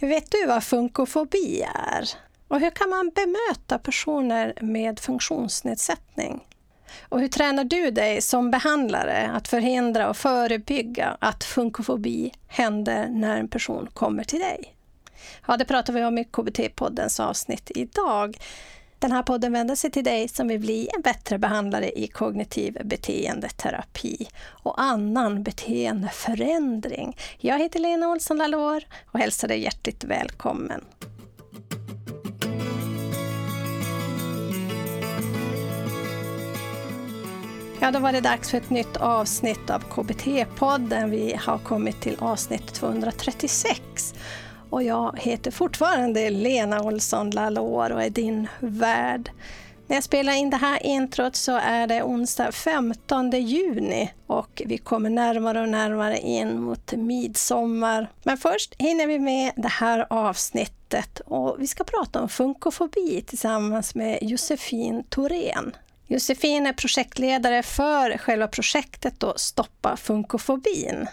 Vet 0.00 0.30
du 0.30 0.46
vad 0.46 0.64
funkofobi 0.64 1.62
är? 1.74 2.08
Och 2.48 2.60
hur 2.60 2.70
kan 2.70 2.90
man 2.90 3.10
bemöta 3.14 3.78
personer 3.78 4.54
med 4.60 5.00
funktionsnedsättning? 5.00 6.40
Och 7.08 7.20
hur 7.20 7.28
tränar 7.28 7.64
du 7.64 7.90
dig 7.90 8.20
som 8.20 8.50
behandlare 8.50 9.30
att 9.34 9.48
förhindra 9.48 10.08
och 10.08 10.16
förebygga 10.16 11.16
att 11.20 11.44
funkofobi 11.44 12.32
händer 12.48 13.08
när 13.08 13.36
en 13.36 13.48
person 13.48 13.88
kommer 13.94 14.24
till 14.24 14.38
dig? 14.38 14.74
Ja, 15.46 15.56
det 15.56 15.64
pratar 15.64 15.92
vi 15.92 16.04
om 16.04 16.18
i 16.18 16.24
KBT-poddens 16.24 17.20
avsnitt 17.20 17.70
idag. 17.74 18.36
Den 19.00 19.12
här 19.12 19.22
podden 19.22 19.52
vänder 19.52 19.74
sig 19.74 19.90
till 19.90 20.04
dig 20.04 20.28
som 20.28 20.48
vill 20.48 20.60
bli 20.60 20.88
en 20.96 21.02
bättre 21.02 21.38
behandlare 21.38 21.98
i 21.98 22.06
kognitiv 22.06 22.78
beteendeterapi 22.84 24.28
och 24.46 24.80
annan 24.80 25.42
beteendeförändring. 25.42 27.16
Jag 27.38 27.58
heter 27.58 27.80
Lena 27.80 28.08
Olsson 28.08 28.38
Lalor 28.38 28.82
och 29.06 29.18
hälsar 29.18 29.48
dig 29.48 29.62
hjärtligt 29.62 30.04
välkommen. 30.04 30.84
Ja, 37.80 37.90
då 37.90 37.98
var 37.98 38.12
det 38.12 38.20
dags 38.20 38.50
för 38.50 38.58
ett 38.58 38.70
nytt 38.70 38.96
avsnitt 38.96 39.70
av 39.70 39.82
KBT-podden. 39.82 41.10
Vi 41.10 41.34
har 41.40 41.58
kommit 41.58 42.00
till 42.00 42.16
avsnitt 42.18 42.74
236 42.74 44.14
och 44.70 44.82
jag 44.82 45.18
heter 45.18 45.50
fortfarande 45.50 46.30
Lena 46.30 46.82
Olsson 46.82 47.30
Lalor 47.30 47.92
och 47.92 48.02
är 48.02 48.10
din 48.10 48.48
värd. 48.60 49.30
När 49.86 49.96
jag 49.96 50.04
spelar 50.04 50.32
in 50.32 50.50
det 50.50 50.56
här 50.56 50.86
introt 50.86 51.36
så 51.36 51.56
är 51.56 51.86
det 51.86 52.02
onsdag 52.02 52.52
15 52.52 53.30
juni 53.30 54.12
och 54.26 54.62
vi 54.66 54.78
kommer 54.78 55.10
närmare 55.10 55.60
och 55.60 55.68
närmare 55.68 56.18
in 56.18 56.60
mot 56.60 56.92
midsommar. 56.92 58.10
Men 58.22 58.36
först 58.36 58.74
hinner 58.78 59.06
vi 59.06 59.18
med 59.18 59.52
det 59.56 59.68
här 59.68 60.06
avsnittet 60.10 61.20
och 61.20 61.56
vi 61.58 61.66
ska 61.66 61.84
prata 61.84 62.20
om 62.22 62.28
funkofobi 62.28 63.24
tillsammans 63.26 63.94
med 63.94 64.18
Josefin 64.22 65.04
Thorén. 65.04 65.76
Josefin 66.06 66.66
är 66.66 66.72
projektledare 66.72 67.62
för 67.62 68.18
själva 68.18 68.48
projektet 68.48 69.20
då 69.20 69.34
Stoppa 69.36 69.96
funkofobin. 69.96 71.08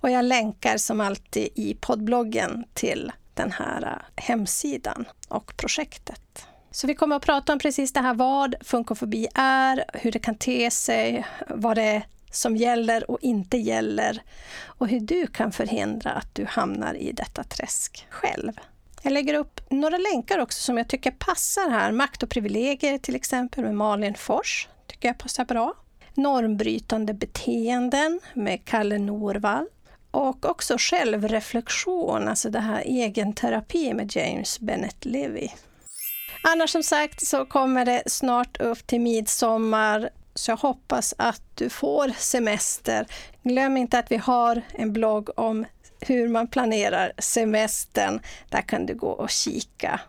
Och 0.00 0.10
jag 0.10 0.24
länkar 0.24 0.76
som 0.76 1.00
alltid 1.00 1.48
i 1.54 1.74
poddbloggen 1.80 2.64
till 2.74 3.12
den 3.34 3.52
här 3.52 3.82
äh, 3.82 4.22
hemsidan 4.24 5.04
och 5.28 5.56
projektet. 5.56 6.46
Så 6.70 6.86
vi 6.86 6.94
kommer 6.94 7.16
att 7.16 7.22
prata 7.22 7.52
om 7.52 7.58
precis 7.58 7.92
det 7.92 8.00
här 8.00 8.14
vad 8.14 8.54
funkofobi 8.60 9.28
är, 9.34 9.84
hur 9.94 10.12
det 10.12 10.18
kan 10.18 10.34
te 10.34 10.70
sig, 10.70 11.26
vad 11.48 11.76
det 11.76 11.82
är 11.82 12.02
som 12.30 12.56
gäller 12.56 13.10
och 13.10 13.18
inte 13.20 13.56
gäller 13.56 14.22
och 14.64 14.88
hur 14.88 15.00
du 15.00 15.26
kan 15.26 15.52
förhindra 15.52 16.10
att 16.10 16.34
du 16.34 16.44
hamnar 16.44 16.94
i 16.94 17.12
detta 17.12 17.44
träsk 17.44 18.06
själv. 18.10 18.52
Jag 19.02 19.12
lägger 19.12 19.34
upp 19.34 19.60
några 19.70 19.98
länkar 19.98 20.38
också 20.38 20.62
som 20.62 20.78
jag 20.78 20.88
tycker 20.88 21.10
passar 21.10 21.70
här. 21.70 21.92
Makt 21.92 22.22
och 22.22 22.28
privilegier 22.28 22.98
till 22.98 23.14
exempel 23.14 23.64
med 23.64 23.74
Malin 23.74 24.14
Fors, 24.14 24.68
tycker 24.86 25.08
jag 25.08 25.18
passar 25.18 25.44
bra. 25.44 25.74
Normbrytande 26.14 27.14
beteenden 27.14 28.20
med 28.34 28.64
Kalle 28.64 28.98
Norvall. 28.98 29.66
Och 30.10 30.44
också 30.44 30.76
självreflektion, 30.78 32.28
alltså 32.28 32.50
det 32.50 32.60
här 32.60 32.82
egenterapi 32.86 33.94
med 33.94 34.16
James 34.16 34.60
Bennett 34.60 35.04
Levy. 35.04 35.48
Annars 36.42 36.70
som 36.70 36.82
sagt 36.82 37.26
så 37.26 37.44
kommer 37.44 37.84
det 37.84 38.02
snart 38.06 38.60
upp 38.60 38.86
till 38.86 39.00
midsommar 39.00 40.10
så 40.34 40.50
jag 40.50 40.56
hoppas 40.56 41.14
att 41.18 41.42
du 41.54 41.70
får 41.70 42.08
semester. 42.18 43.06
Glöm 43.42 43.76
inte 43.76 43.98
att 43.98 44.12
vi 44.12 44.16
har 44.16 44.62
en 44.74 44.92
blogg 44.92 45.38
om 45.38 45.66
hur 46.00 46.28
man 46.28 46.48
planerar 46.48 47.12
semestern. 47.18 48.20
Där 48.48 48.62
kan 48.62 48.86
du 48.86 48.94
gå 48.94 49.08
och 49.08 49.30
kika. 49.30 50.00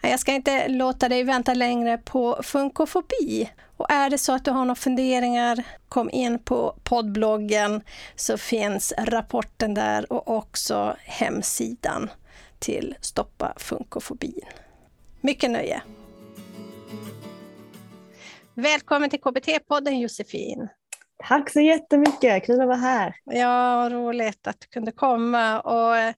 Jag 0.00 0.20
ska 0.20 0.32
inte 0.32 0.68
låta 0.68 1.08
dig 1.08 1.24
vänta 1.24 1.54
längre 1.54 1.98
på 1.98 2.40
funkofobi. 2.42 3.50
Och 3.76 3.90
är 3.90 4.10
det 4.10 4.18
så 4.18 4.32
att 4.32 4.44
du 4.44 4.50
har 4.50 4.64
några 4.64 4.74
funderingar, 4.74 5.64
kom 5.88 6.10
in 6.10 6.38
på 6.38 6.76
poddbloggen 6.82 7.82
så 8.16 8.38
finns 8.38 8.92
rapporten 8.98 9.74
där 9.74 10.12
och 10.12 10.36
också 10.36 10.96
hemsidan 11.00 12.10
till 12.58 12.94
Stoppa 13.00 13.54
funkofobin. 13.56 14.40
Mycket 15.20 15.50
nöje! 15.50 15.82
Välkommen 18.54 19.10
till 19.10 19.20
KBT-podden 19.20 19.90
Josefin! 19.90 20.68
Tack 21.28 21.50
så 21.50 21.60
jättemycket, 21.60 22.46
kul 22.46 22.60
att 22.60 22.66
vara 22.66 22.76
här. 22.76 23.14
Ja, 23.24 23.88
roligt 23.92 24.46
att 24.46 24.60
du 24.60 24.66
kunde 24.66 24.92
komma. 24.92 25.60
Och 25.60 25.96
eh, 25.96 26.14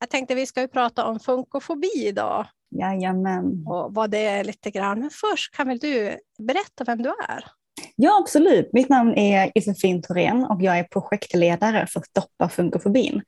jag 0.00 0.10
tänkte 0.10 0.34
vi 0.34 0.46
ska 0.46 0.60
ju 0.60 0.68
prata 0.68 1.04
om 1.04 1.20
funkofobi 1.20 2.06
idag. 2.06 2.46
Jajamän. 2.74 3.64
Och 3.66 3.94
vad 3.94 4.10
det 4.10 4.26
är 4.26 4.44
lite 4.44 4.70
grann. 4.70 5.00
Men 5.00 5.10
först 5.10 5.56
kan 5.56 5.68
väl 5.68 5.78
du 5.78 6.18
berätta 6.38 6.84
vem 6.84 7.02
du 7.02 7.08
är? 7.08 7.44
Ja, 7.96 8.18
absolut. 8.20 8.72
Mitt 8.72 8.88
namn 8.88 9.14
är 9.14 9.52
Josefin 9.54 10.02
Thorén 10.02 10.44
och 10.44 10.62
jag 10.62 10.78
är 10.78 10.84
projektledare 10.84 11.86
för 11.86 12.00
Stoppa 12.00 12.48
funkofobin, 12.48 13.22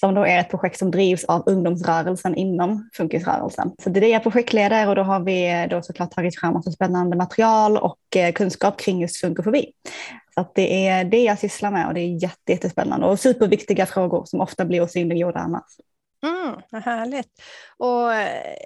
som 0.00 0.14
då 0.14 0.26
är 0.26 0.40
ett 0.40 0.50
projekt 0.50 0.78
som 0.78 0.90
drivs 0.90 1.24
av 1.24 1.42
ungdomsrörelsen 1.46 2.34
inom 2.34 2.88
funkisrörelsen. 2.92 3.72
Så 3.82 3.90
det 3.90 3.98
är 3.98 4.00
det 4.00 4.08
jag 4.08 4.18
är 4.18 4.30
projektledare 4.30 4.88
och 4.88 4.94
då 4.94 5.02
har 5.02 5.20
vi 5.20 5.68
då 5.70 5.82
såklart 5.82 6.10
tagit 6.10 6.40
fram 6.40 6.54
massa 6.54 6.70
spännande 6.70 7.16
material 7.16 7.76
och 7.76 8.16
eh, 8.16 8.32
kunskap 8.32 8.80
kring 8.80 9.00
just 9.00 9.20
funkofobi. 9.20 9.72
Så 10.34 10.46
det 10.54 10.86
är 10.86 11.04
det 11.04 11.22
jag 11.22 11.38
sysslar 11.38 11.70
med 11.70 11.86
och 11.86 11.94
det 11.94 12.00
är 12.00 12.22
jätte, 12.22 12.52
jättespännande 12.52 13.06
och 13.06 13.20
superviktiga 13.20 13.86
frågor 13.86 14.24
som 14.24 14.40
ofta 14.40 14.64
blir 14.64 14.82
osynliggjorda 14.82 15.40
annars. 15.40 15.76
Mm, 16.26 16.60
vad 16.70 16.82
härligt. 16.82 17.42
Och 17.76 18.14
eh, 18.14 18.56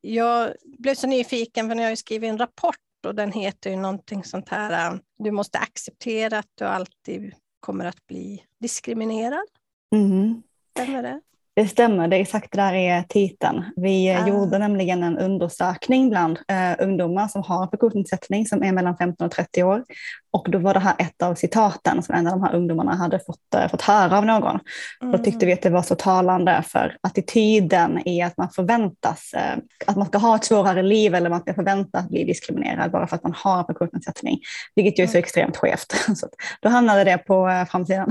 jag 0.00 0.52
blev 0.64 0.94
så 0.94 1.06
nyfiken 1.06 1.68
för 1.68 1.74
när 1.74 1.88
jag 1.88 1.98
skrivit 1.98 2.30
en 2.30 2.38
rapport 2.38 2.76
och 3.06 3.14
den 3.14 3.32
heter 3.32 3.70
ju 3.70 3.76
någonting 3.76 4.24
sånt 4.24 4.48
här, 4.48 4.92
äh, 4.92 4.98
du 5.18 5.30
måste 5.30 5.58
acceptera 5.58 6.38
att 6.38 6.50
du 6.54 6.64
alltid 6.64 7.34
kommer 7.60 7.84
att 7.84 8.06
bli 8.06 8.44
diskriminerad. 8.60 9.46
Mm. 9.94 10.42
Stämmer 10.70 11.02
det? 11.02 11.20
Det 11.54 11.66
stämmer, 11.66 12.08
det 12.08 12.16
är 12.16 12.20
exakt 12.20 12.52
det 12.52 12.58
där 12.58 12.72
är 12.72 13.02
titeln. 13.02 13.64
Vi 13.76 14.10
ah. 14.10 14.28
gjorde 14.28 14.58
nämligen 14.58 15.02
en 15.02 15.18
undersökning 15.18 16.10
bland 16.10 16.38
eh, 16.48 16.84
ungdomar 16.84 17.28
som 17.28 17.42
har 17.42 17.66
funktionsnedsättning 17.66 18.46
som 18.46 18.62
är 18.62 18.72
mellan 18.72 18.96
15 18.96 19.26
och 19.26 19.32
30 19.32 19.62
år. 19.62 19.84
Och 20.32 20.50
då 20.50 20.58
var 20.58 20.74
det 20.74 20.80
här 20.80 20.94
ett 20.98 21.22
av 21.22 21.34
citaten 21.34 22.02
som 22.02 22.14
en 22.14 22.26
av 22.26 22.32
de 22.32 22.42
här 22.42 22.54
ungdomarna 22.54 22.94
hade 22.94 23.18
fått, 23.18 23.54
eh, 23.54 23.68
fått 23.68 23.82
höra 23.82 24.18
av 24.18 24.26
någon. 24.26 24.58
Mm. 25.02 25.12
Då 25.12 25.18
tyckte 25.18 25.46
vi 25.46 25.52
att 25.52 25.62
det 25.62 25.70
var 25.70 25.82
så 25.82 25.94
talande 25.94 26.62
för 26.66 26.96
attityden 27.00 28.08
i 28.08 28.22
att 28.22 28.36
man 28.36 28.50
förväntas, 28.50 29.34
eh, 29.34 29.58
att 29.86 29.96
man 29.96 30.06
ska 30.06 30.18
ha 30.18 30.36
ett 30.36 30.44
svårare 30.44 30.82
liv 30.82 31.14
eller 31.14 31.30
man 31.30 31.40
ska 31.40 31.54
förväntas 31.54 32.08
bli 32.08 32.24
diskriminerad 32.24 32.90
bara 32.90 33.06
för 33.06 33.16
att 33.16 33.22
man 33.22 33.34
har 33.36 33.58
en 33.58 33.64
funktionsnedsättning. 33.64 34.38
Vilket 34.74 34.98
ju 34.98 35.02
är 35.02 35.06
så 35.06 35.12
mm. 35.12 35.24
extremt 35.24 35.56
skevt. 35.56 35.92
Så 36.16 36.28
då 36.60 36.68
hamnade 36.68 37.04
det 37.04 37.18
på 37.18 37.48
eh, 37.48 37.64
framsidan. 37.64 38.10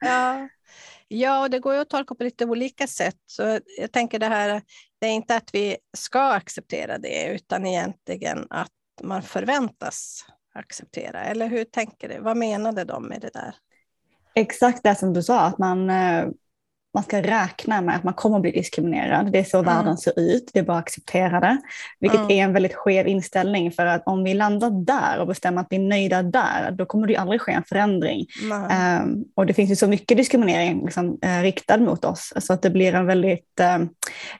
Ja. 0.00 0.48
Ja, 1.12 1.48
det 1.48 1.58
går 1.58 1.74
ju 1.74 1.80
att 1.80 1.90
tolka 1.90 2.14
på 2.14 2.24
lite 2.24 2.44
olika 2.44 2.86
sätt. 2.86 3.16
Så 3.26 3.58
jag 3.78 3.92
tänker 3.92 4.18
det 4.18 4.26
här, 4.26 4.62
det 5.00 5.06
är 5.06 5.10
inte 5.12 5.36
att 5.36 5.50
vi 5.52 5.76
ska 5.96 6.32
acceptera 6.32 6.98
det, 6.98 7.26
utan 7.26 7.66
egentligen 7.66 8.46
att 8.50 8.72
man 9.02 9.22
förväntas 9.22 10.24
acceptera. 10.54 11.24
Eller 11.24 11.48
hur 11.48 11.64
tänker 11.64 12.08
du? 12.08 12.20
Vad 12.20 12.36
menade 12.36 12.84
de 12.84 13.04
med 13.04 13.20
det 13.20 13.30
där? 13.32 13.54
Exakt 14.34 14.82
det 14.82 14.94
som 14.94 15.12
du 15.12 15.22
sa, 15.22 15.40
att 15.40 15.58
man 15.58 15.90
eh, 15.90 16.26
man 16.94 17.02
ska 17.02 17.22
räkna 17.22 17.80
med 17.80 17.96
att 17.96 18.04
man 18.04 18.14
kommer 18.14 18.36
att 18.36 18.42
bli 18.42 18.50
diskriminerad. 18.50 19.32
Det 19.32 19.38
är 19.38 19.44
så 19.44 19.58
mm. 19.58 19.74
världen 19.74 19.96
ser 19.96 20.20
ut, 20.20 20.50
det 20.52 20.58
är 20.58 20.64
bara 20.64 20.78
att 20.78 20.82
acceptera 20.82 21.40
det. 21.40 21.58
Vilket 22.00 22.20
mm. 22.20 22.30
är 22.30 22.44
en 22.44 22.52
väldigt 22.52 22.74
skev 22.74 23.08
inställning 23.08 23.72
för 23.72 23.86
att 23.86 24.02
om 24.06 24.24
vi 24.24 24.34
landar 24.34 24.70
där 24.70 25.20
och 25.20 25.26
bestämmer 25.26 25.60
att 25.60 25.66
vi 25.70 25.76
är 25.76 25.80
nöjda 25.80 26.22
där, 26.22 26.70
då 26.70 26.86
kommer 26.86 27.06
det 27.06 27.16
aldrig 27.16 27.40
ske 27.40 27.52
en 27.52 27.64
förändring. 27.64 28.26
Mm. 28.42 29.02
Um, 29.02 29.24
och 29.34 29.46
det 29.46 29.54
finns 29.54 29.70
ju 29.70 29.76
så 29.76 29.86
mycket 29.86 30.16
diskriminering 30.16 30.84
liksom, 30.84 31.18
uh, 31.24 31.42
riktad 31.42 31.78
mot 31.78 32.04
oss 32.04 32.32
så 32.36 32.52
att 32.52 32.62
det 32.62 32.70
blir 32.70 32.94
en 32.94 33.06
väldigt, 33.06 33.60
uh, 33.60 33.86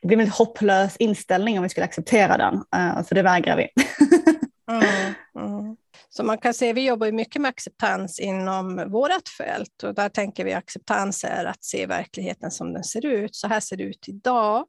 det 0.02 0.08
blir 0.08 0.12
en 0.12 0.18
väldigt 0.18 0.34
hopplös 0.34 0.96
inställning 0.96 1.58
om 1.58 1.62
vi 1.62 1.68
skulle 1.68 1.84
acceptera 1.84 2.36
den. 2.36 2.54
Uh, 2.54 3.02
så 3.02 3.14
det 3.14 3.22
vägrar 3.22 3.56
vi. 3.56 3.68
Mm, 6.20 6.26
mm. 6.26 6.26
Så 6.26 6.26
man 6.26 6.38
kan 6.38 6.54
se, 6.54 6.72
vi 6.72 6.86
jobbar 6.86 7.12
mycket 7.12 7.42
med 7.42 7.48
acceptans 7.48 8.20
inom 8.20 8.90
vårt 8.90 9.28
fält 9.38 9.82
och 9.82 9.94
där 9.94 10.08
tänker 10.08 10.44
vi 10.44 10.52
acceptans 10.52 11.24
är 11.24 11.44
att 11.44 11.64
se 11.64 11.86
verkligheten 11.86 12.50
som 12.50 12.72
den 12.72 12.84
ser 12.84 13.06
ut. 13.06 13.36
Så 13.36 13.48
här 13.48 13.60
ser 13.60 13.76
det 13.76 13.84
ut 13.84 14.08
idag. 14.08 14.66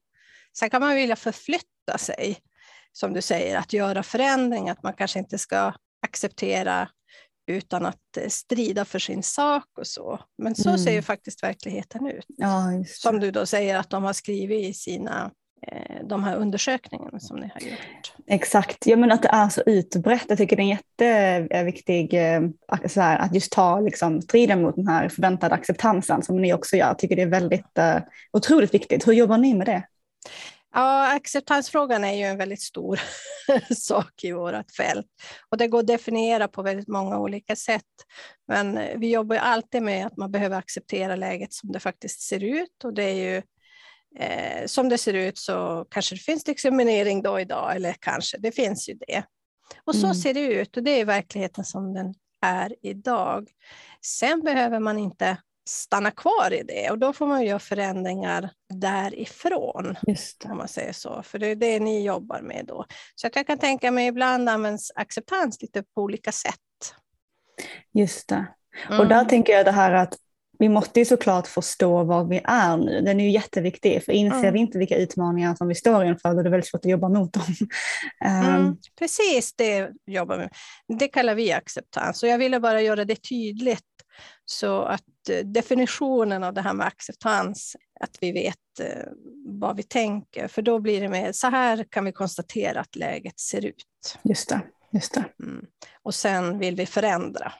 Sen 0.57 0.69
kan 0.69 0.81
man 0.81 0.95
vilja 0.95 1.15
förflytta 1.15 1.97
sig, 1.97 2.37
som 2.91 3.13
du 3.13 3.21
säger, 3.21 3.57
att 3.57 3.73
göra 3.73 4.03
förändring, 4.03 4.69
att 4.69 4.83
man 4.83 4.93
kanske 4.93 5.19
inte 5.19 5.37
ska 5.37 5.73
acceptera 6.01 6.89
utan 7.47 7.85
att 7.85 8.17
eh, 8.17 8.27
strida 8.27 8.85
för 8.85 8.99
sin 8.99 9.23
sak 9.23 9.65
och 9.79 9.87
så. 9.87 10.19
Men 10.37 10.55
så 10.55 10.69
mm. 10.69 10.79
ser 10.79 10.91
ju 10.91 11.01
faktiskt 11.01 11.43
verkligheten 11.43 12.07
ut. 12.07 12.25
Ja, 12.27 12.83
som 12.87 13.19
du 13.19 13.31
då 13.31 13.45
säger 13.45 13.77
att 13.77 13.89
de 13.89 14.03
har 14.03 14.13
skrivit 14.13 14.69
i 14.69 14.73
sina 14.73 15.31
de 16.03 16.23
här 16.23 16.35
undersökningarna 16.35 17.19
som 17.19 17.37
ni 17.37 17.49
har 17.53 17.61
gjort. 17.61 18.13
Exakt, 18.27 18.85
ja, 18.85 18.95
men 18.95 19.11
att 19.11 19.21
det 19.21 19.27
är 19.27 19.49
så 19.49 19.61
utbrett. 19.65 20.25
Jag 20.27 20.37
tycker 20.37 20.55
det 20.55 20.63
är 20.63 20.77
jätteviktigt 20.99 22.13
eh, 22.13 22.87
så 22.87 23.01
här, 23.01 23.19
att 23.19 23.33
just 23.35 23.51
ta 23.51 23.79
liksom, 23.79 24.21
striden 24.21 24.61
mot 24.61 24.75
den 24.75 24.87
här 24.87 25.09
förväntade 25.09 25.55
acceptansen 25.55 26.23
som 26.23 26.41
ni 26.41 26.53
också 26.53 26.75
gör. 26.75 26.87
Jag 26.87 26.99
tycker 26.99 27.15
det 27.15 27.21
är 27.21 27.27
väldigt 27.27 27.77
uh, 27.79 27.97
otroligt 28.33 28.73
viktigt. 28.73 29.07
Hur 29.07 29.13
jobbar 29.13 29.37
ni 29.37 29.53
med 29.53 29.67
det? 29.67 29.83
Ja, 30.73 31.15
acceptansfrågan 31.15 32.03
är 32.03 32.13
ju 32.13 32.23
en 32.23 32.37
väldigt 32.37 32.61
stor 32.61 32.99
sak 33.75 34.23
i 34.23 34.31
vårt 34.31 34.71
fält 34.77 35.07
och 35.49 35.57
det 35.57 35.67
går 35.67 35.79
att 35.79 35.87
definiera 35.87 36.47
på 36.47 36.61
väldigt 36.61 36.87
många 36.87 37.19
olika 37.19 37.55
sätt. 37.55 37.83
Men 38.47 38.79
vi 38.95 39.11
jobbar 39.11 39.35
ju 39.35 39.39
alltid 39.39 39.83
med 39.83 40.05
att 40.05 40.17
man 40.17 40.31
behöver 40.31 40.57
acceptera 40.57 41.15
läget 41.15 41.53
som 41.53 41.71
det 41.71 41.79
faktiskt 41.79 42.21
ser 42.21 42.43
ut 42.43 42.83
och 42.83 42.93
det 42.93 43.03
är 43.03 43.13
ju 43.13 43.41
eh, 44.19 44.65
som 44.65 44.89
det 44.89 44.97
ser 44.97 45.13
ut 45.13 45.37
så 45.37 45.85
kanske 45.89 46.15
det 46.15 46.21
finns 46.21 46.43
diskriminering 46.43 47.21
då 47.21 47.39
idag 47.39 47.75
eller 47.75 47.93
kanske, 47.93 48.37
det 48.37 48.51
finns 48.51 48.89
ju 48.89 48.93
det. 48.93 49.23
Och 49.83 49.95
så 49.95 50.05
mm. 50.05 50.15
ser 50.15 50.33
det 50.33 50.41
ut 50.41 50.77
och 50.77 50.83
det 50.83 50.91
är 50.91 51.05
verkligheten 51.05 51.65
som 51.65 51.93
den 51.93 52.13
är 52.41 52.75
idag. 52.81 53.49
Sen 54.01 54.41
behöver 54.41 54.79
man 54.79 54.97
inte 54.97 55.37
stanna 55.69 56.11
kvar 56.11 56.53
i 56.53 56.63
det 56.63 56.91
och 56.91 56.99
då 56.99 57.13
får 57.13 57.27
man 57.27 57.45
göra 57.45 57.59
förändringar 57.59 58.49
därifrån. 58.73 59.95
Just 60.07 60.45
Om 60.45 60.57
man 60.57 60.67
säger 60.67 60.93
så, 60.93 61.23
för 61.23 61.39
det 61.39 61.47
är 61.47 61.55
det 61.55 61.79
ni 61.79 62.05
jobbar 62.05 62.41
med 62.41 62.65
då. 62.67 62.85
Så 63.15 63.27
att 63.27 63.35
jag 63.35 63.47
kan 63.47 63.57
tänka 63.57 63.91
mig 63.91 64.07
ibland 64.07 64.49
används 64.49 64.91
acceptans 64.95 65.61
lite 65.61 65.83
på 65.83 66.01
olika 66.01 66.31
sätt. 66.31 66.55
Just 67.93 68.29
det. 68.29 68.45
Mm. 68.87 68.99
Och 68.99 69.07
där 69.07 69.25
tänker 69.25 69.53
jag 69.53 69.65
det 69.65 69.71
här 69.71 69.91
att 69.91 70.17
vi 70.61 70.69
måste 70.69 70.99
ju 70.99 71.05
såklart 71.05 71.47
förstå 71.47 72.03
var 72.03 72.23
vi 72.23 72.41
är 72.43 72.77
nu. 72.77 73.01
Den 73.01 73.19
är 73.19 73.23
ju 73.23 73.31
jätteviktig, 73.31 74.03
för 74.03 74.11
inser 74.11 74.39
mm. 74.39 74.53
vi 74.53 74.59
inte 74.59 74.77
vilka 74.77 74.97
utmaningar 74.97 75.55
som 75.55 75.67
vi 75.67 75.75
står 75.75 76.05
inför, 76.05 76.33
då 76.33 76.39
är 76.39 76.43
det 76.43 76.49
väldigt 76.49 76.69
svårt 76.69 76.85
att 76.85 76.91
jobba 76.91 77.09
mot 77.09 77.33
dem. 77.33 77.43
Mm, 78.25 78.55
ehm. 78.55 78.77
precis, 78.99 79.53
det 79.53 79.89
jobbar 80.05 80.37
vi 80.37 80.41
med. 80.41 80.53
Det 80.99 81.07
kallar 81.07 81.35
vi 81.35 81.51
acceptans 81.51 82.23
och 82.23 82.29
jag 82.29 82.37
ville 82.37 82.59
bara 82.59 82.81
göra 82.81 83.05
det 83.05 83.15
tydligt 83.15 83.85
så 84.45 84.81
att 84.81 85.29
eh, 85.29 85.45
definitionen 85.45 86.43
av 86.43 86.53
det 86.53 86.61
här 86.61 86.73
med 86.73 86.87
acceptans, 86.87 87.75
att 87.99 88.17
vi 88.21 88.31
vet 88.31 88.79
eh, 88.79 89.11
vad 89.45 89.77
vi 89.77 89.83
tänker, 89.83 90.47
för 90.47 90.61
då 90.61 90.79
blir 90.79 91.01
det 91.01 91.09
mer 91.09 91.31
så 91.31 91.47
här 91.47 91.85
kan 91.89 92.05
vi 92.05 92.11
konstatera 92.11 92.79
att 92.79 92.95
läget 92.95 93.39
ser 93.39 93.65
ut. 93.65 94.17
Just 94.23 94.49
det. 94.49 94.61
Just 94.93 95.13
det. 95.13 95.25
Mm. 95.43 95.65
Och 96.03 96.15
sen 96.15 96.59
vill 96.59 96.75
vi 96.75 96.85
förändra. 96.85 97.53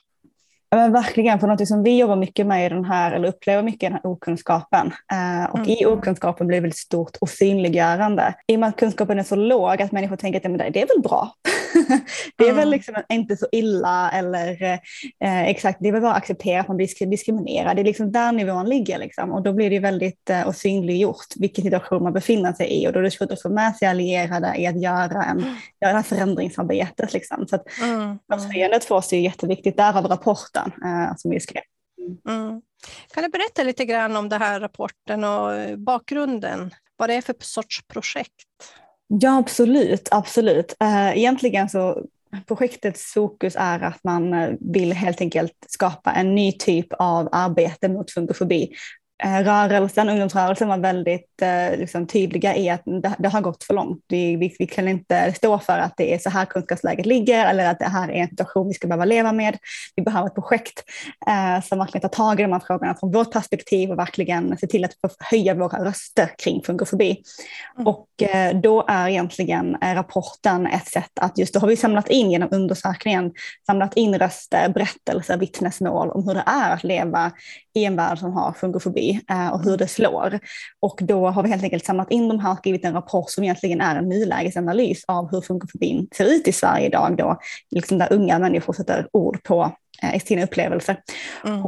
Ja, 0.73 0.77
men 0.77 0.91
verkligen, 0.91 1.39
för 1.39 1.47
något 1.47 1.68
som 1.68 1.83
vi 1.83 1.97
jobbar 1.97 2.15
mycket 2.15 2.47
med 2.47 2.65
i 2.65 2.69
den 2.69 2.85
här, 2.85 3.12
eller 3.12 3.27
upplever 3.27 3.63
mycket 3.63 3.83
i 3.83 3.85
den 3.85 3.94
här 3.94 4.12
okunskapen. 4.12 4.88
Eh, 4.88 5.51
och 5.51 5.57
mm. 5.57 5.69
i 5.69 5.85
okunskapen 5.85 6.47
blir 6.47 6.57
det 6.57 6.62
väldigt 6.62 6.77
stort 6.77 7.18
osynliggörande. 7.21 8.33
I 8.47 8.56
och 8.56 8.59
med 8.59 8.69
att 8.69 8.75
kunskapen 8.75 9.19
är 9.19 9.23
så 9.23 9.35
låg 9.35 9.81
att 9.81 9.91
människor 9.91 10.15
tänker 10.15 10.38
att 10.38 10.73
det 10.73 10.81
är 10.81 10.88
väl 10.88 11.01
bra. 11.03 11.35
det 12.38 12.44
är 12.44 12.50
mm. 12.50 12.57
väl 12.57 12.69
liksom 12.69 12.95
inte 13.09 13.38
så 13.38 13.47
illa 13.51 14.12
eller 14.12 14.63
eh, 15.19 15.41
exakt, 15.41 15.77
det 15.81 15.88
är 15.88 15.91
väl 15.91 16.01
bara 16.01 16.12
att 16.12 16.18
acceptera 16.18 16.62
att 16.62 16.68
man 16.68 16.77
blir 16.77 17.06
diskriminerad. 17.06 17.75
Det 17.75 17.81
är 17.81 17.83
liksom 17.83 18.12
där 18.12 18.31
nivån 18.31 18.69
ligger 18.69 19.00
liksom. 19.00 19.31
och 19.31 19.41
då 19.41 19.53
blir 19.53 19.69
det 19.69 19.79
väldigt 19.79 20.29
eh, 20.29 20.47
osynliggjort 20.47 21.27
vilken 21.35 21.63
situation 21.63 22.03
man 22.03 22.13
befinner 22.13 22.53
sig 22.53 22.83
i 22.83 22.88
och 22.88 22.94
då 22.94 23.00
är 23.00 23.03
det 23.03 23.12
svårt 23.12 23.31
att 23.31 23.41
få 23.41 23.50
med 23.50 23.75
sig 23.75 23.88
allierade 23.88 24.56
i 24.57 24.68
att 24.68 24.81
göra, 24.81 25.23
en, 25.23 25.38
mm. 25.38 25.56
göra 25.81 25.91
det 25.91 25.97
här 25.97 26.03
förändringsarbetet. 26.03 27.13
Liksom. 27.13 27.47
Så 27.47 27.56
att 27.56 27.79
mm. 27.81 28.19
avslöjandet 28.33 28.83
för 28.83 28.95
oss 28.95 29.13
är 29.13 29.18
jätteviktigt, 29.18 29.77
därav 29.77 30.06
rapporten 30.06 30.60
eh, 30.65 31.15
som 31.17 31.31
vi 31.31 31.39
skrev. 31.39 31.63
Mm. 32.29 32.61
Kan 33.13 33.23
du 33.23 33.29
berätta 33.29 33.63
lite 33.63 33.85
grann 33.85 34.15
om 34.15 34.29
den 34.29 34.41
här 34.41 34.59
rapporten 34.59 35.23
och 35.23 35.79
bakgrunden? 35.79 36.71
Vad 36.97 37.09
det 37.09 37.15
är 37.15 37.21
för 37.21 37.35
sorts 37.39 37.87
projekt? 37.87 38.45
Ja, 39.07 39.37
absolut. 39.37 40.07
absolut. 40.11 40.75
Eh, 40.79 41.17
egentligen 41.17 41.69
så 41.69 42.05
projektets 42.47 43.13
fokus 43.13 43.53
är 43.57 43.79
att 43.79 44.03
man 44.03 44.33
eh, 44.33 44.49
vill 44.59 44.93
helt 44.93 45.21
enkelt 45.21 45.53
skapa 45.67 46.11
en 46.11 46.35
ny 46.35 46.51
typ 46.51 46.93
av 46.93 47.29
arbete 47.31 47.89
mot 47.89 48.11
funkofobi 48.11 48.73
Eh, 48.73 49.00
rörelsen, 49.23 50.09
ungdomsrörelsen 50.09 50.68
var 50.68 50.77
väldigt 50.77 51.41
eh, 51.41 51.79
liksom, 51.79 52.07
tydliga 52.07 52.56
i 52.56 52.69
att 52.69 52.81
det, 52.85 53.15
det, 53.19 53.29
har 53.29 53.41
gått 53.41 53.63
för 53.63 53.73
långt. 53.73 54.06
Vi, 54.07 54.35
vi, 54.35 54.56
vi, 54.59 54.68
kan 54.68 54.88
inte 54.88 55.33
stå 55.33 55.59
för 55.59 55.79
att 55.79 55.94
det 55.97 56.13
är 56.13 56.18
så 56.18 56.29
här 56.29 56.45
kunskapsläget 56.45 57.06
ligger 57.06 57.45
eller 57.45 57.65
att 57.71 57.79
det 57.79 57.85
här 57.85 58.12
är 58.12 58.21
en 58.21 58.29
situation 58.29 58.68
vi 58.68 58.73
ska 58.73 58.88
behöva 58.88 59.06
leva 59.06 59.31
med. 59.31 59.57
Vi 59.95 60.03
behöver 60.03 60.27
ett 60.27 60.35
projekt 60.35 60.83
eh, 61.27 61.63
som 61.63 61.79
verkligen 61.79 62.01
tar 62.01 62.18
tag 62.18 62.39
i 62.39 62.44
de 62.44 62.51
här 62.51 62.59
frågorna 62.59 62.95
från 63.00 63.12
vårt 63.12 63.31
perspektiv 63.31 63.91
och 63.91 64.00
verkligen 64.00 64.57
ser 64.57 64.68
till 64.68 64.85
att 64.85 64.91
höja 65.19 65.56
våra 65.56 65.85
röster 65.85 66.29
kring 66.44 66.63
funkofobi. 66.63 67.23
Mm. 67.75 67.88
Och 67.88 68.07
eh, 68.21 68.59
då 68.62 68.85
är 68.88 69.07
egentligen 69.07 69.77
eh, 69.81 69.95
rapporten 69.95 70.68
ett 70.68 70.88
sätt 70.88 71.12
att 71.21 71.38
just 71.38 71.53
då 71.53 71.59
har 71.59 71.68
vi 71.68 71.77
samlat 71.77 72.09
in 72.09 72.31
genom 72.31 72.50
undersökningen, 72.51 73.31
samlat 73.65 73.97
in 73.97 74.19
röster, 74.19 74.69
berättelser, 74.69 75.38
vittnesmål 75.38 76.09
om 76.09 76.27
hur 76.27 76.33
det 76.33 76.44
är 76.45 76.73
att 76.73 76.83
leva 76.83 77.31
i 77.73 77.85
en 77.85 77.95
värld 77.95 78.19
som 78.19 78.33
har 78.33 78.53
funkofobi 78.53 79.10
eh, 79.29 79.53
och 79.53 79.63
hur 79.63 79.77
det 79.77 79.87
slår. 79.87 80.39
Och 80.79 80.99
då 81.01 81.29
har 81.29 81.43
vi 81.43 81.49
helt 81.49 81.63
enkelt 81.63 81.85
samlat 81.85 82.11
in 82.11 82.27
de 82.27 82.39
här 82.39 82.51
och 82.51 82.57
skrivit 82.57 82.85
en 82.85 82.93
rapport 82.93 83.29
som 83.29 83.43
egentligen 83.43 83.81
är 83.81 83.95
en 83.95 84.09
nulägesanalys 84.09 85.03
av 85.07 85.31
hur 85.31 85.41
funkofobin 85.41 86.07
ser 86.17 86.25
ut 86.25 86.47
i 86.47 86.51
Sverige 86.51 86.85
idag, 86.85 87.17
då, 87.17 87.37
liksom 87.71 87.97
där 87.97 88.13
unga 88.13 88.39
människor 88.39 88.73
sätter 88.73 89.07
ord 89.13 89.43
på 89.43 89.71
eh, 90.03 90.21
sina 90.21 90.43
upplevelser. 90.43 90.97
Mm. 91.45 91.63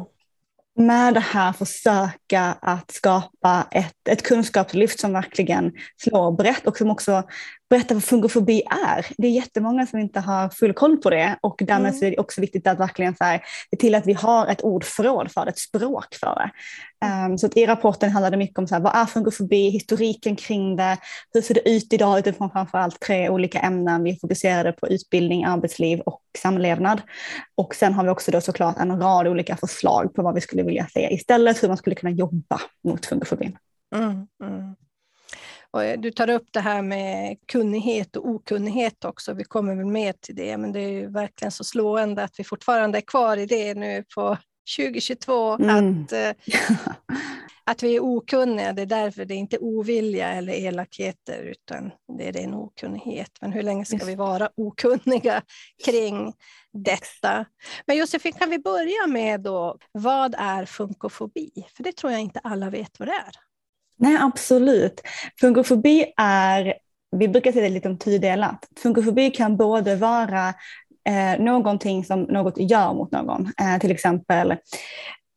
Med 0.76 1.14
det 1.14 1.20
här 1.20 1.54
försöka 1.54 2.42
att 2.62 2.92
skapa 2.92 3.68
ett, 3.72 4.08
ett 4.10 4.24
kunskapslyft 4.24 5.00
som 5.00 5.14
verkligen 5.14 5.72
slår 5.98 6.32
brett 6.32 6.68
och 6.68 6.78
som 6.78 6.92
också 6.92 7.24
berätta 7.70 7.94
vad 7.94 8.04
fungofobi 8.04 8.62
är. 8.88 9.06
Det 9.18 9.28
är 9.28 9.32
jättemånga 9.32 9.88
som 9.88 10.00
inte 10.00 10.20
har 10.20 10.50
full 10.50 10.74
koll 10.74 10.98
på 10.98 11.10
det 11.10 11.38
och 11.42 11.56
därmed 11.58 11.94
mm. 11.94 12.04
är 12.04 12.12
det 12.12 12.18
också 12.18 12.42
viktigt 12.42 12.68
att 12.68 12.80
verkligen 12.80 13.16
så 13.16 13.24
här, 13.24 13.42
se 13.70 13.78
till 13.78 13.96
att 13.96 14.08
vi 14.08 14.14
har 14.14 14.48
ett 14.48 14.62
ordförråd 14.62 15.32
för 15.32 15.46
det, 15.46 15.52
ett 15.52 15.60
språk 15.60 16.16
för 16.20 16.36
det. 16.36 16.52
Um, 17.08 17.38
så 17.38 17.50
i 17.56 17.66
rapporten 17.66 18.10
handlar 18.10 18.32
det 18.32 18.38
mycket 18.38 18.60
om 18.60 18.68
så 18.68 18.76
här, 18.76 18.82
vad 18.82 18.96
är 18.96 19.06
fungofobi, 19.06 19.70
historiken 19.70 20.36
kring 20.36 20.76
det, 20.76 20.98
hur 21.34 21.42
ser 21.42 21.54
det 21.54 21.70
ut 21.70 21.94
idag 21.94 22.20
utifrån 22.20 22.52
framförallt 22.52 23.00
tre 23.00 23.30
olika 23.30 23.60
ämnen. 23.60 24.04
Vi 24.04 24.20
fokuserade 24.20 24.72
på 24.72 24.88
utbildning, 24.88 25.46
arbetsliv 25.46 26.00
och 26.00 26.23
samlevnad. 26.38 27.02
Och 27.56 27.76
sen 27.76 27.94
har 27.94 28.04
vi 28.04 28.10
också 28.10 28.32
då 28.32 28.42
såklart 28.42 28.78
en 28.78 29.02
rad 29.02 29.28
olika 29.28 29.58
förslag 29.58 30.14
på 30.14 30.22
vad 30.22 30.36
vi 30.36 30.42
skulle 30.42 30.64
vilja 30.64 30.88
se 30.88 31.14
istället, 31.14 31.64
hur 31.64 31.68
man 31.68 31.78
skulle 31.78 31.96
kunna 31.96 32.12
jobba 32.12 32.62
mot 32.84 33.06
fungofobin. 33.06 33.58
Mm, 33.96 34.28
mm. 34.44 34.76
Och 35.72 35.84
eh, 35.84 36.00
du 36.00 36.12
tar 36.12 36.30
upp 36.30 36.48
det 36.52 36.60
här 36.60 36.82
med 36.82 37.38
kunnighet 37.48 38.16
och 38.16 38.28
okunnighet 38.30 39.06
också. 39.06 39.34
Vi 39.34 39.44
kommer 39.44 39.76
väl 39.76 39.86
med 39.86 40.22
till 40.22 40.36
det, 40.36 40.58
men 40.58 40.72
det 40.72 40.80
är 40.80 40.90
ju 40.90 41.12
verkligen 41.12 41.52
så 41.52 41.64
slående 41.64 42.24
att 42.24 42.40
vi 42.40 42.44
fortfarande 42.44 42.98
är 42.98 43.02
kvar 43.02 43.38
i 43.38 43.46
det 43.46 43.74
nu 43.74 44.04
på 44.16 44.38
2022. 44.78 45.58
Mm. 45.60 46.04
Att, 46.04 46.12
eh, 46.12 46.32
att 47.66 47.84
vi 47.84 47.96
är 47.96 48.00
okunniga, 48.00 48.74
det 48.74 48.82
är 48.82 48.86
därför 48.86 49.26
det 49.26 49.34
är 49.34 49.38
inte 49.38 49.58
ovilja 49.58 50.34
eller 50.34 50.54
elakheter, 50.54 51.44
utan 51.44 51.92
det 52.18 52.28
är 52.28 52.38
en 52.38 52.54
okunnighet. 52.54 53.32
Men 53.42 53.52
hur 53.52 53.64
länge 53.64 53.86
ska 53.86 54.06
vi 54.06 54.16
vara 54.16 54.50
okunniga 54.58 55.42
kring 55.86 56.34
detta? 56.74 57.46
Men 57.86 57.98
Josefin, 57.98 58.34
kan 58.34 58.50
vi 58.50 58.60
börja 58.60 59.08
med 59.08 59.42
då, 59.42 59.78
vad 59.92 60.36
är 60.38 60.66
funkofobi? 60.66 61.52
För 61.76 61.84
det 61.84 61.92
tror 61.92 62.12
jag 62.12 62.22
inte 62.22 62.40
alla 62.40 62.70
vet 62.70 63.00
vad 63.00 63.08
det 63.08 63.14
är. 63.14 63.34
Nej, 63.98 64.18
absolut. 64.22 65.02
Funkofobi 65.40 66.14
är, 66.18 66.74
vi 67.12 67.28
brukar 67.28 67.52
säga 67.52 67.64
det 67.64 67.70
lite 67.70 67.96
tudelat. 67.96 68.70
Funkofobi 68.78 69.32
kan 69.32 69.58
både 69.58 69.96
vara 69.96 70.54
eh, 71.10 71.44
någonting 71.44 72.06
som 72.06 72.22
något 72.22 72.58
gör 72.58 72.94
mot 72.94 73.12
någon, 73.12 73.52
eh, 73.62 73.80
till 73.80 73.92
exempel 73.92 74.56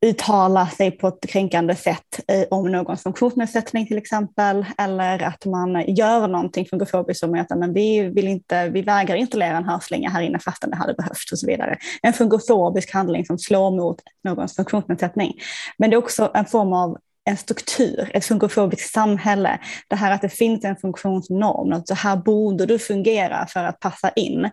uttala 0.06 0.66
sig 0.66 0.90
på 0.90 1.08
ett 1.08 1.26
kränkande 1.28 1.74
sätt 1.74 2.20
eh, 2.28 2.44
om 2.50 2.72
någons 2.72 3.02
funktionsnedsättning 3.02 3.86
till 3.86 3.98
exempel, 3.98 4.66
eller 4.78 5.22
att 5.22 5.46
man 5.46 5.94
gör 5.94 6.28
någonting 6.28 6.66
fungofobiskt 6.66 7.20
som 7.20 7.34
att 7.34 7.58
men 7.58 7.72
vi, 7.72 8.00
vill 8.00 8.28
inte, 8.28 8.68
vi 8.68 8.82
vägrar 8.82 9.16
installera 9.16 9.56
en 9.56 9.64
hörslinga 9.64 10.10
här 10.10 10.22
inne 10.22 10.38
fastän 10.38 10.70
det 10.70 10.76
hade 10.76 10.94
behövts 10.94 11.32
och 11.32 11.38
så 11.38 11.46
vidare. 11.46 11.76
En 12.02 12.12
fungofobisk 12.12 12.92
handling 12.92 13.26
som 13.26 13.38
slår 13.38 13.70
mot 13.70 13.96
någons 14.24 14.56
funktionsnedsättning. 14.56 15.32
Men 15.78 15.90
det 15.90 15.96
är 15.96 15.98
också 15.98 16.30
en 16.34 16.46
form 16.46 16.72
av 16.72 16.98
en 17.26 17.36
struktur, 17.36 18.10
ett 18.14 18.24
funkofobiskt 18.24 18.92
samhälle. 18.92 19.58
Det 19.88 19.96
här 19.96 20.12
att 20.12 20.22
det 20.22 20.28
finns 20.28 20.64
en 20.64 20.76
funktionsnorm, 20.76 21.72
att 21.72 21.88
så 21.88 21.94
här 21.94 22.16
borde 22.16 22.66
du 22.66 22.78
fungera 22.78 23.46
för 23.46 23.64
att 23.64 23.80
passa 23.80 24.10
in, 24.10 24.44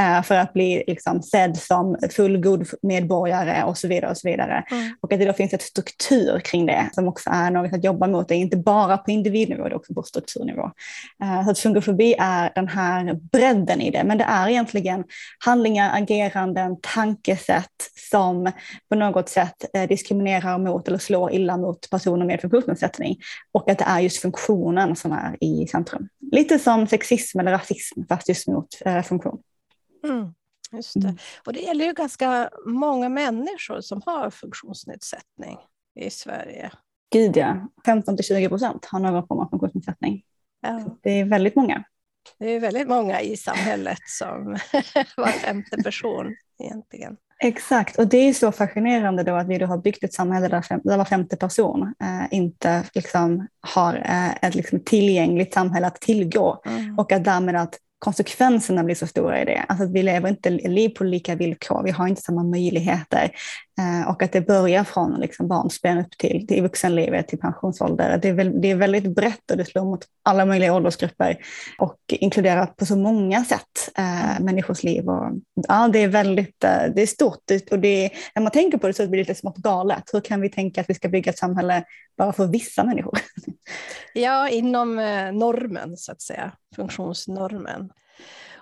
eh, 0.00 0.22
för 0.22 0.34
att 0.34 0.52
bli 0.52 0.84
liksom 0.86 1.22
sedd 1.22 1.56
som 1.56 1.96
fullgod 2.10 2.68
medborgare 2.82 3.64
och 3.64 3.78
så 3.78 3.88
vidare. 3.88 4.10
Och 4.10 4.16
så 4.16 4.28
vidare. 4.28 4.64
Mm. 4.70 4.96
Och 5.00 5.12
att 5.12 5.18
det 5.18 5.26
då 5.26 5.32
finns 5.32 5.52
ett 5.52 5.62
struktur 5.62 6.40
kring 6.40 6.66
det 6.66 6.90
som 6.92 7.08
också 7.08 7.30
är 7.30 7.50
något 7.50 7.72
att 7.72 7.84
jobba 7.84 8.06
mot. 8.06 8.28
Det 8.28 8.34
är 8.34 8.38
inte 8.38 8.56
bara 8.56 8.98
på 8.98 9.10
individnivå, 9.10 9.64
det 9.64 9.70
är 9.70 9.76
också 9.76 9.94
på 9.94 10.02
strukturnivå. 10.02 10.70
Eh, 11.22 11.44
så 11.44 11.50
att 11.50 11.58
funkofobi 11.58 12.14
är 12.18 12.52
den 12.54 12.68
här 12.68 13.14
bredden 13.32 13.80
i 13.80 13.90
det, 13.90 14.04
men 14.04 14.18
det 14.18 14.24
är 14.24 14.48
egentligen 14.48 15.04
handlingar, 15.44 16.02
ageranden, 16.02 16.76
tankesätt 16.82 17.90
som 18.10 18.52
på 18.88 18.94
något 18.94 19.28
sätt 19.28 19.64
eh, 19.74 19.88
diskriminerar 19.88 20.58
mot 20.58 20.88
eller 20.88 20.98
slår 20.98 21.32
illa 21.32 21.56
mot 21.56 21.90
personer 21.90 22.21
personer 22.22 22.26
med 22.26 22.40
funktionsnedsättning 22.40 23.18
och 23.52 23.70
att 23.70 23.78
det 23.78 23.84
är 23.84 24.00
just 24.00 24.22
funktionen 24.22 24.96
som 24.96 25.12
är 25.12 25.36
i 25.40 25.66
centrum. 25.66 26.08
Lite 26.32 26.58
som 26.58 26.86
sexism 26.86 27.40
eller 27.40 27.52
rasism 27.52 28.02
fast 28.08 28.28
just 28.28 28.48
mot 28.48 28.68
eh, 28.84 29.02
funktion. 29.02 29.42
Mm, 30.04 30.34
just 30.72 30.94
det. 30.94 31.08
Mm. 31.08 31.16
Och 31.46 31.52
det 31.52 31.60
gäller 31.60 31.84
ju 31.84 31.92
ganska 31.92 32.50
många 32.66 33.08
människor 33.08 33.80
som 33.80 34.02
har 34.06 34.30
funktionsnedsättning 34.30 35.58
i 36.00 36.10
Sverige. 36.10 36.70
Gud 37.12 37.36
ja, 37.36 37.68
15 37.86 38.16
till 38.16 38.24
20 38.24 38.48
procent 38.48 38.84
har 38.84 39.00
någon 39.00 39.26
form 39.26 39.40
av 39.40 39.48
funktionsnedsättning. 39.50 40.22
Ja. 40.60 40.98
Det 41.02 41.20
är 41.20 41.24
väldigt 41.24 41.56
många. 41.56 41.84
Det 42.38 42.50
är 42.50 42.60
väldigt 42.60 42.88
många 42.88 43.20
i 43.20 43.36
samhället 43.36 43.98
som 44.06 44.44
var 45.16 45.26
femte 45.26 45.82
person 45.82 46.36
egentligen. 46.58 47.16
Exakt, 47.44 47.98
och 47.98 48.06
det 48.08 48.16
är 48.16 48.32
så 48.32 48.52
fascinerande 48.52 49.22
då 49.22 49.34
att 49.34 49.48
vi 49.48 49.58
då 49.58 49.66
har 49.66 49.78
byggt 49.78 50.04
ett 50.04 50.14
samhälle 50.14 50.48
där, 50.48 50.62
fem, 50.62 50.80
där 50.84 50.98
var 50.98 51.04
femte 51.04 51.36
person 51.36 51.94
eh, 52.02 52.38
inte 52.38 52.84
liksom 52.94 53.46
har 53.60 53.94
eh, 53.94 54.30
ett 54.48 54.54
liksom 54.54 54.80
tillgängligt 54.84 55.54
samhälle 55.54 55.86
att 55.86 56.00
tillgå 56.00 56.62
mm. 56.66 56.98
och 56.98 57.12
att 57.12 57.24
därmed 57.24 57.56
att 57.56 57.78
konsekvenserna 57.98 58.84
blir 58.84 58.94
så 58.94 59.06
stora 59.06 59.42
i 59.42 59.44
det. 59.44 59.64
Alltså 59.68 59.84
att 59.84 59.92
vi 59.92 60.02
lever 60.02 60.28
inte 60.28 60.50
liv 60.50 60.88
på 60.88 61.04
lika 61.04 61.34
villkor, 61.34 61.82
vi 61.84 61.90
har 61.90 62.06
inte 62.06 62.22
samma 62.22 62.42
möjligheter. 62.42 63.30
Eh, 63.78 64.08
och 64.08 64.22
att 64.22 64.32
det 64.32 64.40
börjar 64.40 64.84
från 64.84 65.20
liksom 65.20 65.48
barnsben 65.48 65.98
upp 65.98 66.18
till, 66.18 66.46
till 66.46 66.62
vuxenlivet, 66.62 67.28
till 67.28 67.38
pensionsålder. 67.38 68.18
Det 68.22 68.28
är, 68.28 68.32
väl, 68.32 68.60
det 68.60 68.70
är 68.70 68.74
väldigt 68.74 69.14
brett 69.14 69.50
och 69.50 69.56
det 69.56 69.64
slår 69.64 69.84
mot 69.84 70.04
alla 70.22 70.46
möjliga 70.46 70.74
åldersgrupper 70.74 71.38
och 71.78 71.98
inkluderar 72.08 72.66
på 72.66 72.86
så 72.86 72.96
många 72.96 73.44
sätt 73.44 73.90
eh, 73.98 74.40
människors 74.40 74.82
liv. 74.82 75.08
Och, 75.08 75.32
ja, 75.68 75.88
det 75.92 75.98
är 75.98 76.08
väldigt 76.08 76.64
eh, 76.64 76.82
det 76.94 77.02
är 77.02 77.06
stort 77.06 77.38
och 77.70 77.78
det 77.78 78.10
när 78.34 78.42
man 78.42 78.52
tänker 78.52 78.78
på 78.78 78.86
det 78.86 78.92
så 78.92 79.06
blir 79.06 79.24
det 79.24 79.28
lite 79.28 79.40
smått 79.40 79.56
galet. 79.56 80.10
Hur 80.12 80.20
kan 80.20 80.40
vi 80.40 80.48
tänka 80.48 80.80
att 80.80 80.90
vi 80.90 80.94
ska 80.94 81.08
bygga 81.08 81.30
ett 81.30 81.38
samhälle 81.38 81.84
bara 82.18 82.32
för 82.32 82.46
vissa 82.46 82.84
människor? 82.84 83.18
Ja, 84.14 84.48
inom 84.48 84.98
eh, 84.98 85.32
normen 85.32 85.96
så 85.96 86.12
att 86.12 86.22
säga, 86.22 86.52
funktionsnormen. 86.76 87.90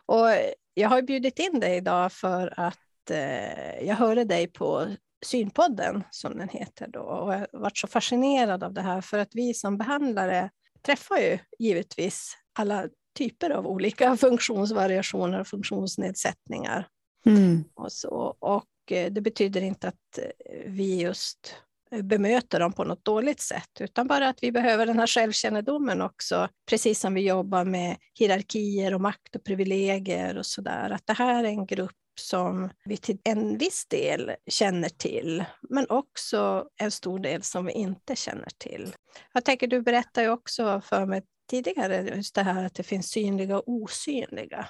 Och 0.06 0.28
jag 0.74 0.88
har 0.88 1.02
bjudit 1.02 1.38
in 1.38 1.60
dig 1.60 1.76
idag 1.76 2.12
för 2.12 2.54
att 2.56 2.78
eh, 3.10 3.86
jag 3.86 3.94
hörde 3.94 4.24
dig 4.24 4.46
på 4.46 4.86
Synpodden, 5.26 6.04
som 6.10 6.38
den 6.38 6.48
heter 6.48 6.88
då, 6.88 7.00
och 7.00 7.34
jag 7.34 7.46
varit 7.52 7.78
så 7.78 7.86
fascinerad 7.86 8.64
av 8.64 8.72
det 8.72 8.82
här, 8.82 9.00
för 9.00 9.18
att 9.18 9.30
vi 9.32 9.54
som 9.54 9.78
behandlare 9.78 10.50
träffar 10.82 11.18
ju 11.18 11.38
givetvis 11.58 12.36
alla 12.58 12.88
typer 13.18 13.50
av 13.50 13.66
olika 13.66 14.16
funktionsvariationer 14.16 15.40
och 15.40 15.46
funktionsnedsättningar. 15.46 16.86
Mm. 17.26 17.64
Och, 17.74 17.92
så, 17.92 18.36
och 18.38 18.92
eh, 18.92 19.12
det 19.12 19.20
betyder 19.20 19.60
inte 19.60 19.88
att 19.88 20.18
vi 20.66 21.00
just 21.00 21.56
bemöter 22.02 22.60
dem 22.60 22.72
på 22.72 22.84
något 22.84 23.04
dåligt 23.04 23.40
sätt, 23.40 23.80
utan 23.80 24.06
bara 24.06 24.28
att 24.28 24.42
vi 24.42 24.52
behöver 24.52 24.86
den 24.86 24.98
här 24.98 25.06
självkännedomen 25.06 26.02
också, 26.02 26.48
precis 26.70 27.00
som 27.00 27.14
vi 27.14 27.20
jobbar 27.20 27.64
med 27.64 27.96
hierarkier 28.14 28.94
och 28.94 29.00
makt 29.00 29.36
och 29.36 29.44
privilegier 29.44 30.38
och 30.38 30.46
så 30.46 30.60
där. 30.60 30.90
Att 30.90 31.06
det 31.06 31.12
här 31.12 31.44
är 31.44 31.48
en 31.48 31.66
grupp 31.66 31.96
som 32.20 32.70
vi 32.84 32.96
till 32.96 33.18
en 33.24 33.58
viss 33.58 33.86
del 33.88 34.32
känner 34.46 34.88
till, 34.88 35.44
men 35.60 35.86
också 35.88 36.68
en 36.76 36.90
stor 36.90 37.18
del 37.18 37.42
som 37.42 37.66
vi 37.66 37.72
inte 37.72 38.16
känner 38.16 38.48
till. 38.58 38.94
Jag 39.32 39.44
tänker, 39.44 39.66
du 39.66 39.82
berättade 39.82 40.26
ju 40.26 40.32
också 40.32 40.80
för 40.80 41.06
mig 41.06 41.22
tidigare 41.50 42.16
just 42.16 42.34
det 42.34 42.42
här 42.42 42.64
att 42.64 42.74
det 42.74 42.82
finns 42.82 43.10
synliga 43.10 43.58
och 43.58 43.68
osynliga 43.68 44.68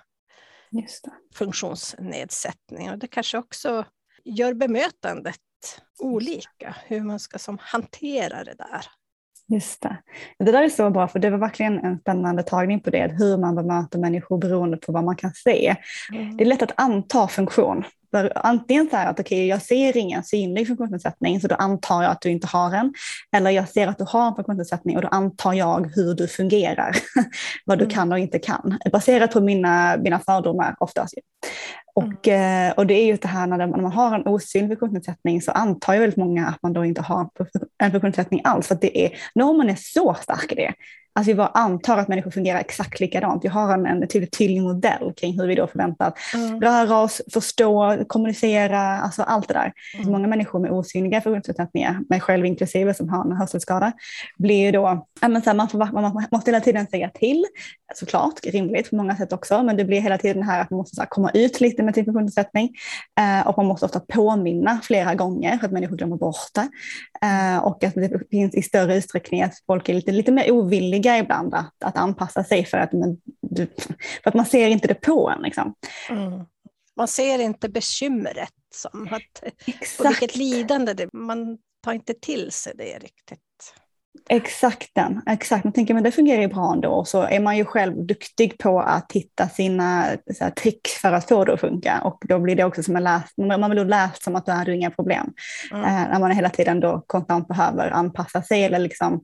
funktionsnedsättningar. 1.34 2.96
Det 2.96 3.08
kanske 3.08 3.38
också 3.38 3.84
gör 4.24 4.54
bemötandet 4.54 5.40
olika, 5.98 6.76
hur 6.86 7.00
man 7.00 7.20
ska 7.20 7.38
som 7.38 7.58
hantera 7.60 8.44
det 8.44 8.54
där. 8.54 8.86
Just 9.50 9.82
det. 9.82 9.96
Det 10.38 10.52
där 10.52 10.62
är 10.62 10.68
så 10.68 10.90
bra, 10.90 11.08
för 11.08 11.18
det 11.18 11.30
var 11.30 11.38
verkligen 11.38 11.78
en 11.78 11.98
spännande 11.98 12.42
tagning 12.42 12.80
på 12.80 12.90
det, 12.90 13.14
hur 13.18 13.36
man 13.36 13.54
bemöter 13.54 13.98
människor 13.98 14.38
beroende 14.38 14.76
på 14.76 14.92
vad 14.92 15.04
man 15.04 15.16
kan 15.16 15.32
se. 15.34 15.76
Mm. 16.12 16.36
Det 16.36 16.44
är 16.44 16.46
lätt 16.46 16.62
att 16.62 16.72
anta 16.76 17.28
funktion. 17.28 17.84
För 18.10 18.32
antingen 18.34 18.90
så 18.90 18.96
här 18.96 19.10
att 19.10 19.20
okej, 19.20 19.38
okay, 19.38 19.46
jag 19.46 19.62
ser 19.62 19.96
ingen 19.96 20.24
synlig 20.24 20.66
funktionsnedsättning 20.66 21.40
så 21.40 21.48
då 21.48 21.54
antar 21.54 22.02
jag 22.02 22.12
att 22.12 22.20
du 22.20 22.30
inte 22.30 22.46
har 22.46 22.74
en. 22.74 22.94
Eller 23.32 23.50
jag 23.50 23.68
ser 23.68 23.86
att 23.86 23.98
du 23.98 24.04
har 24.08 24.28
en 24.28 24.34
funktionsnedsättning 24.34 24.96
och 24.96 25.02
då 25.02 25.08
antar 25.08 25.52
jag 25.52 25.92
hur 25.94 26.14
du 26.14 26.28
fungerar. 26.28 26.96
vad 27.64 27.78
du 27.78 27.84
mm. 27.84 27.94
kan 27.94 28.12
och 28.12 28.18
inte 28.18 28.38
kan. 28.38 28.78
Baserat 28.92 29.32
på 29.32 29.40
mina, 29.40 29.96
mina 29.96 30.18
fördomar 30.18 30.76
oftast. 30.78 31.14
Och, 31.94 32.28
mm. 32.28 32.70
Eh, 32.70 32.74
och 32.74 32.86
det 32.86 32.94
är 32.94 33.06
ju 33.06 33.16
det 33.16 33.28
här 33.28 33.46
när, 33.46 33.66
man 33.66 33.92
har 33.92 34.14
en 34.14 34.26
osynlig 34.26 34.78
funktionsnedsättning 34.78 35.42
så 35.42 35.52
antar 35.52 35.94
ju 35.94 36.00
väldigt 36.00 36.16
många 36.16 36.46
att 36.46 36.62
man 36.62 36.72
då 36.72 36.84
inte 36.84 37.02
har 37.02 37.28
en 37.78 37.90
funktionsnedsättning 37.90 38.40
alls. 38.44 38.68
För 38.68 38.78
det 38.80 39.04
är, 39.04 39.12
normen 39.34 39.70
är 39.70 39.76
så 39.78 40.14
stark 40.14 40.52
i 40.52 40.54
det. 40.54 40.74
Alltså 41.12 41.32
vi 41.32 41.34
bara 41.34 41.46
antar 41.46 41.98
att 41.98 42.08
människor 42.08 42.30
fungerar 42.30 42.58
exakt 42.58 43.00
likadant. 43.00 43.44
Vi 43.44 43.48
har 43.48 43.74
en, 43.74 43.86
en 43.86 44.08
tydlig, 44.08 44.30
tydlig 44.30 44.62
modell 44.62 45.12
kring 45.16 45.40
hur 45.40 45.46
vi 45.46 45.54
då 45.54 45.66
förväntas 45.66 46.14
mm. 46.34 46.60
röra 46.60 46.98
oss, 46.98 47.22
förstå, 47.32 48.04
kommunicera, 48.06 48.80
alltså 48.80 49.22
allt 49.22 49.48
det 49.48 49.54
där. 49.54 49.72
Mm. 49.94 50.12
många 50.12 50.28
människor 50.28 50.58
med 50.58 50.70
osynliga 50.70 51.20
funktionsnedsättningar, 51.20 52.00
mig 52.08 52.20
själv 52.20 52.46
inklusive 52.46 52.94
som 52.94 53.08
har 53.08 53.24
en 53.24 53.32
hörselskada, 53.32 53.92
blir 54.38 54.64
ju 54.64 54.70
då, 54.70 55.06
men 55.20 55.42
så 55.42 55.50
här, 55.50 55.56
man, 55.56 55.68
får, 55.68 55.78
man 55.92 56.26
måste 56.30 56.50
hela 56.50 56.60
tiden 56.60 56.86
säga 56.86 57.10
till, 57.10 57.44
såklart, 57.94 58.44
rimligt 58.44 58.90
på 58.90 58.96
många 58.96 59.16
sätt 59.16 59.32
också, 59.32 59.62
men 59.62 59.76
det 59.76 59.84
blir 59.84 60.00
hela 60.00 60.18
tiden 60.18 60.42
här 60.42 60.60
att 60.60 60.70
man 60.70 60.78
måste 60.78 61.00
här, 61.00 61.08
komma 61.08 61.30
ut 61.34 61.60
lite 61.60 61.82
med 61.82 61.94
sin 61.94 62.04
funktionsnedsättning 62.04 62.70
eh, 63.20 63.48
och 63.48 63.56
man 63.56 63.66
måste 63.66 63.86
ofta 63.86 64.00
påminna 64.00 64.80
flera 64.82 65.14
gånger 65.14 65.58
för 65.58 65.66
att 65.66 65.72
människor 65.72 65.96
glömmer 65.96 66.16
bort 66.16 66.36
det. 66.54 66.68
Eh, 67.26 67.58
och 67.64 67.84
att 67.84 67.94
det 67.94 68.30
finns 68.30 68.54
i 68.54 68.62
större 68.62 68.96
utsträckning 68.96 69.42
att 69.42 69.54
folk 69.66 69.88
är 69.88 69.94
lite, 69.94 70.12
lite 70.12 70.32
mer 70.32 70.50
ovilliga 70.50 70.99
ibland 71.06 71.54
att, 71.54 71.84
att 71.84 71.96
anpassa 71.96 72.44
sig 72.44 72.64
för 72.64 72.78
att, 72.78 72.92
men, 72.92 73.20
för 74.22 74.28
att 74.30 74.34
man 74.34 74.46
ser 74.46 74.68
inte 74.68 74.88
det 74.88 74.94
på 74.94 75.30
en. 75.30 75.42
Liksom. 75.42 75.74
Mm. 76.10 76.44
Man 76.96 77.08
ser 77.08 77.38
inte 77.38 77.68
bekymret 77.68 78.54
som 78.74 79.08
att, 79.10 79.42
Exakt. 79.66 80.00
och 80.00 80.06
vilket 80.06 80.36
lidande 80.36 80.94
det 80.94 81.12
Man 81.12 81.58
tar 81.84 81.92
inte 81.92 82.14
till 82.14 82.50
sig 82.52 82.72
det 82.76 82.98
riktigt. 82.98 83.40
Exakt 84.32 84.90
den, 84.94 85.22
exakt. 85.26 85.64
Man 85.64 85.72
tänker 85.72 85.94
men 85.94 86.02
det 86.02 86.10
fungerar 86.10 86.42
ju 86.42 86.48
bra 86.48 86.72
ändå. 86.72 86.90
Och 86.90 87.08
så 87.08 87.22
är 87.22 87.40
man 87.40 87.56
ju 87.56 87.64
själv 87.64 88.06
duktig 88.06 88.58
på 88.58 88.80
att 88.80 89.12
hitta 89.12 89.48
sina 89.48 90.04
här, 90.40 90.50
tricks 90.50 90.92
för 90.92 91.12
att 91.12 91.28
få 91.28 91.44
det 91.44 91.52
att 91.52 91.60
funka. 91.60 92.00
Och 92.04 92.22
då 92.28 92.38
blir 92.38 92.56
det 92.56 92.64
också 92.64 92.82
som 92.82 92.96
en 92.96 93.04
läst, 93.04 93.38
man 93.38 93.70
blir 93.70 93.84
läst 93.84 94.22
som 94.22 94.36
att 94.36 94.46
då 94.46 94.52
är 94.52 94.64
det 94.64 94.74
inga 94.74 94.90
problem. 94.90 95.32
Mm. 95.72 95.84
Eh, 95.84 96.12
när 96.12 96.18
man 96.20 96.30
hela 96.30 96.50
tiden 96.50 96.80
då 96.80 97.04
konstant 97.06 97.48
behöver 97.48 97.90
anpassa 97.90 98.42
sig 98.42 98.64
eller 98.64 98.78
liksom, 98.78 99.20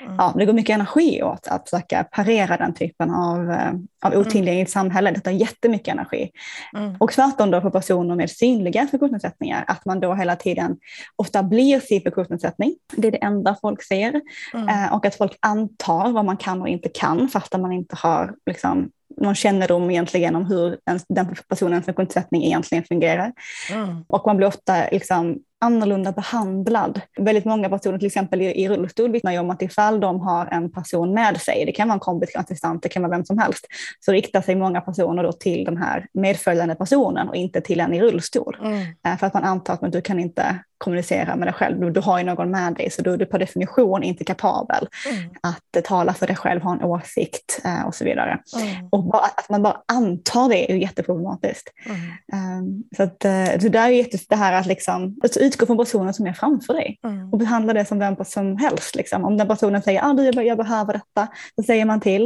mm. 0.00 0.14
ja, 0.18 0.34
det 0.38 0.46
går 0.46 0.52
mycket 0.52 0.74
energi 0.74 1.22
åt 1.22 1.48
att 1.48 1.70
försöka 1.70 2.04
parera 2.04 2.56
den 2.56 2.74
typen 2.74 3.10
av, 3.10 3.50
eh, 3.50 3.72
av 4.04 4.12
mm. 4.12 4.20
otillgängligt 4.20 4.74
mm. 4.76 4.90
samhälle. 4.90 5.10
Det 5.10 5.20
tar 5.20 5.30
jättemycket 5.30 5.94
energi. 5.94 6.30
Mm. 6.76 6.96
Och 6.98 7.12
tvärtom 7.12 7.50
då 7.50 7.60
för 7.60 7.70
personer 7.70 8.16
med 8.16 8.30
synliga 8.30 8.86
funktionsnedsättningar, 8.86 9.64
att 9.66 9.84
man 9.84 10.00
då 10.00 10.14
hela 10.14 10.36
tiden 10.36 10.76
ofta 11.16 11.42
blir 11.42 11.80
sin 11.80 12.02
funktionsnedsättning. 12.02 12.74
Det 12.96 13.08
är 13.08 13.12
det 13.12 13.24
enda 13.24 13.56
folk 13.62 13.82
ser. 13.82 14.20
Mm. 14.54 14.68
Eh, 14.68 14.94
och 14.94 15.06
att 15.06 15.14
folk 15.14 15.38
antar 15.40 16.12
vad 16.12 16.24
man 16.24 16.36
kan 16.36 16.60
och 16.60 16.68
inte 16.68 16.88
kan 16.88 17.28
fast 17.28 17.52
man 17.52 17.72
inte 17.72 17.96
har 17.96 18.34
liksom, 18.46 18.90
någon 19.16 19.34
kännedom 19.34 19.90
egentligen 19.90 20.36
om 20.36 20.46
hur 20.46 20.78
en, 20.90 21.00
den 21.08 21.36
personens 21.48 21.84
funktionsnedsättning 21.84 22.44
egentligen 22.44 22.84
fungerar. 22.84 23.32
Mm. 23.72 24.04
Och 24.08 24.26
man 24.26 24.36
blir 24.36 24.46
ofta 24.46 24.88
liksom, 24.92 25.38
annorlunda 25.60 26.12
behandlad. 26.12 27.00
Väldigt 27.18 27.44
många 27.44 27.68
personer, 27.68 27.98
till 27.98 28.06
exempel 28.06 28.42
i, 28.42 28.44
i 28.44 28.68
rullstol, 28.68 29.12
vittnar 29.12 29.32
ju 29.32 29.38
om 29.38 29.50
att 29.50 29.62
ifall 29.62 30.00
de 30.00 30.20
har 30.20 30.46
en 30.46 30.72
person 30.72 31.14
med 31.14 31.40
sig, 31.40 31.64
det 31.66 31.72
kan 31.72 31.88
vara 31.88 31.94
en 31.94 32.00
kompis, 32.00 32.36
assistent, 32.36 32.82
det 32.82 32.88
kan 32.88 33.02
vara 33.02 33.10
vem 33.10 33.24
som 33.24 33.38
helst, 33.38 33.66
så 34.00 34.12
riktar 34.12 34.42
sig 34.42 34.54
många 34.54 34.80
personer 34.80 35.22
då 35.22 35.32
till 35.32 35.64
den 35.64 35.76
här 35.76 36.06
medföljande 36.12 36.74
personen 36.74 37.28
och 37.28 37.36
inte 37.36 37.60
till 37.60 37.80
en 37.80 37.94
i 37.94 38.00
rullstol. 38.00 38.56
Mm. 38.60 38.80
Eh, 39.06 39.18
för 39.18 39.26
att 39.26 39.34
man 39.34 39.44
antar 39.44 39.74
att 39.74 39.80
men 39.80 39.90
du 39.90 40.00
kan 40.00 40.18
inte 40.18 40.58
kommunicera 40.78 41.36
med 41.36 41.46
dig 41.46 41.54
själv. 41.54 41.80
Du, 41.80 41.90
du 41.90 42.00
har 42.00 42.18
ju 42.18 42.24
någon 42.24 42.50
med 42.50 42.74
dig 42.74 42.90
så 42.90 43.02
du 43.02 43.12
är 43.12 43.16
du 43.16 43.26
per 43.26 43.38
definition 43.38 44.02
inte 44.02 44.24
kapabel 44.24 44.88
mm. 45.10 45.30
att 45.40 45.84
tala 45.84 46.14
för 46.14 46.26
dig 46.26 46.36
själv, 46.36 46.62
ha 46.62 46.72
en 46.72 46.82
åsikt 46.82 47.60
eh, 47.64 47.86
och 47.86 47.94
så 47.94 48.04
vidare. 48.04 48.38
Mm. 48.56 48.88
Och 48.90 49.04
bara, 49.04 49.22
att 49.22 49.48
man 49.48 49.62
bara 49.62 49.76
antar 49.88 50.48
det 50.48 50.70
är 50.70 50.74
ju 50.74 50.80
jätteproblematiskt. 50.80 51.68
Mm. 51.86 52.58
Um, 52.58 52.84
så, 52.96 53.02
att, 53.02 53.22
så 53.62 53.68
där 53.68 53.86
är 53.86 53.88
jätte, 53.88 54.18
det 54.28 54.36
här 54.36 54.52
att 54.52 54.66
liksom, 54.66 55.20
att 55.22 55.36
utgå 55.50 55.66
från 55.66 55.78
personen 55.78 56.14
som 56.14 56.26
är 56.26 56.32
framför 56.32 56.74
dig 56.74 56.98
mm. 57.04 57.32
och 57.32 57.38
behandla 57.38 57.72
det 57.72 57.84
som 57.84 57.98
vem 57.98 58.16
som 58.24 58.56
helst. 58.56 58.96
Liksom. 58.96 59.24
Om 59.24 59.36
den 59.36 59.48
personen 59.48 59.82
säger 59.82 60.00
att 60.00 60.18
ah, 60.18 60.22
jag, 60.22 60.46
jag 60.46 60.58
behöver 60.58 60.92
detta, 60.92 61.28
så 61.56 61.62
säger 61.62 61.84
man 61.84 62.00
till 62.00 62.22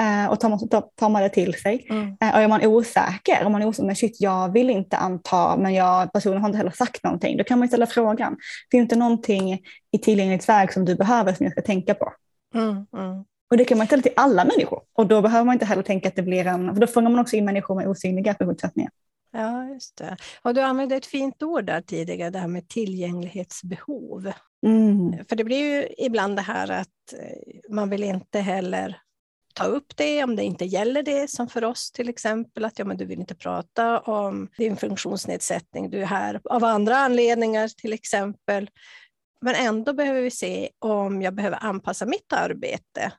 uh, 0.00 0.30
och 0.30 0.40
tar, 0.40 0.68
tar, 0.68 0.84
tar 0.96 1.08
man 1.08 1.22
det 1.22 1.28
till 1.28 1.54
sig. 1.54 1.86
Uh, 1.90 2.34
och 2.34 2.40
är 2.40 2.48
man 2.48 2.66
osäker, 2.66 3.44
om 3.44 3.52
man 3.52 3.62
är 3.62 3.66
osäker, 3.66 3.86
men 3.86 3.96
shit 3.96 4.16
jag 4.20 4.52
vill 4.52 4.70
inte 4.70 4.96
anta 4.96 5.56
men 5.56 5.74
jag, 5.74 6.12
personen 6.12 6.40
har 6.40 6.48
inte 6.48 6.58
heller 6.58 6.70
sagt 6.70 7.04
någonting, 7.04 7.36
då 7.36 7.44
kan 7.44 7.58
man 7.58 7.68
ställa 7.68 7.86
frågan. 7.86 8.36
Det 8.70 8.76
är 8.76 8.82
inte 8.82 8.96
någonting 8.96 9.60
i 9.92 9.98
tillgänglighetsväg 9.98 10.72
som 10.72 10.84
du 10.84 10.94
behöver 10.94 11.34
som 11.34 11.44
jag 11.44 11.52
ska 11.52 11.62
tänka 11.62 11.94
på. 11.94 12.12
Mm, 12.54 12.70
mm. 12.70 13.24
Och 13.50 13.58
det 13.58 13.64
kan 13.64 13.78
man 13.78 13.86
ställa 13.86 14.02
till 14.02 14.12
alla 14.16 14.44
människor. 14.44 14.80
Och 14.92 15.06
då 15.06 15.22
behöver 15.22 15.44
man 15.44 15.52
inte 15.52 15.66
heller 15.66 15.82
tänka 15.82 16.08
att 16.08 16.16
det 16.16 16.22
blir 16.22 16.46
en, 16.46 16.74
för 16.74 16.80
då 16.80 16.86
fångar 16.86 17.10
man 17.10 17.20
också 17.20 17.36
in 17.36 17.44
människor 17.44 17.74
med 17.74 17.88
osynliga 17.88 18.34
förutsättningar. 18.34 18.90
Ja, 19.32 19.68
just 19.68 19.96
det. 19.96 20.16
Och 20.42 20.54
du 20.54 20.60
använde 20.60 20.96
ett 20.96 21.06
fint 21.06 21.42
ord 21.42 21.64
där 21.64 21.80
tidigare, 21.80 22.30
det 22.30 22.38
här 22.38 22.48
med 22.48 22.68
tillgänglighetsbehov. 22.68 24.32
Mm. 24.66 25.24
För 25.28 25.36
det 25.36 25.44
blir 25.44 25.58
ju 25.58 25.88
ibland 25.98 26.36
det 26.36 26.42
här 26.42 26.70
att 26.70 27.12
eh, 27.12 27.74
man 27.74 27.90
vill 27.90 28.04
inte 28.04 28.40
heller 28.40 28.98
ta 29.54 29.64
upp 29.64 29.96
det 29.96 30.24
om 30.24 30.36
det 30.36 30.42
inte 30.42 30.64
gäller 30.64 31.02
det, 31.02 31.30
som 31.30 31.48
för 31.48 31.64
oss 31.64 31.92
till 31.92 32.08
exempel, 32.08 32.64
att 32.64 32.78
ja, 32.78 32.84
men 32.84 32.96
du 32.96 33.04
vill 33.04 33.20
inte 33.20 33.34
prata 33.34 34.00
om 34.00 34.48
din 34.56 34.76
funktionsnedsättning, 34.76 35.90
du 35.90 36.00
är 36.00 36.06
här 36.06 36.40
av 36.44 36.64
andra 36.64 36.96
anledningar 36.96 37.68
till 37.68 37.92
exempel. 37.92 38.70
Men 39.42 39.54
ändå 39.54 39.92
behöver 39.92 40.20
vi 40.20 40.30
se 40.30 40.70
om 40.78 41.22
jag 41.22 41.34
behöver 41.34 41.58
anpassa 41.64 42.06
mitt 42.06 42.32
arbete. 42.32 43.12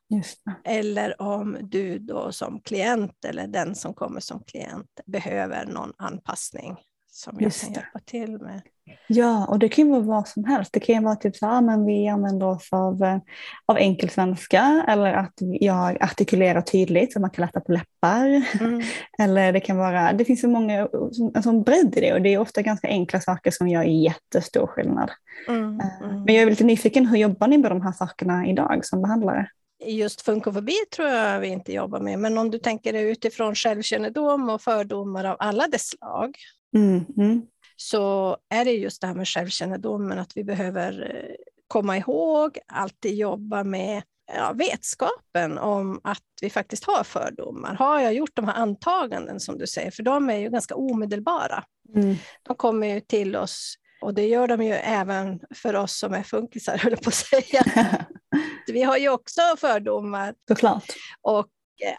Eller 0.63 1.22
om 1.22 1.58
du 1.62 2.00
då 2.00 2.32
som 2.32 2.62
klient 2.62 3.25
eller 3.25 3.48
den 3.48 3.75
som 3.75 3.94
kommer 3.94 4.20
som 4.20 4.44
klient 4.44 5.00
behöver 5.06 5.65
någon 5.65 5.94
anpassning 5.98 6.77
som 7.12 7.38
jag 7.39 7.53
kan 7.53 7.74
hjälpa 7.74 8.00
till 8.06 8.39
med. 8.39 8.62
Ja, 9.08 9.46
och 9.46 9.60
det 9.60 9.70
kan 9.70 9.86
ju 9.86 9.92
vara 9.92 10.02
vad 10.02 10.28
som 10.28 10.46
helst. 10.46 10.74
Det 10.74 10.80
kan 10.80 10.96
ju 10.96 11.02
vara 11.02 11.16
typ 11.16 11.36
så 11.36 11.46
här, 11.46 11.62
men 11.62 11.86
vi 11.86 12.08
använder 12.08 12.48
oss 12.48 12.68
av, 12.72 13.04
eh, 13.04 13.18
av 13.66 13.75
enkelsvenska 13.78 14.86
eller 14.88 15.13
att 15.13 15.34
jag 15.38 16.04
artikulerar 16.04 16.62
tydligt 16.62 17.13
så 17.13 17.20
man 17.20 17.30
kan 17.30 17.46
lätta 17.46 17.60
på 17.60 17.72
läppar. 17.72 18.44
Mm. 18.62 18.82
Eller 19.20 19.54
det 19.54 19.60
kan 19.60 19.78
vara, 19.78 20.13
det 20.13 20.25
finns 20.25 20.42
så 20.42 20.48
många, 20.48 20.88
en 21.36 21.44
sån 21.44 21.63
bredd 21.63 21.98
i 21.98 22.02
det 22.02 22.13
och 22.13 22.22
det 22.22 22.34
är 22.34 22.38
ofta 22.38 22.62
ganska 22.62 22.88
enkla 22.88 23.22
saker 23.22 23.52
som 23.52 23.68
gör 23.68 23.84
jättestor 23.84 24.68
skillnad. 24.68 25.12
Mm. 25.48 25.80
Eh, 25.80 26.02
mm. 26.02 26.24
Men 26.24 26.36
jag 26.36 26.44
är 26.44 26.50
lite 26.50 26.63
nyfiken, 26.63 27.08
hur 27.08 27.18
jobbar 27.18 27.48
ni 27.48 27.58
med 27.58 27.72
de 27.72 27.82
här 27.82 27.92
sakerna 27.92 28.48
idag 28.48 28.86
som 28.86 29.02
behandlare? 29.02 29.48
just 29.86 30.22
funkofobi 30.22 30.75
tror 30.96 31.08
jag 31.08 31.40
vi 31.40 31.48
inte 31.48 31.74
jobbar 31.74 32.00
med, 32.00 32.20
men 32.20 32.38
om 32.38 32.52
du 32.52 32.60
tänker 32.60 32.94
dig 32.94 33.12
utifrån 33.12 33.56
självkännedom 33.56 34.50
och 34.50 34.62
fördomar 34.62 35.24
av 35.24 35.36
alla 35.40 35.68
dess 35.68 35.88
slag, 35.88 36.38
mm, 36.75 37.06
mm. 37.18 37.42
Så 37.75 38.38
är 38.50 38.65
det 38.65 38.72
just 38.72 39.01
det 39.01 39.08
här 39.08 39.15
med 39.15 39.27
självkännedomen, 39.27 40.20
att 40.20 40.38
vi 40.38 40.44
behöver 40.44 41.15
eh, 41.15 41.36
komma 41.68 41.98
ihåg, 41.98 42.58
alltid 42.68 43.15
jobba 43.15 43.63
med 43.63 44.03
ja, 44.34 44.53
vetskapen 44.53 45.58
om 45.58 46.00
att 46.03 46.24
vi 46.42 46.50
faktiskt 46.50 46.84
har 46.84 47.03
fördomar. 47.03 47.75
Har 47.75 48.00
jag 48.00 48.13
gjort 48.13 48.36
de 48.36 48.48
här 48.48 48.56
antaganden 48.56 49.39
som 49.39 49.58
du 49.58 49.68
säger, 49.68 49.92
för 49.92 50.03
de 50.03 50.30
är 50.30 50.38
ju 50.38 50.50
ganska 50.50 50.75
omedelbara. 50.75 51.63
Mm. 51.96 52.15
De 52.44 52.56
kommer 52.56 52.88
ju 52.88 53.00
till 53.00 53.36
oss 53.36 53.77
och 54.03 54.13
det 54.13 54.27
gör 54.27 54.48
de 54.48 54.63
ju 54.63 54.74
även 54.74 55.39
för 55.56 55.75
oss 55.75 56.00
som 56.00 56.13
är 56.13 56.24
funkisar, 56.24 56.77
höll 56.84 56.98
på 56.98 57.10
att 57.10 57.13
säga. 57.13 57.63
Vi 58.68 58.84
har 58.84 58.98
ju 58.98 59.10
också 59.10 59.42
fördomar. 59.58 60.36
Såklart. 60.48 60.86
Och 61.22 61.48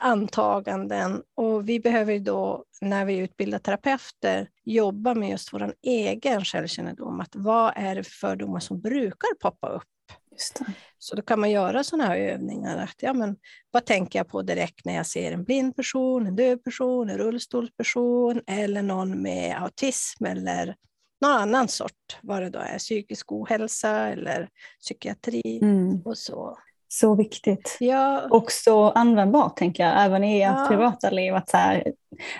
antaganden. 0.00 1.22
Och 1.34 1.68
vi 1.68 1.80
behöver 1.80 2.18
då, 2.18 2.64
när 2.80 3.04
vi 3.04 3.16
utbildar 3.16 3.58
terapeuter, 3.58 4.48
jobba 4.64 5.14
med 5.14 5.30
just 5.30 5.52
vår 5.52 5.74
egen 5.82 6.44
självkännedom. 6.44 7.20
Att 7.20 7.36
vad 7.36 7.72
är 7.76 7.94
det 7.94 8.04
för 8.04 8.10
fördomar 8.12 8.60
som 8.60 8.80
brukar 8.80 9.34
poppa 9.40 9.68
upp? 9.68 9.82
Så 10.98 11.16
då 11.16 11.22
kan 11.22 11.40
man 11.40 11.50
göra 11.50 11.84
sådana 11.84 12.06
här 12.08 12.16
övningar. 12.16 12.76
Att, 12.76 13.02
ja, 13.02 13.12
men, 13.12 13.36
vad 13.70 13.84
tänker 13.84 14.18
jag 14.18 14.28
på 14.28 14.42
direkt 14.42 14.84
när 14.84 14.94
jag 14.94 15.06
ser 15.06 15.32
en 15.32 15.44
blind 15.44 15.76
person, 15.76 16.26
en 16.26 16.36
döv 16.36 16.56
person, 16.56 17.10
en 17.10 17.18
rullstolsperson 17.18 18.40
eller 18.46 18.82
någon 18.82 19.22
med 19.22 19.62
autism 19.62 20.24
eller 20.24 20.76
någon 21.20 21.32
annan 21.32 21.68
sort, 21.68 22.18
vad 22.22 22.42
det 22.42 22.50
då 22.50 22.58
är, 22.58 22.78
psykisk 22.78 23.32
ohälsa 23.32 23.90
eller 23.90 24.48
psykiatri 24.80 25.58
mm. 25.62 26.02
och 26.04 26.18
så. 26.18 26.58
Så 27.00 27.14
viktigt. 27.14 27.76
Ja. 27.80 28.26
Och 28.30 28.52
så 28.52 28.90
användbart 28.90 29.56
tänker 29.56 29.86
jag, 29.86 30.04
även 30.04 30.24
i 30.24 30.42
ert 30.42 30.54
ja. 30.56 30.66
privata 30.68 31.10
liv. 31.10 31.34
Att, 31.34 31.50
så 31.50 31.56
här, 31.56 31.92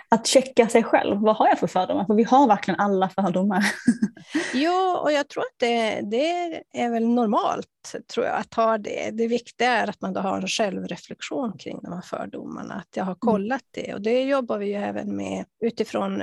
att 0.09 0.27
checka 0.27 0.69
sig 0.69 0.83
själv. 0.83 1.21
Vad 1.21 1.37
har 1.37 1.49
jag 1.49 1.59
för 1.59 1.67
fördomar? 1.67 2.05
För 2.05 2.15
vi 2.15 2.23
har 2.23 2.49
verkligen 2.49 2.81
alla 2.81 3.09
fördomar. 3.09 3.65
jo, 4.55 4.99
och 5.03 5.13
jag 5.13 5.29
tror 5.29 5.43
att 5.43 5.59
det, 5.59 6.01
det 6.11 6.63
är 6.73 6.91
väl 6.91 7.09
normalt 7.09 7.67
tror 8.15 8.27
jag, 8.27 8.37
att 8.37 8.55
ha 8.55 8.79
det. 8.79 9.11
Det 9.13 9.27
viktiga 9.27 9.71
är 9.71 9.89
att 9.89 10.01
man 10.01 10.13
då 10.13 10.21
har 10.21 10.37
en 10.37 10.49
självreflektion 10.49 11.59
kring 11.59 11.81
de 11.83 11.93
här 11.93 12.03
fördomarna. 12.03 12.75
Att 12.75 12.97
jag 12.97 13.05
har 13.05 13.13
mm. 13.13 13.19
kollat 13.19 13.65
det. 13.71 13.95
Och 13.95 14.03
det 14.03 14.23
jobbar 14.23 14.59
vi 14.59 14.67
ju 14.67 14.75
även 14.75 15.17
med 15.17 15.45
utifrån 15.61 16.23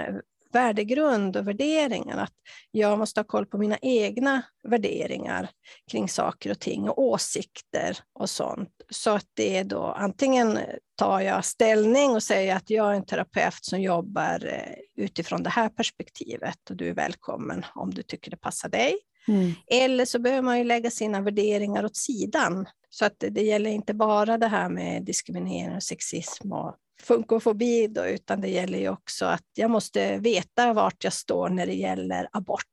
värdegrund 0.56 1.38
och 1.38 1.48
värderingar. 1.48 2.18
Att 2.18 2.34
jag 2.72 3.00
måste 3.00 3.20
ha 3.20 3.26
koll 3.26 3.46
på 3.46 3.58
mina 3.58 3.78
egna 3.82 4.42
värderingar 4.68 5.50
kring 5.92 6.10
saker 6.10 6.52
och 6.52 6.60
ting 6.60 6.90
och 6.90 7.02
åsikter 7.02 7.98
och 8.14 8.30
sånt. 8.30 8.70
Så 8.90 9.10
att 9.10 9.28
det 9.34 9.58
är 9.58 9.64
då 9.64 9.84
antingen 9.84 10.60
tar 10.98 11.20
jag 11.20 11.46
ställning 11.46 12.12
och 12.12 12.24
säger 12.24 12.56
att 12.56 12.70
jag 12.70 12.92
är 12.92 12.96
en 12.96 13.06
terapeut 13.06 13.66
som 13.66 13.82
jobbar 13.82 14.46
eh, 14.46 15.04
utifrån 15.04 15.44
det 15.44 15.50
här 15.50 15.70
perspektivet 15.70 16.70
och 16.70 16.76
du 16.76 16.90
är 16.90 16.94
välkommen 16.94 17.66
om 17.76 17.94
du 17.94 18.04
tycker 18.04 18.32
det 18.32 18.38
passar 18.38 18.70
dig. 18.70 18.98
Mm. 19.28 19.54
Eller 19.68 20.06
så 20.06 20.20
behöver 20.20 20.42
man 20.42 20.58
ju 20.58 20.64
lägga 20.64 20.92
sina 20.92 21.22
värderingar 21.22 21.86
åt 21.86 21.96
sidan. 21.96 22.66
Så 22.90 23.06
att 23.06 23.24
det 23.30 23.42
gäller 23.42 23.70
inte 23.70 23.94
bara 23.94 24.38
det 24.38 24.48
här 24.48 24.70
med 24.70 25.06
diskriminering 25.06 25.76
och 25.76 25.84
sexism 25.84 26.52
och 26.52 26.76
funkofobi, 27.02 27.88
då, 27.88 28.06
utan 28.06 28.42
det 28.42 28.50
gäller 28.50 28.80
ju 28.80 28.90
också 28.90 29.26
att 29.26 29.48
jag 29.56 29.72
måste 29.72 30.18
veta 30.18 30.74
vart 30.74 31.04
jag 31.04 31.14
står 31.14 31.50
när 31.50 31.66
det 31.66 31.74
gäller 31.74 32.28
abort 32.32 32.66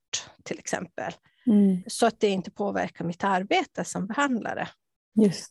till 0.45 0.59
exempel. 0.59 1.13
Mm. 1.47 1.83
Så 1.87 2.07
att 2.07 2.21
det 2.21 2.29
inte 2.29 2.51
påverkar 2.51 3.05
mitt 3.05 3.25
arbete 3.25 3.85
som 3.85 4.07
behandlare. 4.07 4.69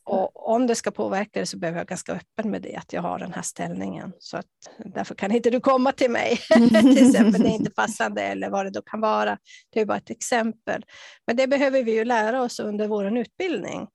Och 0.04 0.48
om 0.48 0.66
det 0.66 0.74
ska 0.74 0.90
påverka 0.90 1.40
det 1.40 1.46
så 1.46 1.58
behöver 1.58 1.78
jag 1.78 1.86
ganska 1.86 2.12
öppen 2.12 2.50
med 2.50 2.62
det, 2.62 2.76
att 2.76 2.92
jag 2.92 3.02
har 3.02 3.18
den 3.18 3.32
här 3.32 3.42
ställningen. 3.42 4.12
Så 4.18 4.36
att, 4.36 4.46
därför 4.94 5.14
kan 5.14 5.32
inte 5.32 5.50
du 5.50 5.60
komma 5.60 5.92
till 5.92 6.10
mig, 6.10 6.36
till 6.80 7.08
exempel, 7.08 7.42
det 7.42 7.48
är 7.48 7.54
inte 7.54 7.70
passande 7.70 8.22
eller 8.22 8.50
vad 8.50 8.66
det 8.66 8.70
då 8.70 8.82
kan 8.82 9.00
vara. 9.00 9.38
Det 9.70 9.80
är 9.80 9.86
bara 9.86 9.98
ett 9.98 10.10
exempel. 10.10 10.84
Men 11.26 11.36
det 11.36 11.46
behöver 11.46 11.82
vi 11.82 11.92
ju 11.92 12.04
lära 12.04 12.42
oss 12.42 12.60
under 12.60 12.88
vår 12.88 13.18
utbildning, 13.18 13.86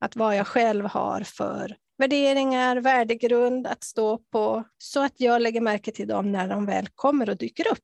att 0.00 0.16
vad 0.16 0.36
jag 0.36 0.46
själv 0.46 0.86
har 0.86 1.20
för 1.20 1.76
värderingar, 1.98 2.76
värdegrund 2.76 3.66
att 3.66 3.84
stå 3.84 4.18
på, 4.18 4.64
så 4.78 5.04
att 5.04 5.20
jag 5.20 5.42
lägger 5.42 5.60
märke 5.60 5.92
till 5.92 6.08
dem 6.08 6.32
när 6.32 6.48
de 6.48 6.66
väl 6.66 6.88
kommer 6.94 7.30
och 7.30 7.36
dyker 7.36 7.72
upp. 7.72 7.78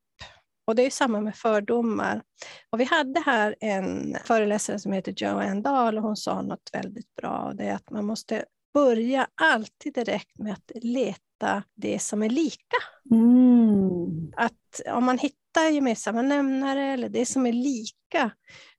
Och 0.67 0.77
det 0.77 0.87
är 0.87 0.91
samma 0.91 1.21
med 1.21 1.37
fördomar. 1.37 2.23
Och 2.71 2.81
vi 2.81 2.85
hade 2.85 3.21
här 3.21 3.55
en 3.61 4.17
föreläsare 4.25 4.79
som 4.79 4.93
heter 4.93 5.15
Joanne 5.17 5.61
Dahl 5.61 5.99
och 5.99 6.03
hon 6.03 6.17
sa 6.17 6.43
något 6.43 6.71
väldigt 6.73 7.15
bra. 7.15 7.53
Det 7.55 7.65
är 7.65 7.75
att 7.75 7.91
man 7.91 8.05
måste 8.05 8.45
börja 8.75 9.27
alltid 9.35 9.95
direkt 9.95 10.39
med 10.39 10.53
att 10.53 10.71
leta 10.75 11.63
det 11.75 11.99
som 12.03 12.23
är 12.23 12.29
lika. 12.29 12.77
Mm. 13.11 14.33
Att 14.37 14.81
om 14.93 15.05
man 15.05 15.19
hittar 15.19 15.71
gemensamma 15.71 16.23
nämnare 16.23 16.85
eller 16.85 17.09
det 17.09 17.27
som 17.27 17.47
är 17.47 17.53
lika, 17.53 18.31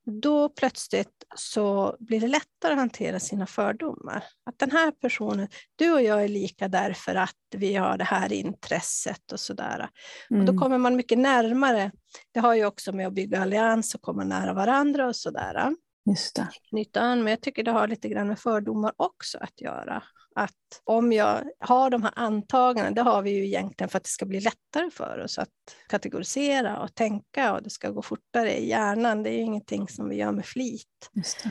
då 0.06 0.50
plötsligt 0.50 1.24
så 1.36 1.96
blir 2.00 2.20
det 2.20 2.28
lättare 2.28 2.74
att 2.74 2.80
hantera 2.80 3.20
sina 3.20 3.46
fördomar. 3.46 4.24
Att 4.46 4.60
den 4.60 4.72
här 4.72 4.92
personen, 4.92 5.48
du 5.76 5.94
och 5.94 6.02
jag 6.02 6.24
är 6.24 6.28
lika 6.28 6.68
därför 6.68 7.16
att 7.16 7.36
vi 7.56 7.76
har 7.76 7.98
det 7.98 8.04
här 8.04 8.34
intresset 8.34 9.32
och 9.32 9.40
sådär. 9.40 9.90
Mm. 10.30 10.40
Och 10.40 10.46
då 10.46 10.52
mm. 10.52 10.58
kommer 10.58 10.78
man 10.78 10.96
mycket 10.96 11.18
närmare. 11.18 11.92
Det 12.32 12.40
har 12.40 12.56
ju 12.56 12.66
också 12.66 12.92
med 12.92 13.08
att 13.08 13.14
bygga 13.14 13.42
allians 13.42 13.96
och 13.96 14.02
komma 14.02 14.24
nära 14.24 14.54
varandra 14.54 15.08
och 15.08 15.16
sådär. 15.16 15.76
Just 16.10 16.36
det. 16.36 16.48
Knyta 16.70 17.02
an, 17.02 17.24
men 17.24 17.32
jag 17.32 17.42
tycker 17.42 17.64
det 17.64 17.72
har 17.72 17.88
lite 17.88 18.10
grann 18.10 18.28
med 18.28 18.40
fördomar 18.40 18.94
också 18.98 19.38
att 19.38 19.62
göra. 19.62 20.04
Att 20.36 20.82
om 20.84 21.12
jag 21.12 21.44
har 21.60 21.90
de 21.90 22.04
här 22.04 22.14
antagandena, 22.16 22.96
det 22.96 23.02
har 23.02 23.22
vi 23.22 23.32
ju 23.32 23.46
egentligen 23.46 23.90
för 23.90 23.98
att 23.98 24.04
det 24.04 24.10
ska 24.10 24.26
bli 24.26 24.40
lättare 24.40 24.92
för 24.92 25.22
oss 25.24 25.38
att 25.38 25.50
kategorisera 25.90 26.80
och 26.80 26.96
tänka 26.96 27.54
och 27.54 27.64
det 27.64 27.70
ska 27.70 27.90
gå 27.90 28.02
fortare 28.02 28.58
i 28.58 28.70
hjärnan. 28.70 29.24
Det 29.24 29.30
är 29.30 29.34
ju 29.34 29.42
ingenting 29.42 29.88
som 29.88 30.10
vi 30.10 30.16
gör 30.16 30.32
med 30.32 30.46
flit. 30.46 31.10
Just 31.14 31.46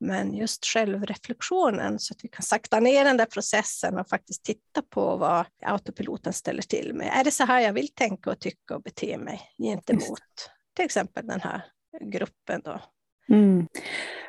Men 0.00 0.34
just 0.34 0.64
självreflektionen 0.64 1.98
så 1.98 2.14
att 2.14 2.24
vi 2.24 2.28
kan 2.28 2.42
sakta 2.42 2.80
ner 2.80 3.04
den 3.04 3.16
där 3.16 3.26
processen 3.26 3.98
och 3.98 4.08
faktiskt 4.08 4.44
titta 4.44 4.82
på 4.90 5.16
vad 5.16 5.46
autopiloten 5.62 6.32
ställer 6.32 6.62
till 6.62 6.94
med. 6.94 7.12
Är 7.14 7.24
det 7.24 7.30
så 7.30 7.44
här 7.44 7.60
jag 7.60 7.72
vill 7.72 7.88
tänka 7.88 8.30
och 8.30 8.40
tycka 8.40 8.74
och 8.74 8.82
bete 8.82 9.18
mig 9.18 9.40
gentemot 9.58 10.20
till 10.76 10.84
exempel 10.84 11.26
den 11.26 11.40
här 11.40 11.64
gruppen 12.00 12.60
då? 12.64 12.80
Mm. 13.30 13.66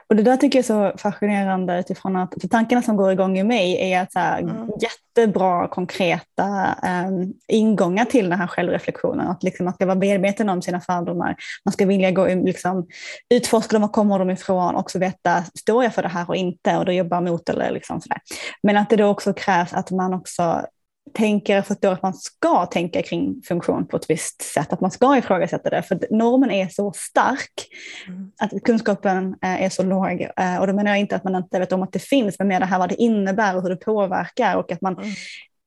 Och 0.10 0.16
det 0.16 0.24
där 0.24 0.38
tycker 0.38 0.60
jag 0.60 0.64
är 0.64 0.92
så 0.92 0.98
fascinerande 0.98 1.80
utifrån 1.80 2.16
att 2.16 2.34
för 2.42 2.48
tankarna 2.48 2.82
som 2.82 2.98
går 2.98 3.12
igång 3.12 3.38
i 3.38 3.44
mig 3.44 3.92
är 3.92 4.02
att 4.02 4.12
så 4.12 4.20
här, 4.20 4.40
mm. 4.40 4.70
jättebra 4.82 5.68
konkreta 5.68 6.76
um, 7.08 7.34
ingångar 7.48 8.06
till 8.06 8.30
den 8.30 8.40
här 8.40 8.48
självreflektionen. 8.48 9.28
Att 9.28 9.44
liksom 9.44 9.64
man 9.64 9.74
ska 9.74 9.86
vara 9.86 9.96
medveten 9.96 10.50
om 10.50 10.62
sina 10.62 10.82
fördomar. 10.82 11.36
Man 11.66 11.74
ska 11.74 11.86
vilja 11.86 12.12
gå, 12.12 12.28
liksom, 12.28 12.88
utforska 13.34 13.76
dem 13.76 13.84
och 13.84 13.92
komma 13.92 14.18
dem 14.18 14.30
ifrån 14.30 14.76
och 14.76 14.82
också 14.82 15.00
veta, 15.00 15.44
står 15.60 15.84
jag 15.84 15.94
för 15.94 16.02
det 16.02 16.10
här 16.10 16.30
och 16.30 16.36
inte 16.36 16.78
och 16.78 16.86
då 16.86 16.92
jobba 16.92 17.22
mot 17.22 17.50
eller 17.50 17.72
liksom 17.72 18.02
sådär. 18.02 18.20
Men 18.64 18.78
att 18.78 18.90
det 18.90 18.96
då 18.96 19.08
också 19.08 19.34
krävs 19.34 19.74
att 19.74 19.92
man 19.92 20.14
också 20.14 20.66
tänker 21.14 21.62
förstår 21.62 21.94
att 21.94 22.04
man 22.04 22.14
ska 22.14 22.66
tänka 22.66 23.02
kring 23.02 23.42
funktion 23.48 23.88
på 23.88 23.98
ett 23.98 24.10
visst 24.10 24.42
sätt, 24.42 24.74
att 24.74 24.82
man 24.82 24.92
ska 24.92 25.18
ifrågasätta 25.18 25.70
det. 25.70 25.84
För 25.84 26.00
normen 26.12 26.52
är 26.52 26.68
så 26.68 26.92
stark, 26.96 27.68
mm. 28.08 28.32
att 28.40 28.64
kunskapen 28.64 29.36
eh, 29.42 29.64
är 29.64 29.70
så 29.70 29.84
låg. 29.84 30.22
Eh, 30.22 30.58
och 30.58 30.68
då 30.68 30.74
menar 30.74 30.92
jag 30.92 31.00
inte 31.00 31.16
att 31.16 31.24
man 31.24 31.36
inte 31.36 31.60
vet 31.60 31.72
om 31.72 31.84
att 31.84 31.92
det 31.92 32.00
finns, 32.00 32.40
men 32.40 32.48
mer 32.48 32.60
det 32.60 32.66
här 32.66 32.80
vad 32.80 32.90
det 32.90 33.02
innebär 33.02 33.56
och 33.56 33.62
hur 33.62 33.70
det 33.70 33.76
påverkar 33.76 34.56
och 34.56 34.72
att 34.72 34.82
man 34.82 34.94
mm. 34.94 35.10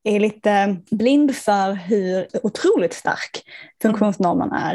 Är 0.05 0.21
lite 0.21 0.77
blind 0.91 1.37
för 1.37 1.73
hur 1.73 2.27
otroligt 2.43 2.95
stark 2.95 3.43
funktionsnormen 3.83 4.53
är. 4.53 4.75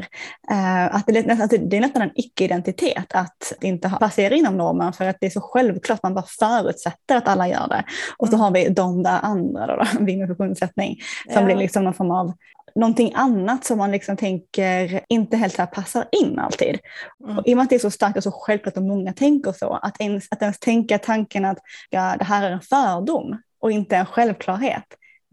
Uh, 0.52 0.96
att 0.96 1.08
det, 1.08 1.18
är, 1.18 1.44
att 1.44 1.50
det 1.50 1.78
är 1.78 1.82
nästan 1.82 2.02
en 2.02 2.12
icke-identitet 2.16 3.14
att 3.14 3.54
inte 3.62 3.90
passera 4.00 4.36
inom 4.36 4.58
normen 4.58 4.94
för 4.94 5.06
att 5.06 5.18
det 5.20 5.26
är 5.26 5.30
så 5.30 5.42
självklart, 5.42 6.04
man 6.04 6.14
bara 6.14 6.26
förutsätter 6.40 7.18
att 7.18 7.28
alla 7.28 7.48
gör 7.48 7.68
det. 7.68 7.84
Och 8.18 8.28
så 8.28 8.34
mm. 8.34 8.44
har 8.44 8.52
vi 8.52 8.70
de 8.70 9.04
där 9.04 9.20
andra, 9.22 9.68
då, 9.68 9.76
då, 9.76 10.00
med 10.04 10.28
funktionsnedsättning, 10.28 10.98
som 11.30 11.42
ja. 11.42 11.46
blir 11.46 11.56
liksom 11.56 11.84
någon 11.84 11.94
form 11.94 12.12
av 12.12 12.34
någonting 12.76 13.12
annat 13.16 13.66
som 13.66 13.78
man 13.78 13.92
liksom 13.92 14.18
tänker 14.18 15.02
inte 15.10 15.38
helt 15.38 15.56
så 15.56 15.66
passar 15.66 16.06
in 16.12 16.40
alltid. 16.40 16.80
Mm. 17.24 17.38
Och 17.38 17.48
I 17.48 17.54
och 17.54 17.58
med 17.58 17.64
att 17.64 17.70
det 17.70 17.76
är 17.76 17.80
så 17.80 17.92
starkt 17.92 18.18
och 18.18 18.24
så 18.24 18.32
självklart 18.32 18.78
och 18.78 18.84
många 18.84 19.14
tänker 19.14 19.52
så, 19.52 19.80
att 19.82 20.02
ens, 20.02 20.28
att 20.32 20.42
ens 20.42 20.60
tänka 20.60 20.98
tanken 20.98 21.46
att 21.46 21.58
ja, 21.90 22.16
det 22.20 22.26
här 22.26 22.44
är 22.44 22.52
en 22.52 22.62
fördom 22.62 23.42
och 23.60 23.72
inte 23.72 23.96
en 23.96 24.06
självklarhet, 24.06 24.84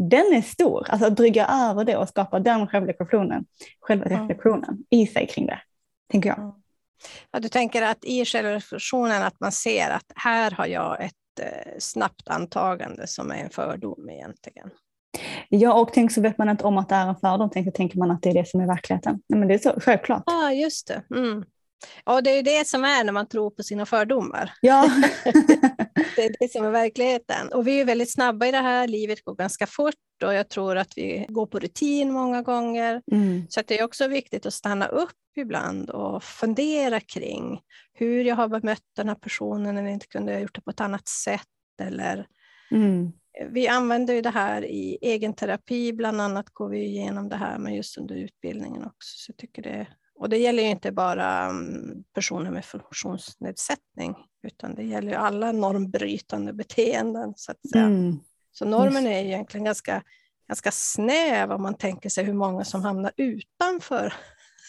den 0.08 0.32
är 0.32 0.42
stor. 0.42 0.86
Alltså 0.90 1.06
att 1.06 1.16
brygga 1.16 1.46
över 1.46 1.84
det 1.84 1.96
och 1.96 2.08
skapa 2.08 2.38
den 2.38 2.66
självreflektionen, 2.66 3.44
självreflektionen 3.80 4.64
mm. 4.64 4.84
i 4.90 5.06
sig 5.06 5.26
kring 5.26 5.46
det, 5.46 5.60
tänker 6.10 6.28
jag. 6.28 6.38
Mm. 6.38 6.52
Ja, 7.30 7.40
du 7.40 7.48
tänker 7.48 7.82
att 7.82 8.04
i 8.04 8.24
självreflektionen 8.24 9.22
att 9.22 9.40
man 9.40 9.52
ser 9.52 9.90
att 9.90 10.12
här 10.14 10.50
har 10.50 10.66
jag 10.66 11.04
ett 11.04 11.12
eh, 11.40 11.72
snabbt 11.78 12.28
antagande 12.28 13.06
som 13.06 13.30
är 13.30 13.36
en 13.36 13.50
fördom 13.50 14.10
egentligen. 14.10 14.70
Ja, 15.48 15.74
och 15.74 15.92
tänk 15.92 16.12
så 16.12 16.20
vet 16.20 16.38
man 16.38 16.48
inte 16.48 16.64
om 16.64 16.78
att 16.78 16.88
det 16.88 16.94
är 16.94 17.08
en 17.08 17.16
fördom, 17.16 17.50
tänk 17.52 17.66
så 17.66 17.72
tänker 17.72 17.98
man 17.98 18.10
att 18.10 18.22
det 18.22 18.30
är 18.30 18.34
det 18.34 18.48
som 18.48 18.60
är 18.60 18.66
verkligheten. 18.66 19.22
Nej, 19.28 19.38
men 19.38 19.48
det 19.48 19.54
är 19.54 19.58
så, 19.58 19.80
självklart. 19.80 20.22
Ja, 20.26 20.52
just 20.52 20.88
det. 20.88 21.16
Mm. 21.16 21.44
Ja, 22.04 22.20
det 22.20 22.30
är 22.30 22.42
det 22.42 22.66
som 22.66 22.84
är 22.84 23.04
när 23.04 23.12
man 23.12 23.28
tror 23.28 23.50
på 23.50 23.62
sina 23.62 23.86
fördomar. 23.86 24.52
Ja. 24.60 24.90
det 26.16 26.24
är 26.24 26.34
det 26.40 26.52
som 26.52 26.64
är 26.64 26.70
verkligheten. 26.70 27.52
Och 27.52 27.66
vi 27.66 27.80
är 27.80 27.84
väldigt 27.84 28.12
snabba 28.12 28.46
i 28.46 28.50
det 28.50 28.58
här, 28.58 28.88
livet 28.88 29.24
går 29.24 29.34
ganska 29.34 29.66
fort 29.66 29.94
och 30.24 30.34
jag 30.34 30.48
tror 30.48 30.76
att 30.76 30.92
vi 30.96 31.26
går 31.28 31.46
på 31.46 31.58
rutin 31.58 32.12
många 32.12 32.42
gånger. 32.42 33.02
Mm. 33.12 33.46
Så 33.48 33.62
det 33.66 33.78
är 33.78 33.84
också 33.84 34.08
viktigt 34.08 34.46
att 34.46 34.54
stanna 34.54 34.86
upp 34.86 35.12
ibland 35.36 35.90
och 35.90 36.22
fundera 36.22 37.00
kring 37.00 37.60
hur 37.92 38.24
jag 38.24 38.36
har 38.36 38.48
bemött 38.48 38.82
den 38.96 39.08
här 39.08 39.14
personen 39.14 39.84
vi 39.84 39.90
inte 39.90 40.06
kunde 40.06 40.32
ha 40.32 40.40
gjort 40.40 40.54
det 40.54 40.60
på 40.60 40.70
ett 40.70 40.80
annat 40.80 41.08
sätt. 41.08 41.46
Eller 41.82 42.26
mm. 42.70 43.12
Vi 43.50 43.68
använder 43.68 44.14
ju 44.14 44.20
det 44.20 44.30
här 44.30 44.64
i 44.64 44.98
egen 45.00 45.34
terapi, 45.34 45.92
bland 45.92 46.20
annat 46.20 46.50
går 46.50 46.68
vi 46.68 46.84
igenom 46.84 47.28
det 47.28 47.36
här, 47.36 47.58
men 47.58 47.74
just 47.74 47.98
under 47.98 48.14
utbildningen 48.14 48.84
också. 48.84 49.16
Så 49.16 49.30
jag 49.30 49.36
tycker 49.36 49.62
det 49.62 49.86
och 50.20 50.28
det 50.28 50.38
gäller 50.38 50.62
ju 50.62 50.68
inte 50.68 50.92
bara 50.92 51.44
mm, 51.44 52.04
personer 52.14 52.50
med 52.50 52.64
funktionsnedsättning, 52.64 54.14
utan 54.42 54.74
det 54.74 54.82
gäller 54.82 55.12
alla 55.12 55.52
normbrytande 55.52 56.52
beteenden. 56.52 57.32
Så, 57.36 57.52
att 57.52 57.70
säga. 57.70 57.84
Mm. 57.84 58.18
så 58.52 58.64
normen 58.64 59.06
är 59.06 59.24
egentligen 59.24 59.64
ganska, 59.64 60.02
ganska 60.48 60.70
snäv 60.70 61.52
om 61.52 61.62
man 61.62 61.74
tänker 61.74 62.08
sig 62.08 62.24
hur 62.24 62.34
många 62.34 62.64
som 62.64 62.82
hamnar 62.82 63.12
utanför 63.16 64.14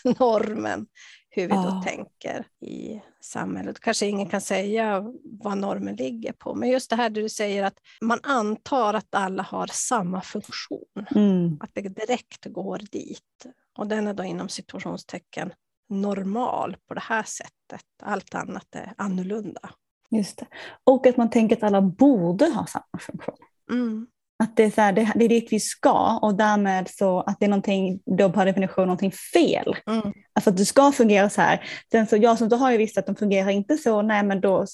normen, 0.19 0.87
hur 1.33 1.47
vi 1.47 1.53
då 1.53 1.81
tänker 1.85 2.45
i 2.59 3.01
samhället. 3.21 3.79
Kanske 3.79 4.05
ingen 4.05 4.29
kan 4.29 4.41
säga 4.41 5.03
vad 5.23 5.57
normen 5.57 5.95
ligger 5.95 6.33
på, 6.33 6.55
men 6.55 6.69
just 6.69 6.89
det 6.89 6.95
här 6.95 7.09
du 7.09 7.29
säger 7.29 7.63
att 7.63 7.77
man 8.01 8.19
antar 8.23 8.93
att 8.93 9.15
alla 9.15 9.43
har 9.43 9.67
samma 9.67 10.21
funktion, 10.21 11.05
mm. 11.15 11.57
att 11.61 11.69
det 11.73 11.81
direkt 11.81 12.45
går 12.45 12.81
dit. 12.91 13.45
Och 13.77 13.87
den 13.87 14.07
är 14.07 14.13
då 14.13 14.23
inom 14.23 14.49
situationstecken 14.49 15.53
normal 15.89 16.77
på 16.87 16.93
det 16.93 17.03
här 17.03 17.23
sättet. 17.23 17.85
Allt 18.03 18.35
annat 18.35 18.75
är 18.75 18.93
annorlunda. 18.97 19.69
Just 20.09 20.37
det. 20.37 20.47
Och 20.83 21.07
att 21.07 21.17
man 21.17 21.29
tänker 21.29 21.57
att 21.57 21.63
alla 21.63 21.81
borde 21.81 22.45
ha 22.45 22.65
samma 22.65 22.99
funktion. 22.99 23.37
Mm. 23.71 24.07
Att 24.41 24.55
det 24.57 24.63
är, 24.63 24.71
så 24.71 24.81
här, 24.81 24.93
det, 24.93 25.11
det, 25.15 25.25
är 25.25 25.29
dit 25.29 25.47
vi 25.51 25.59
ska 25.59 26.19
och 26.21 26.35
därmed 26.35 26.89
så 26.89 27.19
att 27.19 27.39
det 27.39 27.45
är 27.45 27.49
någonting, 27.49 27.99
då 28.17 28.31
per 28.31 28.45
definition 28.45 28.87
någonting 28.87 29.11
fel. 29.11 29.75
Mm. 29.87 30.13
Alltså 30.33 30.49
att 30.49 30.57
du 30.57 30.65
ska 30.65 30.91
fungera 30.91 31.29
så 31.29 31.41
här. 31.41 31.63
Sen 31.91 32.07
så 32.07 32.17
jag 32.17 32.37
som 32.37 32.49
då 32.49 32.55
har 32.55 32.71
ju 32.71 32.77
visst 32.77 32.97
att 32.97 33.05
de 33.05 33.15
fungerar 33.15 33.49
inte 33.49 33.77
så, 33.77 34.01
nej 34.01 34.23
men 34.23 34.41
då 34.41 34.65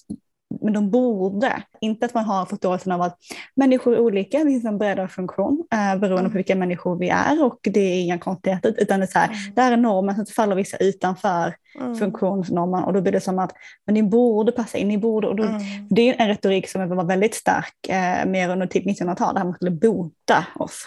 men 0.62 0.73
de 0.73 0.91
borde. 0.91 1.63
Inte 1.81 2.05
att 2.05 2.13
man 2.13 2.25
har 2.25 2.45
förståelsen 2.45 2.91
av 2.91 3.01
att 3.01 3.17
människor 3.55 3.93
är 3.93 3.99
olika, 3.99 4.38
det 4.38 4.45
finns 4.45 4.65
en 4.65 4.77
bredare 4.77 5.07
funktion 5.07 5.67
eh, 5.73 5.99
beroende 5.99 6.19
mm. 6.19 6.31
på 6.31 6.38
vilka 6.38 6.55
människor 6.55 6.99
vi 6.99 7.10
är 7.10 7.43
och 7.43 7.60
det 7.63 7.79
är 7.79 8.01
inga 8.01 8.19
konstigheter 8.19 8.75
utan 8.77 8.99
det 8.99 9.05
är 9.05 9.07
så 9.07 9.19
här, 9.19 9.27
mm. 9.27 9.55
där 9.55 9.71
är 9.71 9.77
normen, 9.77 10.15
sen 10.15 10.25
faller 10.25 10.55
vissa 10.55 10.77
utanför 10.77 11.55
mm. 11.79 11.95
funktionsnormen 11.95 12.83
och 12.83 12.93
då 12.93 13.01
blir 13.01 13.12
det 13.12 13.21
som 13.21 13.39
att 13.39 13.51
men 13.86 13.93
ni 13.93 14.03
borde 14.03 14.51
passa 14.51 14.77
in, 14.77 14.88
ni 14.88 14.97
borde, 14.97 15.27
och 15.27 15.36
då, 15.36 15.43
mm. 15.43 15.62
det 15.89 16.10
är 16.10 16.21
en 16.21 16.27
retorik 16.27 16.69
som 16.69 16.89
var 16.89 17.05
väldigt 17.05 17.36
stark 17.36 17.88
eh, 17.89 18.25
mer 18.25 18.49
under 18.49 18.67
typ 18.67 18.86
1900-talet, 18.86 19.36
där 19.36 19.43
man 19.43 19.53
skulle 19.53 19.71
bota 19.71 20.45
oss. 20.55 20.86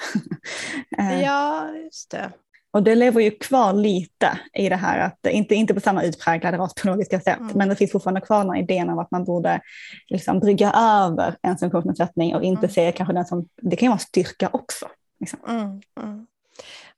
eh. 0.99 1.23
Ja, 1.23 1.69
just 1.85 2.11
det. 2.11 2.31
Och 2.73 2.83
det 2.83 2.95
lever 2.95 3.21
ju 3.21 3.31
kvar 3.31 3.73
lite 3.73 4.41
i 4.53 4.69
det 4.69 4.77
här, 4.77 4.99
att, 4.99 5.27
inte, 5.27 5.55
inte 5.55 5.75
på 5.75 5.81
samma 5.81 6.03
utpräglade 6.03 6.59
rasbiologiska 6.59 7.21
sätt, 7.21 7.41
mm. 7.41 7.53
men 7.55 7.69
det 7.69 7.77
finns 7.77 7.93
fortfarande 7.93 8.21
kvar 8.21 8.45
den 8.45 8.57
idén 8.57 8.91
av 8.91 8.99
att 8.99 9.11
man 9.11 9.25
borde 9.25 9.61
liksom 10.09 10.41
brygga 10.41 10.73
över 10.73 11.37
en 11.43 11.59
funktionsnedsättning 11.59 12.35
och 12.35 12.43
inte 12.43 12.61
mm. 12.61 12.71
se 12.71 12.93
kanske 12.93 13.13
den 13.13 13.27
som, 13.27 13.49
det 13.63 13.77
kan 13.77 13.87
ju 13.87 13.91
vara 13.91 13.99
styrka 13.99 14.51
också. 14.53 14.87
Liksom. 15.21 15.39
Mm, 15.49 15.81
mm. 16.01 16.27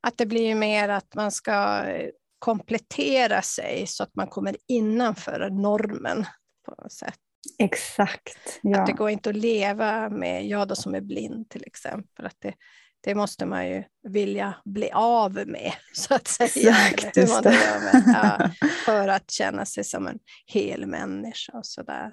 Att 0.00 0.18
det 0.18 0.26
blir 0.26 0.54
mer 0.54 0.88
att 0.88 1.14
man 1.14 1.30
ska 1.30 1.84
eh, 1.84 2.08
komplettera 2.38 3.42
sig 3.42 3.86
så 3.86 4.02
att 4.02 4.14
man 4.14 4.26
kommer 4.26 4.56
innanför 4.68 5.50
normen 5.50 6.26
på 6.66 6.82
något 6.82 6.92
sätt. 6.92 7.18
Exakt. 7.58 8.60
Ja. 8.62 8.80
Att 8.80 8.86
det 8.86 8.92
går 8.92 9.10
inte 9.10 9.30
att 9.30 9.36
leva 9.36 10.08
med 10.08 10.46
jag 10.46 10.68
då 10.68 10.74
som 10.74 10.94
är 10.94 11.00
blind 11.00 11.48
till 11.48 11.64
exempel. 11.66 12.26
Att 12.26 12.36
det, 12.38 12.54
det 13.04 13.14
måste 13.14 13.46
man 13.46 13.68
ju 13.68 13.84
vilja 14.08 14.54
bli 14.64 14.90
av 14.92 15.32
med, 15.46 15.72
så 15.92 16.14
att 16.14 16.28
säga. 16.28 16.76
Exakt, 16.90 17.16
just. 17.16 17.44
Ja, 18.06 18.50
för 18.84 19.08
att 19.08 19.30
känna 19.30 19.64
sig 19.66 19.84
som 19.84 20.06
en 20.06 20.18
hel 20.46 20.86
människa 20.86 21.52
och 21.52 21.66
så 21.66 21.82
där. 21.82 22.12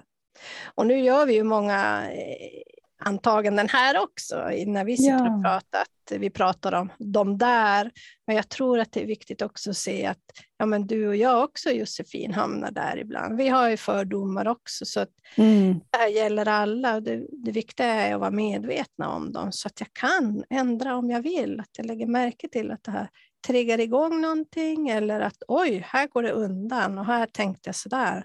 Och 0.74 0.86
nu 0.86 1.00
gör 1.00 1.26
vi 1.26 1.34
ju 1.34 1.44
många 1.44 2.10
eh, 2.10 2.62
antaganden 3.00 3.68
här 3.68 4.02
också, 4.02 4.36
när 4.66 4.84
vi 4.84 4.96
sitter 4.96 5.24
ja. 5.24 5.36
och 5.36 5.42
pratar, 5.42 5.80
att 5.80 6.18
vi 6.20 6.30
pratar 6.30 6.72
om 6.72 6.92
de 6.98 7.38
där. 7.38 7.90
Men 8.26 8.36
jag 8.36 8.48
tror 8.48 8.78
att 8.78 8.92
det 8.92 9.02
är 9.02 9.06
viktigt 9.06 9.42
också 9.42 9.70
att 9.70 9.76
se 9.76 10.06
att 10.06 10.18
ja, 10.58 10.66
men 10.66 10.86
du 10.86 11.08
och 11.08 11.16
jag 11.16 11.44
också, 11.44 11.70
Josefin, 11.70 12.34
hamnar 12.34 12.70
där 12.70 12.98
ibland. 12.98 13.36
Vi 13.36 13.48
har 13.48 13.68
ju 13.68 13.76
fördomar 13.76 14.48
också, 14.48 14.84
så 14.84 15.00
att 15.00 15.08
mm. 15.36 15.80
det 15.90 15.98
här 15.98 16.08
gäller 16.08 16.48
alla. 16.48 17.00
Det, 17.00 17.26
det 17.44 17.52
viktiga 17.52 17.86
är 17.86 18.14
att 18.14 18.20
vara 18.20 18.30
medvetna 18.30 19.08
om 19.08 19.32
dem, 19.32 19.52
så 19.52 19.68
att 19.68 19.80
jag 19.80 19.92
kan 19.92 20.44
ändra 20.50 20.96
om 20.96 21.10
jag 21.10 21.22
vill. 21.22 21.60
Att 21.60 21.78
jag 21.78 21.86
lägger 21.86 22.06
märke 22.06 22.48
till 22.48 22.70
att 22.70 22.84
det 22.84 22.90
här 22.90 23.08
triggar 23.46 23.80
igång 23.80 24.20
någonting, 24.20 24.88
eller 24.88 25.20
att 25.20 25.42
oj, 25.48 25.84
här 25.86 26.06
går 26.06 26.22
det 26.22 26.32
undan 26.32 26.98
och 26.98 27.06
här 27.06 27.26
tänkte 27.26 27.68
jag 27.68 27.76
sådär. 27.76 28.24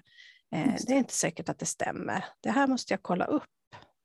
Eh, 0.54 0.74
det 0.86 0.92
är 0.92 0.98
inte 0.98 1.14
säkert 1.14 1.48
att 1.48 1.58
det 1.58 1.66
stämmer. 1.66 2.24
Det 2.40 2.50
här 2.50 2.66
måste 2.66 2.92
jag 2.92 3.02
kolla 3.02 3.24
upp. 3.24 3.42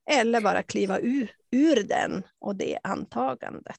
Eller 0.10 0.42
bara 0.42 0.64
kliva 0.64 1.00
ur, 1.00 1.32
ur 1.52 1.84
den 1.84 2.24
och 2.40 2.56
det 2.56 2.80
antagandet. 2.84 3.78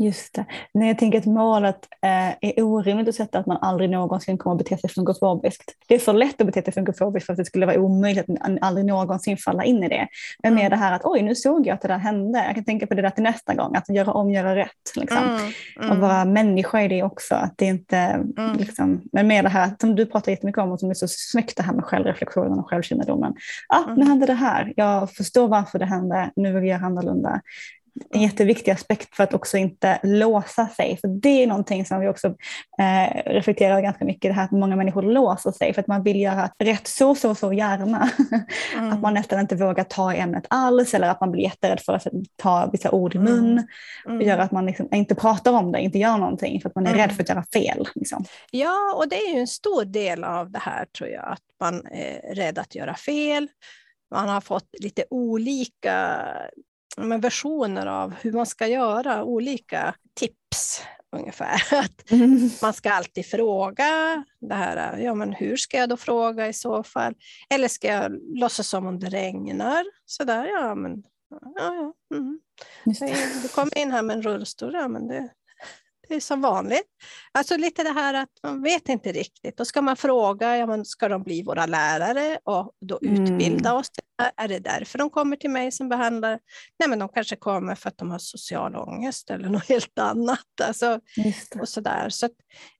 Just 0.00 0.34
det. 0.34 0.44
Nej, 0.74 0.88
jag 0.88 0.98
tänker 0.98 1.18
att 1.18 1.26
målet 1.26 1.88
eh, 2.02 2.50
är 2.50 2.62
orimligt 2.62 3.08
att 3.08 3.14
sätta 3.14 3.38
att 3.38 3.46
man 3.46 3.56
aldrig 3.56 3.90
någonsin 3.90 4.38
kommer 4.38 4.56
att 4.56 4.58
bete 4.58 4.78
sig 4.78 4.90
funkofobiskt. 4.90 5.74
Det 5.88 5.94
är 5.94 5.98
för 5.98 6.12
lätt 6.12 6.40
att 6.40 6.46
bete 6.46 6.62
sig 6.62 6.72
funkofobiskt 6.72 7.26
för 7.26 7.32
att 7.32 7.36
det 7.36 7.44
skulle 7.44 7.66
vara 7.66 7.80
omöjligt 7.80 8.30
att 8.30 8.58
aldrig 8.60 8.86
någonsin 8.86 9.36
falla 9.36 9.64
in 9.64 9.84
i 9.84 9.88
det. 9.88 10.08
Men 10.42 10.52
mm. 10.52 10.62
med 10.62 10.72
det 10.72 10.76
här 10.76 10.92
att 10.92 11.04
oj, 11.04 11.22
nu 11.22 11.34
såg 11.34 11.66
jag 11.66 11.74
att 11.74 11.80
det 11.80 11.88
där 11.88 11.98
hände. 11.98 12.44
Jag 12.46 12.54
kan 12.54 12.64
tänka 12.64 12.86
på 12.86 12.94
det 12.94 13.02
där 13.02 13.10
till 13.10 13.22
nästa 13.22 13.54
gång, 13.54 13.76
att 13.76 13.88
göra 13.88 14.12
om, 14.12 14.30
göra 14.30 14.56
rätt. 14.56 14.96
Liksom. 14.96 15.18
Mm. 15.18 15.40
Mm. 15.80 15.90
Och 15.90 15.98
vara 15.98 16.24
människa 16.24 16.82
i 16.82 16.88
det 16.88 17.02
också. 17.02 17.34
Att 17.34 17.54
det 17.56 17.64
inte, 17.64 17.96
mm. 17.96 18.56
liksom, 18.58 19.02
men 19.12 19.26
med 19.26 19.44
det 19.44 19.48
här 19.48 19.70
som 19.80 19.94
du 19.94 20.06
pratar 20.06 20.32
jättemycket 20.32 20.62
om 20.62 20.72
och 20.72 20.80
som 20.80 20.90
är 20.90 20.94
så 20.94 21.08
snyggt 21.08 21.56
det 21.56 21.62
här 21.62 21.72
med 21.72 21.84
självreflektionen 21.84 22.58
och 22.58 22.70
självkännedomen. 22.70 23.34
Ah, 23.68 23.86
nu 23.86 23.92
mm. 23.92 24.08
hände 24.08 24.26
det 24.26 24.34
här. 24.34 24.72
Jag 24.76 25.10
förstår 25.12 25.48
varför 25.48 25.78
det 25.78 25.86
hände. 25.86 26.30
Nu 26.36 26.52
vill 26.52 26.68
jag 26.68 26.78
göra 26.78 26.86
annorlunda 26.86 27.40
en 28.10 28.22
jätteviktig 28.22 28.70
aspekt 28.70 29.16
för 29.16 29.24
att 29.24 29.34
också 29.34 29.56
inte 29.56 29.98
låsa 30.02 30.68
sig. 30.68 30.98
För 31.00 31.08
det 31.08 31.42
är 31.42 31.46
någonting 31.46 31.86
som 31.86 32.00
vi 32.00 32.08
också 32.08 32.26
eh, 32.78 33.22
reflekterar 33.26 33.80
ganska 33.80 34.04
mycket, 34.04 34.30
det 34.30 34.32
här 34.32 34.44
att 34.44 34.50
många 34.50 34.76
människor 34.76 35.02
låser 35.02 35.52
sig 35.52 35.74
för 35.74 35.80
att 35.80 35.86
man 35.86 36.02
vill 36.02 36.20
göra 36.20 36.50
rätt 36.58 36.86
så, 36.86 37.14
så, 37.14 37.34
så 37.34 37.52
gärna. 37.52 38.10
Mm. 38.76 38.92
att 38.92 39.00
man 39.00 39.14
nästan 39.14 39.40
inte 39.40 39.56
vågar 39.56 39.84
ta 39.84 40.12
ämnet 40.12 40.46
alls 40.50 40.94
eller 40.94 41.08
att 41.08 41.20
man 41.20 41.30
blir 41.30 41.42
jätterädd 41.42 41.80
för 41.80 41.92
att 41.92 42.06
ta 42.36 42.70
vissa 42.72 42.90
ord 42.90 43.14
i 43.14 43.18
mun. 43.18 43.52
Mm. 43.52 43.64
Mm. 44.06 44.26
gör 44.26 44.38
att 44.38 44.52
man 44.52 44.66
liksom 44.66 44.88
inte 44.92 45.14
pratar 45.14 45.52
om 45.52 45.72
det, 45.72 45.80
inte 45.80 45.98
gör 45.98 46.18
någonting 46.18 46.60
för 46.60 46.68
att 46.68 46.74
man 46.74 46.86
är 46.86 46.94
rädd 46.94 47.04
mm. 47.04 47.16
för 47.16 47.22
att 47.22 47.28
göra 47.28 47.44
fel. 47.52 47.86
Liksom. 47.94 48.24
Ja, 48.50 48.94
och 48.96 49.08
det 49.08 49.16
är 49.16 49.34
ju 49.34 49.40
en 49.40 49.46
stor 49.46 49.84
del 49.84 50.24
av 50.24 50.50
det 50.50 50.58
här 50.58 50.84
tror 50.84 51.10
jag, 51.10 51.24
att 51.24 51.42
man 51.60 51.86
är 51.86 52.34
rädd 52.34 52.58
att 52.58 52.74
göra 52.74 52.94
fel. 52.94 53.48
Man 54.10 54.28
har 54.28 54.40
fått 54.40 54.68
lite 54.80 55.04
olika 55.10 56.18
men 56.98 57.20
versioner 57.20 57.86
av 57.86 58.14
hur 58.20 58.32
man 58.32 58.46
ska 58.46 58.66
göra, 58.66 59.24
olika 59.24 59.94
tips 60.14 60.82
ungefär. 61.16 61.62
Att 61.74 62.10
mm. 62.10 62.50
Man 62.62 62.72
ska 62.72 62.90
alltid 62.90 63.26
fråga, 63.26 64.24
det 64.40 64.54
här, 64.54 64.98
ja, 64.98 65.14
men 65.14 65.32
hur 65.32 65.56
ska 65.56 65.76
jag 65.76 65.88
då 65.88 65.96
fråga 65.96 66.48
i 66.48 66.52
så 66.52 66.82
fall? 66.82 67.14
Eller 67.54 67.68
ska 67.68 67.88
jag 67.88 68.12
låtsas 68.38 68.68
som 68.68 68.86
om 68.86 68.98
det 69.00 69.08
regnar? 69.08 69.84
Så 70.06 70.24
där, 70.24 70.46
ja, 70.46 70.74
men 70.74 71.02
Ja, 71.30 71.52
ja. 71.54 71.94
Mm. 72.16 72.40
Du 73.42 73.48
kommer 73.48 73.78
in 73.78 73.90
här 73.90 74.02
med 74.02 74.16
en 74.16 74.22
rullstol, 74.22 74.74
ja, 74.74 74.88
men 74.88 75.08
det, 75.08 75.30
det 76.08 76.14
är 76.14 76.20
som 76.20 76.40
vanligt. 76.40 76.86
Alltså 77.32 77.56
lite 77.56 77.82
det 77.82 77.92
här 77.92 78.14
att 78.14 78.30
man 78.42 78.62
vet 78.62 78.88
inte 78.88 79.12
riktigt. 79.12 79.56
Då 79.56 79.64
ska 79.64 79.82
man 79.82 79.96
fråga, 79.96 80.56
ja, 80.56 80.66
men 80.66 80.84
ska 80.84 81.08
de 81.08 81.22
bli 81.22 81.42
våra 81.42 81.66
lärare 81.66 82.38
och 82.44 82.72
då 82.80 82.98
utbilda 83.02 83.68
mm. 83.68 83.80
oss? 83.80 83.90
Är 84.36 84.48
det 84.48 84.58
därför 84.58 84.98
de 84.98 85.10
kommer 85.10 85.36
till 85.36 85.50
mig 85.50 85.72
som 85.72 85.88
behandlare? 85.88 86.38
Nej, 86.78 86.88
men 86.88 86.98
de 86.98 87.08
kanske 87.08 87.36
kommer 87.36 87.74
för 87.74 87.88
att 87.88 87.98
de 87.98 88.10
har 88.10 88.18
social 88.18 88.76
ångest 88.76 89.30
eller 89.30 89.48
något 89.48 89.68
helt 89.68 89.98
annat. 89.98 90.60
Alltså, 90.62 91.00
och 91.60 91.68
så 91.68 91.80
där. 91.80 92.08
så 92.08 92.28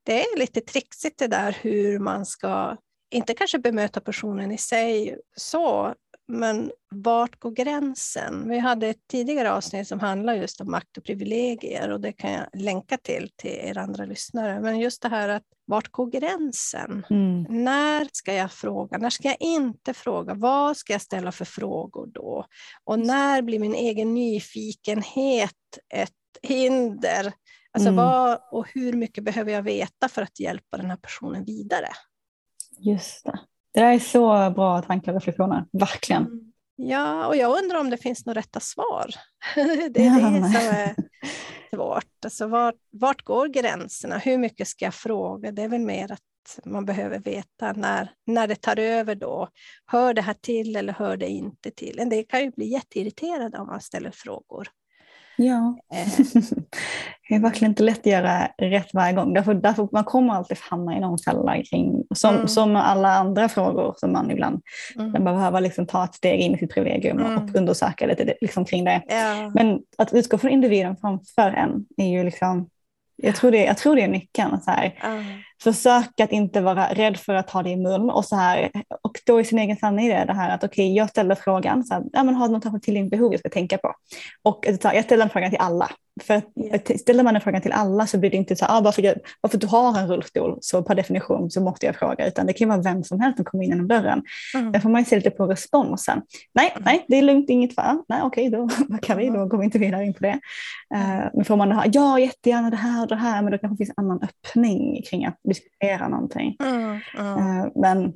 det 0.03 0.23
är 0.23 0.39
lite 0.39 0.61
trixigt 0.61 1.19
det 1.19 1.27
där 1.27 1.57
hur 1.61 1.99
man 1.99 2.27
ska, 2.27 2.77
inte 3.11 3.35
kanske 3.35 3.59
bemöta 3.59 4.01
personen 4.01 4.53
i 4.53 4.59
sig 4.59 5.19
så, 5.37 5.95
men 6.29 6.71
vart 6.91 7.41
går 7.41 7.51
gränsen? 7.51 8.49
Vi 8.49 8.59
hade 8.59 8.89
ett 8.89 9.09
tidigare 9.11 9.53
avsnitt 9.53 9.89
som 9.89 10.01
handlar 10.01 10.35
just 10.35 10.61
om 10.61 10.71
makt 10.71 10.99
och 10.99 11.05
privilegier 11.05 11.91
och 11.91 12.01
det 12.01 12.13
kan 12.13 12.33
jag 12.33 12.47
länka 12.55 12.97
till 12.97 13.31
till 13.37 13.51
er 13.51 13.79
andra 13.79 14.05
lyssnare. 14.05 14.61
Men 14.61 14.79
just 14.79 15.03
det 15.03 15.09
här 15.09 15.29
att 15.29 15.43
vart 15.67 15.93
går 15.93 16.07
gränsen? 16.07 17.07
Mm. 17.11 17.65
När 17.65 18.09
ska 18.13 18.35
jag 18.35 18.53
fråga? 18.53 18.99
När 18.99 19.11
ska 19.11 19.29
jag 19.29 19.41
inte 19.41 19.95
fråga? 19.95 20.35
Vad 20.35 20.77
ska 20.77 20.93
jag 20.93 21.03
ställa 21.03 21.33
för 21.33 21.45
frågor 21.45 22.07
då? 22.07 22.47
Och 22.85 22.99
när 22.99 23.43
blir 23.43 23.59
min 23.59 23.75
egen 23.75 24.15
nyfikenhet 24.15 25.53
ett 25.95 26.13
hinder? 26.43 27.33
Alltså 27.73 27.89
mm. 27.89 27.97
vad 27.97 28.41
och 28.53 28.69
hur 28.75 28.93
mycket 28.93 29.25
behöver 29.25 29.53
jag 29.53 29.63
veta 29.63 30.09
för 30.09 30.23
att 30.23 30.41
hjälpa 30.41 30.77
den 30.77 30.91
här 30.91 30.97
personen 30.97 31.45
vidare? 31.45 31.89
Just 32.79 33.25
det. 33.25 33.39
Det 33.75 33.81
där 33.81 33.93
är 33.93 33.99
så 33.99 34.51
bra 34.51 34.83
tankar 34.83 35.13
och 35.13 35.21
reflektioner, 35.21 35.65
verkligen. 35.73 36.23
Mm. 36.23 36.53
Ja, 36.77 37.27
och 37.27 37.37
jag 37.37 37.63
undrar 37.63 37.81
om 37.81 37.91
det 37.91 37.97
finns 37.97 38.27
några 38.27 38.39
rätta 38.39 38.61
svar. 38.61 39.11
det 39.91 40.07
är 40.07 40.21
ja. 40.21 40.31
det 40.31 40.43
som 40.43 40.45
är 40.45 40.95
svårt. 41.75 42.25
Alltså 42.25 42.47
vart, 42.47 42.75
vart 42.91 43.23
går 43.23 43.49
gränserna? 43.49 44.19
Hur 44.19 44.39
mycket 44.39 44.69
ska 44.69 44.85
jag 44.85 44.95
fråga? 44.95 45.53
Det 45.53 45.63
är 45.63 45.69
väl 45.69 45.81
mer 45.81 46.13
att 46.13 46.21
man 46.65 46.85
behöver 46.85 47.19
veta 47.19 47.73
när, 47.73 48.11
när 48.27 48.47
det 48.47 48.55
tar 48.55 48.79
över 48.79 49.15
då. 49.15 49.49
Hör 49.87 50.15
det 50.15 50.23
här 50.23 50.35
till 50.41 50.77
eller 50.77 50.93
hör 50.93 51.17
det 51.17 51.29
inte 51.29 51.71
till? 51.71 51.99
En 51.99 52.09
del 52.09 52.25
kan 52.25 52.41
ju 52.41 52.51
bli 52.51 52.67
jätteirriterade 52.67 53.59
om 53.59 53.67
man 53.67 53.81
ställer 53.81 54.11
frågor. 54.11 54.69
Ja, 55.41 55.79
eh. 55.95 56.09
det 57.29 57.35
är 57.35 57.41
verkligen 57.41 57.71
inte 57.71 57.83
lätt 57.83 57.99
att 57.99 58.07
göra 58.07 58.47
rätt 58.59 58.95
varje 58.95 59.13
gång. 59.13 59.35
Därför, 59.35 59.55
därför 59.55 59.89
man 59.93 60.05
kommer 60.05 60.35
alltid 60.35 60.59
hamna 60.61 60.97
i 60.97 61.01
någon 61.01 61.19
fälla 61.19 61.63
kring, 61.63 62.05
som, 62.15 62.35
mm. 62.35 62.49
som 62.49 62.77
alla 62.77 63.15
andra 63.15 63.49
frågor 63.49 63.95
som 63.97 64.13
man 64.13 64.31
ibland 64.31 64.63
mm. 64.95 65.13
man 65.13 65.25
behöver 65.25 65.61
liksom 65.61 65.87
ta 65.87 66.05
ett 66.05 66.15
steg 66.15 66.41
in 66.41 66.55
i 66.55 66.59
sitt 66.59 66.75
privilegium 66.75 67.19
mm. 67.19 67.37
och 67.37 67.55
undersöka 67.55 68.07
lite 68.07 68.35
liksom 68.41 68.65
kring 68.65 68.85
det. 68.85 69.03
Ja. 69.09 69.51
Men 69.55 69.81
att 69.99 70.13
utgå 70.13 70.39
från 70.39 70.51
individen 70.51 70.97
framför 70.97 71.51
en 71.51 71.87
är 71.97 72.09
ju 72.09 72.25
liksom 72.25 72.69
jag 73.23 73.37
tror 73.37 73.51
det, 73.51 73.65
jag 73.65 73.79
tror 73.79 73.97
det 73.97 74.03
är 74.03 74.09
nyckeln. 74.09 74.61
Så 74.61 74.71
här. 74.71 74.95
Mm. 75.05 75.25
Försök 75.63 76.21
att 76.21 76.33
inte 76.33 76.61
vara 76.61 76.95
rädd 76.95 77.17
för 77.17 77.35
att 77.35 77.51
ha 77.51 77.63
det 77.63 77.71
i 77.71 77.77
mun 77.77 78.11
och 78.11 78.25
så 78.25 78.37
här. 78.37 78.71
Och 79.03 79.21
då 79.27 79.41
i 79.41 79.45
sin 79.45 79.59
egen 79.59 79.77
sanning 79.77 80.09
det, 80.09 80.25
det 80.25 80.33
här 80.33 80.55
att 80.55 80.65
okej, 80.65 80.87
okay, 80.87 80.97
jag 80.97 81.11
ställer 81.11 81.35
frågan, 81.35 81.85
så 81.85 81.95
här, 81.95 82.03
ja, 82.13 82.25
men 82.25 82.35
har 82.35 82.49
du 82.49 82.55
något 82.55 82.83
tillgängligt 82.83 83.11
behov 83.11 83.33
jag 83.33 83.41
ska 83.41 83.49
tänka 83.49 83.79
på? 83.79 83.95
Och 84.43 84.65
jag 84.83 85.05
ställer 85.05 85.25
den 85.25 85.31
frågan 85.31 85.51
till 85.51 85.61
alla. 85.61 85.91
För 86.23 86.43
ställer 86.99 87.23
man 87.23 87.35
en 87.37 87.41
fråga 87.41 87.61
till 87.61 87.73
alla 87.73 88.07
så 88.07 88.19
blir 88.19 88.31
det 88.31 88.37
inte 88.37 88.57
så 88.57 88.67
ah, 88.69 88.81
bara, 88.81 88.93
för 88.93 89.03
jag, 89.03 89.15
bara 89.43 89.49
för 89.49 89.57
att 89.57 89.61
du 89.61 89.67
har 89.67 89.99
en 89.99 90.09
rullstol 90.09 90.59
så 90.61 90.83
per 90.83 90.95
definition 90.95 91.51
så 91.51 91.61
måste 91.61 91.87
jag 91.87 91.97
fråga, 91.97 92.27
utan 92.27 92.47
det 92.47 92.53
kan 92.53 92.69
vara 92.69 92.81
vem 92.81 93.05
som 93.05 93.21
helst 93.21 93.37
som 93.37 93.45
kommer 93.45 93.65
in 93.65 93.71
genom 93.71 93.89
dörren. 93.89 94.23
Mm. 94.55 94.73
Där 94.73 94.81
får 94.81 94.89
man 94.89 95.01
ju 95.01 95.05
se 95.05 95.17
lite 95.17 95.31
på 95.31 95.47
responsen. 95.47 96.23
Nej, 96.55 96.71
mm. 96.71 96.83
nej, 96.85 97.05
det 97.09 97.17
är 97.17 97.23
lugnt, 97.23 97.51
inget 97.51 97.75
fall. 97.75 98.03
Nej, 98.09 98.21
okej, 98.23 98.49
okay, 98.49 98.61
då 98.61 98.85
backar 98.89 99.17
vi, 99.17 99.31
då 99.31 99.47
går 99.47 99.59
vi 99.59 99.65
inte 99.65 99.79
vidare 99.79 100.05
in 100.05 100.15
på 100.15 100.21
det. 100.21 100.41
Uh, 100.95 101.29
men 101.35 101.45
får 101.45 101.57
man 101.57 101.73
ha, 101.73 101.85
ja, 101.93 102.19
jättegärna 102.19 102.71
det 102.71 102.77
här 102.77 103.03
och 103.03 103.09
det 103.09 103.17
här, 103.17 103.43
men 103.43 103.53
då 103.53 103.59
kanske 103.59 103.75
det 103.75 103.87
finns 103.87 103.99
annan 103.99 104.21
öppning 104.23 105.03
kring 105.03 105.27
att 105.27 105.37
diskutera 105.49 106.09
någonting. 106.09 106.57
Mm. 106.61 106.93
Uh, 107.19 107.67
men 107.75 108.13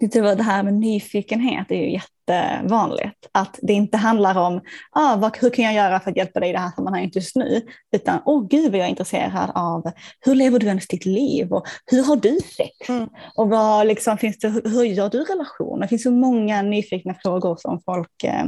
det 0.00 0.42
här 0.42 0.62
med 0.62 0.74
nyfikenhet 0.74 1.70
är 1.70 1.76
ju 1.76 1.92
jättevanligt. 1.92 3.26
Att 3.32 3.58
det 3.62 3.72
inte 3.72 3.96
handlar 3.96 4.38
om 4.38 4.60
ah, 4.90 5.16
vad, 5.16 5.36
hur 5.36 5.50
kan 5.50 5.64
jag 5.64 5.74
göra 5.74 6.00
för 6.00 6.10
att 6.10 6.16
hjälpa 6.16 6.40
dig 6.40 6.50
i 6.50 6.52
det 6.52 6.58
här 6.58 6.70
sammanhanget 6.70 7.16
just 7.16 7.36
nu, 7.36 7.62
utan 7.92 8.20
åh 8.24 8.38
oh, 8.38 8.48
gud 8.48 8.70
vad 8.70 8.80
jag 8.80 8.86
är 8.86 8.90
intresserad 8.90 9.50
av 9.54 9.90
hur 10.20 10.34
lever 10.34 10.58
du 10.58 10.66
ens 10.66 10.88
ditt 10.88 11.06
liv 11.06 11.52
och 11.52 11.66
hur 11.86 12.04
har 12.04 12.16
du 12.16 12.38
sex? 12.56 12.88
Mm. 12.88 13.08
Och 13.34 13.48
vad, 13.48 13.86
liksom, 13.86 14.18
finns 14.18 14.38
det, 14.38 14.48
hur 14.48 14.84
gör 14.84 15.10
du 15.10 15.24
relationer? 15.24 15.82
Det 15.82 15.88
finns 15.88 16.02
så 16.02 16.10
många 16.10 16.62
nyfikna 16.62 17.14
frågor 17.14 17.56
som 17.56 17.80
folk 17.84 18.24
eh, 18.24 18.44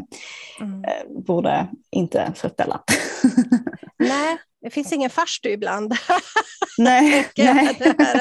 mm. 0.61 0.85
eh, 0.85 1.23
borde 1.27 1.69
inte 1.91 2.33
ställa. 2.35 2.81
Nej, 3.99 4.39
det 4.63 4.71
finns 4.71 4.93
ingen 4.93 5.11
farstu 5.11 5.49
ibland. 5.49 5.95
nej, 6.79 7.29
nej. 7.37 7.79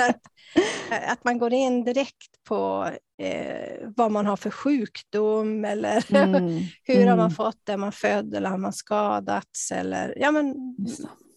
Att, 0.09 1.11
att 1.11 1.23
man 1.23 1.37
går 1.37 1.53
in 1.53 1.83
direkt 1.83 2.43
på 2.47 2.89
eh, 3.21 3.89
vad 3.95 4.11
man 4.11 4.25
har 4.25 4.37
för 4.37 4.49
sjukdom 4.49 5.65
eller 5.65 6.15
mm. 6.15 6.63
hur 6.83 6.95
mm. 6.95 7.07
har 7.07 7.17
man 7.17 7.25
mm. 7.25 7.35
fått 7.35 7.61
det, 7.63 7.77
man 7.77 7.91
född 7.91 8.35
eller 8.35 8.49
har 8.49 8.57
man 8.57 8.73
skadats 8.73 9.71
eller 9.71 10.13
ja, 10.17 10.31
men, 10.31 10.55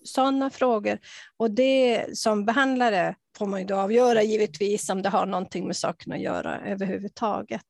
sådana 0.04 0.50
frågor. 0.50 0.98
Och 1.36 1.50
det 1.50 2.06
som 2.18 2.44
behandlare 2.44 3.14
får 3.38 3.46
man 3.46 3.60
ju 3.60 3.66
då 3.66 3.76
avgöra 3.76 4.22
givetvis 4.22 4.90
om 4.90 5.02
det 5.02 5.08
har 5.08 5.26
någonting 5.26 5.66
med 5.66 5.76
saken 5.76 6.12
att 6.12 6.20
göra 6.20 6.60
överhuvudtaget. 6.60 7.62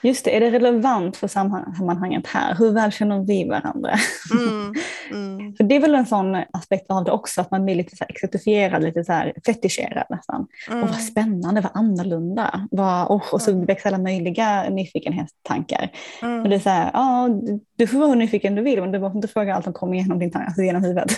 Just 0.00 0.24
det, 0.24 0.36
är 0.36 0.40
det 0.40 0.50
relevant 0.50 1.16
för 1.16 1.28
sammanhanget 1.28 2.26
här? 2.26 2.54
Hur 2.54 2.72
väl 2.72 2.92
känner 2.92 3.26
vi 3.26 3.48
varandra? 3.48 3.94
Mm, 4.34 4.74
mm. 5.12 5.56
för 5.56 5.64
det 5.64 5.76
är 5.76 5.80
väl 5.80 5.94
en 5.94 6.06
sån 6.06 6.34
aspekt 6.52 6.90
av 6.90 7.04
det 7.04 7.10
också, 7.10 7.40
att 7.40 7.50
man 7.50 7.64
blir 7.64 7.74
lite 7.74 7.96
så 7.96 8.04
exotifierad, 8.08 8.82
lite 8.82 9.04
så 9.04 9.12
här 9.12 9.34
fetischerad 9.46 10.06
nästan. 10.10 10.46
Mm. 10.68 10.82
Och 10.82 10.88
vad 10.88 11.00
spännande, 11.00 11.60
vad 11.60 11.72
annorlunda. 11.74 12.68
Vad, 12.70 13.06
oh, 13.10 13.34
och 13.34 13.42
så 13.42 13.50
mm. 13.50 13.64
växer 13.64 13.88
alla 13.88 13.98
möjliga 13.98 14.70
nyfikenhetstankar. 14.70 15.90
Mm. 16.22 16.42
Och 16.42 16.48
det 16.48 16.54
är 16.54 16.60
så 16.60 16.70
här, 16.70 16.90
ja, 16.92 17.28
du 17.76 17.86
får 17.86 17.98
vara 17.98 18.08
hur 18.08 18.16
nyfiken 18.16 18.54
du 18.54 18.62
vill, 18.62 18.80
men 18.80 18.92
du 18.92 18.98
måste 18.98 19.18
inte 19.18 19.28
fråga 19.28 19.54
allt 19.54 19.64
som 19.64 19.72
kommer 19.72 19.94
igenom, 19.94 20.18
din, 20.18 20.36
alltså 20.36 20.62
genom 20.62 20.82
huvudet. 20.84 21.10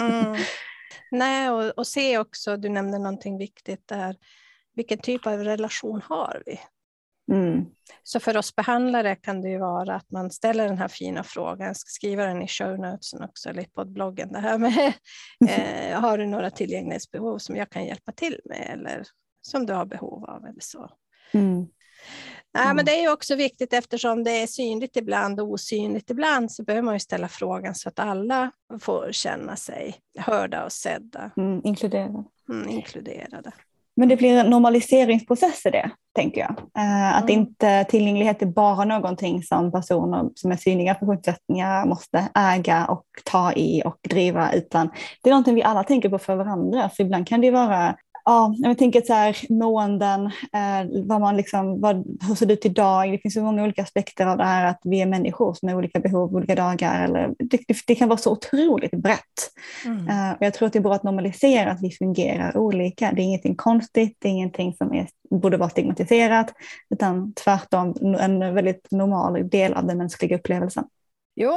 Mm. 0.00 0.36
Nej, 1.10 1.50
och, 1.50 1.78
och 1.78 1.86
se 1.86 2.18
också, 2.18 2.56
du 2.56 2.68
nämnde 2.68 2.98
någonting 2.98 3.38
viktigt 3.38 3.88
där, 3.88 4.16
vilken 4.74 4.98
typ 4.98 5.26
av 5.26 5.38
relation 5.38 6.02
har 6.04 6.42
vi? 6.46 6.58
Mm. 7.28 7.66
Så 8.02 8.20
för 8.20 8.36
oss 8.36 8.56
behandlare 8.56 9.16
kan 9.16 9.40
det 9.42 9.48
ju 9.48 9.58
vara 9.58 9.94
att 9.94 10.10
man 10.10 10.30
ställer 10.30 10.64
den 10.64 10.78
här 10.78 10.88
fina 10.88 11.22
frågan, 11.22 11.66
jag 11.66 11.76
ska 11.76 11.88
skriva 11.88 12.24
den 12.24 12.42
i 12.42 12.48
show 12.48 12.78
notesen 12.78 13.22
också, 13.22 13.48
eller 13.48 13.64
på 13.64 13.84
bloggen, 13.84 14.32
det 14.32 14.38
här 14.38 14.58
med 14.58 14.92
eh, 15.48 16.00
har 16.00 16.18
du 16.18 16.26
några 16.26 16.50
tillgänglighetsbehov 16.50 17.38
som 17.38 17.56
jag 17.56 17.70
kan 17.70 17.84
hjälpa 17.84 18.12
till 18.12 18.40
med 18.44 18.70
eller 18.72 19.02
som 19.42 19.66
du 19.66 19.72
har 19.72 19.86
behov 19.86 20.24
av 20.24 20.44
eller 20.44 20.60
så. 20.60 20.90
Mm. 21.32 21.66
Nej, 22.54 22.74
men 22.74 22.84
det 22.84 23.04
är 23.04 23.12
också 23.12 23.34
viktigt 23.34 23.72
eftersom 23.72 24.24
det 24.24 24.30
är 24.30 24.46
synligt 24.46 24.96
ibland 24.96 25.40
och 25.40 25.48
osynligt 25.48 26.10
ibland 26.10 26.52
så 26.52 26.64
behöver 26.64 26.82
man 26.82 26.94
ju 26.94 27.00
ställa 27.00 27.28
frågan 27.28 27.74
så 27.74 27.88
att 27.88 27.98
alla 27.98 28.50
får 28.80 29.08
känna 29.12 29.56
sig 29.56 29.94
hörda 30.18 30.64
och 30.64 30.72
sedda. 30.72 31.30
Mm, 31.36 31.60
inkluderade. 31.64 32.24
Mm, 32.48 32.68
inkluderade. 32.68 33.52
Men 33.98 34.08
det 34.08 34.16
blir 34.16 34.38
en 34.38 34.50
normaliseringsprocess 34.50 35.66
i 35.66 35.70
det, 35.70 35.90
tänker 36.14 36.40
jag. 36.40 36.50
Eh, 36.84 37.16
att 37.16 37.30
mm. 37.30 37.40
inte 37.40 37.84
tillgänglighet 37.84 38.42
är 38.42 38.46
bara 38.46 38.84
någonting 38.84 39.42
som 39.42 39.72
personer 39.72 40.30
som 40.34 40.52
är 40.52 40.56
synliga 40.56 40.94
funktionsnedsättningar 40.94 41.86
måste 41.86 42.28
äga 42.34 42.86
och 42.86 43.04
ta 43.24 43.52
i 43.52 43.82
och 43.84 43.96
driva, 44.08 44.52
utan 44.52 44.90
det 45.22 45.30
är 45.30 45.32
någonting 45.32 45.54
vi 45.54 45.62
alla 45.62 45.84
tänker 45.84 46.08
på 46.08 46.18
för 46.18 46.36
varandra. 46.36 46.88
För 46.88 47.04
ibland 47.04 47.28
kan 47.28 47.40
det 47.40 47.50
vara 47.50 47.96
ja, 48.28 48.54
jag 48.58 48.78
tänker 48.78 49.00
så 49.00 49.12
här, 49.12 49.36
måenden, 49.48 50.26
eh, 50.26 51.02
vad 51.04 51.20
man 51.20 51.36
liksom, 51.36 51.80
vad, 51.80 51.96
hur 52.28 52.34
ser 52.34 52.46
det 52.46 52.52
ut 52.52 52.66
idag? 52.66 53.12
Det 53.12 53.18
finns 53.18 53.34
så 53.34 53.42
många 53.42 53.62
olika 53.62 53.82
aspekter 53.82 54.26
av 54.26 54.36
det 54.38 54.44
här 54.44 54.66
att 54.66 54.80
vi 54.84 55.00
är 55.00 55.06
människor 55.06 55.54
som 55.54 55.68
har 55.68 55.76
olika 55.76 56.00
behov 56.00 56.34
olika 56.34 56.54
dagar. 56.54 57.04
Eller, 57.04 57.34
det, 57.38 57.60
det 57.86 57.94
kan 57.94 58.08
vara 58.08 58.18
så 58.18 58.32
otroligt 58.32 58.90
brett. 58.90 59.52
Mm. 59.84 60.08
Eh, 60.08 60.32
och 60.32 60.42
jag 60.46 60.54
tror 60.54 60.66
att 60.66 60.72
det 60.72 60.78
är 60.78 60.82
bra 60.82 60.94
att 60.94 61.02
normalisera 61.02 61.70
att 61.70 61.82
vi 61.82 61.90
fungerar 61.90 62.56
olika. 62.56 63.12
Det 63.12 63.22
är 63.22 63.24
ingenting 63.24 63.56
konstigt, 63.56 64.16
det 64.18 64.28
är 64.28 64.32
ingenting 64.32 64.74
som 64.74 64.94
är, 64.94 65.08
borde 65.30 65.56
vara 65.56 65.70
stigmatiserat, 65.70 66.52
utan 66.90 67.32
tvärtom 67.32 67.94
en 68.18 68.54
väldigt 68.54 68.88
normal 68.90 69.48
del 69.48 69.74
av 69.74 69.86
den 69.86 69.98
mänskliga 69.98 70.36
upplevelsen. 70.36 70.84
Jo, 71.36 71.52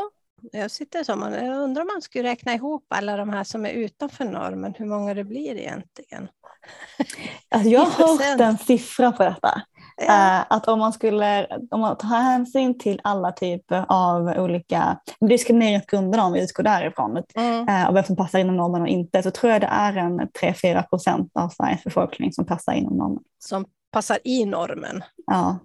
jag 0.51 0.71
sitter 0.71 1.03
som 1.03 1.21
jag 1.21 1.63
undrar 1.63 1.81
om 1.81 1.87
man 1.93 2.01
skulle 2.01 2.29
räkna 2.29 2.53
ihop 2.53 2.85
alla 2.89 3.17
de 3.17 3.29
här 3.29 3.43
som 3.43 3.65
är 3.65 3.69
utanför 3.69 4.25
normen, 4.25 4.73
hur 4.77 4.85
många 4.85 5.13
det 5.13 5.23
blir 5.23 5.55
egentligen. 5.55 6.27
Alltså 7.49 7.69
jag 7.69 7.79
har 7.79 8.29
hört 8.29 8.41
en 8.41 8.57
siffra 8.57 9.11
på 9.11 9.23
detta. 9.23 9.61
Ja. 9.97 10.39
Uh, 10.39 10.45
att 10.49 10.67
om 10.67 10.79
man 10.79 10.93
skulle 10.93 11.47
om 11.71 11.79
man 11.79 11.97
tar 11.97 12.07
hänsyn 12.07 12.79
till 12.79 13.01
alla 13.03 13.31
typer 13.31 13.85
av 13.87 14.27
olika 14.27 14.99
diskrimineringsgrunder 15.19 16.23
om 16.23 16.33
vi 16.33 16.43
utgår 16.43 16.63
därifrån 16.63 17.23
mm. 17.35 17.69
uh, 17.69 17.89
och 17.89 17.95
vem 17.95 18.03
som 18.03 18.15
passar 18.15 18.39
inom 18.39 18.57
normen 18.57 18.81
och 18.81 18.87
inte 18.87 19.23
så 19.23 19.31
tror 19.31 19.51
jag 19.51 19.61
det 19.61 19.67
är 19.67 19.95
en 19.97 20.21
3-4 20.21 20.89
procent 20.89 21.31
av 21.33 21.49
Sveriges 21.49 21.83
befolkning 21.83 22.33
som 22.33 22.45
passar 22.45 22.73
inom 22.73 22.97
normen. 22.97 23.23
Som 23.39 23.65
passar 23.91 24.19
i 24.23 24.45
normen? 24.45 25.03
Ja. 25.25 25.59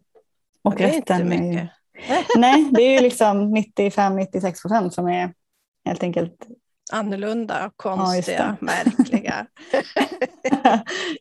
Och 0.62 0.74
det 0.76 0.84
är 0.84 0.94
inte 0.94 1.24
mycket. 1.24 1.70
Nej, 2.36 2.68
det 2.72 2.82
är 2.82 2.92
ju 2.92 3.00
liksom 3.00 3.56
95-96 3.56 4.62
procent 4.62 4.94
som 4.94 5.08
är 5.08 5.34
helt 5.84 6.02
enkelt 6.02 6.46
annorlunda, 6.92 7.70
konstiga, 7.76 8.56
ja, 8.60 8.66
märkliga. 8.66 9.46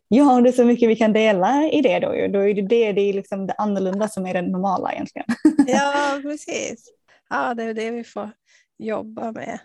ja, 0.08 0.42
det 0.42 0.50
är 0.50 0.52
så 0.52 0.66
mycket 0.66 0.90
vi 0.90 0.96
kan 0.96 1.14
dela 1.14 1.64
i 1.64 1.82
det 1.82 2.00
då. 2.00 2.08
Då 2.08 2.40
är 2.40 2.54
det 2.54 2.62
det, 2.62 2.92
det, 2.92 3.02
är 3.02 3.14
liksom 3.14 3.48
det 3.48 3.54
annorlunda 3.54 4.08
som 4.08 4.26
är 4.26 4.34
det 4.34 4.42
normala 4.42 4.94
egentligen. 4.94 5.28
ja, 5.68 6.20
precis. 6.22 6.92
Ja, 7.30 7.54
det 7.54 7.64
är 7.64 7.74
det 7.74 7.92
vi 7.92 8.04
får 8.04 8.32
jobba 8.78 9.32
med. 9.32 9.60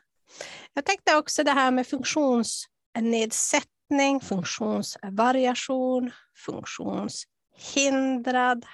Jag 0.75 0.85
tänkte 0.85 1.16
också 1.16 1.44
det 1.44 1.51
här 1.51 1.70
med 1.70 1.87
funktionsnedsättning, 1.87 4.20
funktionsvariation, 4.20 6.11
funktionshindrad, 6.46 8.64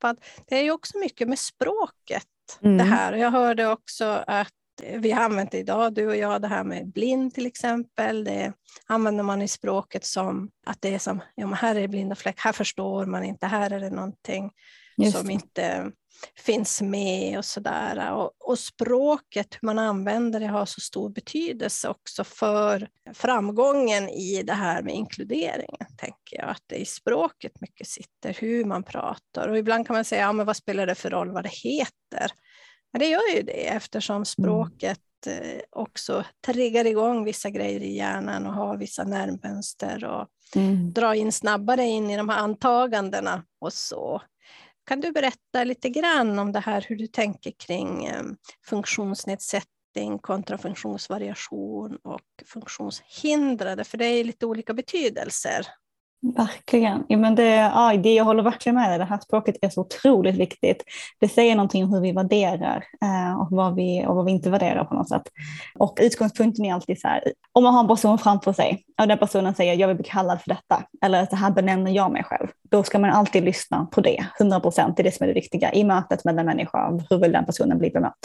handikappad. 0.00 0.16
Det 0.48 0.58
är 0.58 0.62
ju 0.62 0.70
också 0.70 0.98
mycket 0.98 1.28
med 1.28 1.38
språket 1.38 2.26
mm. 2.62 2.78
det 2.78 2.84
här. 2.84 3.12
Jag 3.12 3.30
hörde 3.30 3.66
också 3.66 4.24
att 4.26 4.52
vi 4.96 5.10
har 5.10 5.22
använt 5.22 5.50
det 5.50 5.58
idag, 5.58 5.94
du 5.94 6.06
och 6.06 6.16
jag, 6.16 6.42
det 6.42 6.48
här 6.48 6.64
med 6.64 6.92
blind 6.92 7.34
till 7.34 7.46
exempel. 7.46 8.24
Det 8.24 8.52
använder 8.86 9.24
man 9.24 9.42
i 9.42 9.48
språket 9.48 10.04
som 10.04 10.50
att 10.66 10.78
det 10.80 10.94
är 10.94 10.98
som, 10.98 11.20
ja 11.34 11.46
men 11.46 11.54
här 11.54 11.74
är 11.74 11.80
det 11.80 11.88
blinda 11.88 12.14
fläck, 12.14 12.40
här 12.40 12.52
förstår 12.52 13.06
man 13.06 13.24
inte, 13.24 13.46
här 13.46 13.70
är 13.70 13.80
det 13.80 13.90
någonting 13.90 14.50
Just. 15.04 15.18
som 15.18 15.30
inte 15.30 15.92
finns 16.36 16.82
med 16.82 17.38
och 17.38 17.44
sådär. 17.44 18.12
Och, 18.12 18.32
och 18.38 18.58
språket, 18.58 19.58
hur 19.60 19.66
man 19.66 19.78
använder 19.78 20.40
det, 20.40 20.46
har 20.46 20.66
så 20.66 20.80
stor 20.80 21.10
betydelse 21.10 21.88
också 21.88 22.24
för 22.24 22.88
framgången 23.14 24.08
i 24.08 24.42
det 24.42 24.52
här 24.52 24.82
med 24.82 24.94
inkluderingen, 24.94 25.86
tänker 25.96 26.36
jag. 26.36 26.48
Att 26.48 26.62
det 26.66 26.76
i 26.76 26.84
språket 26.84 27.60
mycket 27.60 27.86
sitter, 27.86 28.36
hur 28.40 28.64
man 28.64 28.82
pratar. 28.82 29.48
Och 29.48 29.58
ibland 29.58 29.86
kan 29.86 29.94
man 29.94 30.04
säga, 30.04 30.22
ja 30.22 30.32
men 30.32 30.46
vad 30.46 30.56
spelar 30.56 30.86
det 30.86 30.94
för 30.94 31.10
roll 31.10 31.30
vad 31.30 31.44
det 31.44 31.54
heter? 31.54 32.30
Men 32.92 33.00
det 33.00 33.06
gör 33.06 33.36
ju 33.36 33.42
det 33.42 33.68
eftersom 33.68 34.16
mm. 34.16 34.24
språket 34.24 35.00
mm. 35.26 35.60
också 35.70 36.24
triggar 36.46 36.86
igång 36.86 37.24
vissa 37.24 37.50
grejer 37.50 37.80
i 37.80 37.96
hjärnan 37.96 38.46
och 38.46 38.54
har 38.54 38.76
vissa 38.76 39.04
nervmönster 39.04 40.04
och 40.04 40.28
mm. 40.56 40.92
drar 40.92 41.14
in 41.14 41.32
snabbare 41.32 41.84
in 41.84 42.10
i 42.10 42.16
de 42.16 42.28
här 42.28 42.38
antagandena 42.38 43.44
och 43.60 43.72
så. 43.72 44.22
Kan 44.84 45.00
du 45.00 45.12
berätta 45.12 45.64
lite 45.64 45.88
grann 45.88 46.38
om 46.38 46.52
det 46.52 46.60
här, 46.60 46.84
hur 46.88 46.96
du 46.96 47.06
tänker 47.06 47.50
kring 47.50 48.04
eh, 48.04 48.22
funktionsnedsättning 48.66 50.18
kontra 50.20 50.58
funktionsvariation 50.58 51.96
och 51.96 52.20
funktionshindrade, 52.46 53.84
för 53.84 53.98
det 53.98 54.04
är 54.04 54.24
lite 54.24 54.46
olika 54.46 54.74
betydelser. 54.74 55.66
Verkligen. 56.22 57.04
Ja, 57.08 57.18
men 57.18 57.34
det, 57.34 57.54
ja, 57.54 57.96
det, 57.96 58.14
jag 58.14 58.24
håller 58.24 58.42
verkligen 58.42 58.76
med 58.76 58.90
dig. 58.90 58.98
Det 58.98 59.04
här 59.04 59.18
språket 59.18 59.56
är 59.62 59.68
så 59.68 59.80
otroligt 59.80 60.36
viktigt. 60.36 60.84
Det 61.20 61.28
säger 61.28 61.56
någonting 61.56 61.84
om 61.84 61.92
hur 61.92 62.00
vi 62.00 62.12
värderar 62.12 62.84
eh, 63.02 63.40
och, 63.40 63.48
vad 63.50 63.74
vi, 63.74 64.06
och 64.06 64.16
vad 64.16 64.24
vi 64.24 64.32
inte 64.32 64.50
värderar 64.50 64.84
på 64.84 64.94
något 64.94 65.08
sätt. 65.08 65.22
Och 65.78 65.98
utgångspunkten 66.02 66.64
är 66.64 66.74
alltid 66.74 67.00
så 67.00 67.08
här, 67.08 67.22
om 67.52 67.62
man 67.62 67.74
har 67.74 67.80
en 67.80 67.88
person 67.88 68.18
framför 68.18 68.52
sig 68.52 68.84
och 69.00 69.08
den 69.08 69.18
personen 69.18 69.54
säger 69.54 69.74
jag 69.74 69.88
vill 69.88 69.96
bli 69.96 70.04
kallad 70.04 70.40
för 70.40 70.48
detta, 70.48 70.82
eller 71.04 71.26
så 71.26 71.36
här 71.36 71.50
benämner 71.50 71.90
jag 71.90 72.12
mig 72.12 72.24
själv, 72.24 72.48
då 72.70 72.82
ska 72.82 72.98
man 72.98 73.10
alltid 73.10 73.44
lyssna 73.44 73.86
på 73.92 74.00
det, 74.00 74.26
100 74.40 74.60
procent, 74.60 74.96
det 74.96 75.02
är 75.02 75.04
det 75.04 75.14
som 75.14 75.24
är 75.24 75.28
det 75.28 75.34
viktiga 75.34 75.72
i 75.72 75.84
mötet 75.84 76.24
med 76.24 76.36
den 76.36 76.46
människan, 76.46 77.02
hur 77.10 77.18
vill 77.18 77.32
den 77.32 77.44
personen 77.44 77.78
bli 77.78 77.90
bemött. 77.90 78.18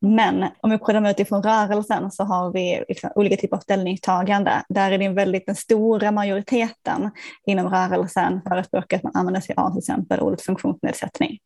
Men 0.00 0.44
om 0.60 0.70
vi 0.70 0.78
kollar 0.78 1.10
utifrån 1.10 1.42
rörelsen 1.42 2.10
så 2.10 2.24
har 2.24 2.52
vi 2.52 2.84
liksom 2.88 3.10
olika 3.14 3.36
typer 3.36 3.56
av 3.56 3.60
ställningstagande. 3.60 4.62
Där 4.68 4.92
är 4.92 4.98
det 4.98 5.04
en 5.04 5.14
väldigt 5.14 5.46
den 5.46 5.56
stora 5.56 6.10
majoriteten 6.10 7.10
inom 7.46 7.68
rörelsen 7.68 8.40
förespråkar 8.48 8.96
att 8.96 9.02
man 9.02 9.12
använder 9.14 9.40
sig 9.40 9.54
av 9.58 9.70
till 9.70 9.78
exempel 9.78 10.20
ordet 10.20 10.42
funktionsnedsättning. 10.42 11.38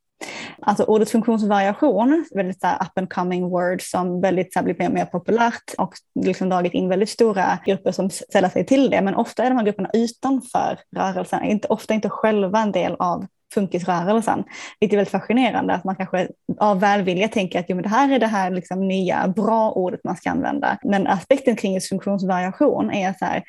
Alltså 0.61 0.83
ordet 0.83 1.09
funktionsvariation, 1.09 2.25
väldigt 2.35 2.61
så 2.61 2.67
up 2.67 2.97
and 2.97 3.13
coming 3.13 3.49
word 3.49 3.81
som 3.81 4.21
väldigt 4.21 4.53
så 4.53 4.59
här, 4.59 4.63
blir 4.63 4.75
mer 4.79 4.87
och 4.87 4.93
mer 4.93 5.05
populärt 5.05 5.73
och 5.77 5.93
liksom 6.25 6.49
dragit 6.49 6.73
in 6.73 6.89
väldigt 6.89 7.09
stora 7.09 7.59
grupper 7.65 7.91
som 7.91 8.09
säljer 8.09 8.49
sig 8.49 8.65
till 8.65 8.89
det. 8.89 9.01
Men 9.01 9.15
ofta 9.15 9.43
är 9.43 9.49
de 9.49 9.57
här 9.57 9.65
grupperna 9.65 9.89
utanför 9.93 10.79
rörelsen, 10.95 11.43
inte, 11.43 11.67
ofta 11.67 11.93
inte 11.93 12.09
själva 12.09 12.59
en 12.59 12.71
del 12.71 12.95
av 12.99 13.25
funkisrörelsen. 13.53 14.43
Vilket 14.79 14.93
är 14.93 14.97
väldigt 14.97 15.11
fascinerande 15.11 15.73
att 15.73 15.83
man 15.83 15.95
kanske 15.95 16.27
av 16.59 16.79
välvilja 16.79 17.27
tänker 17.27 17.59
att 17.59 17.65
jo, 17.69 17.75
men 17.75 17.83
det 17.83 17.89
här 17.89 18.11
är 18.11 18.19
det 18.19 18.27
här 18.27 18.51
liksom 18.51 18.87
nya 18.87 19.27
bra 19.27 19.71
ordet 19.71 19.99
man 20.03 20.15
ska 20.15 20.29
använda. 20.29 20.77
Men 20.83 21.07
aspekten 21.07 21.55
kring 21.55 21.73
just 21.73 21.89
funktionsvariation 21.89 22.91
är 22.91 23.13
så 23.19 23.25
här, 23.25 23.43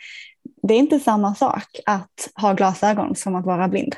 det 0.66 0.74
är 0.74 0.78
inte 0.78 1.00
samma 1.00 1.34
sak 1.34 1.68
att 1.86 2.28
ha 2.34 2.52
glasögon 2.52 3.14
som 3.14 3.34
att 3.34 3.44
vara 3.44 3.68
blind. 3.68 3.96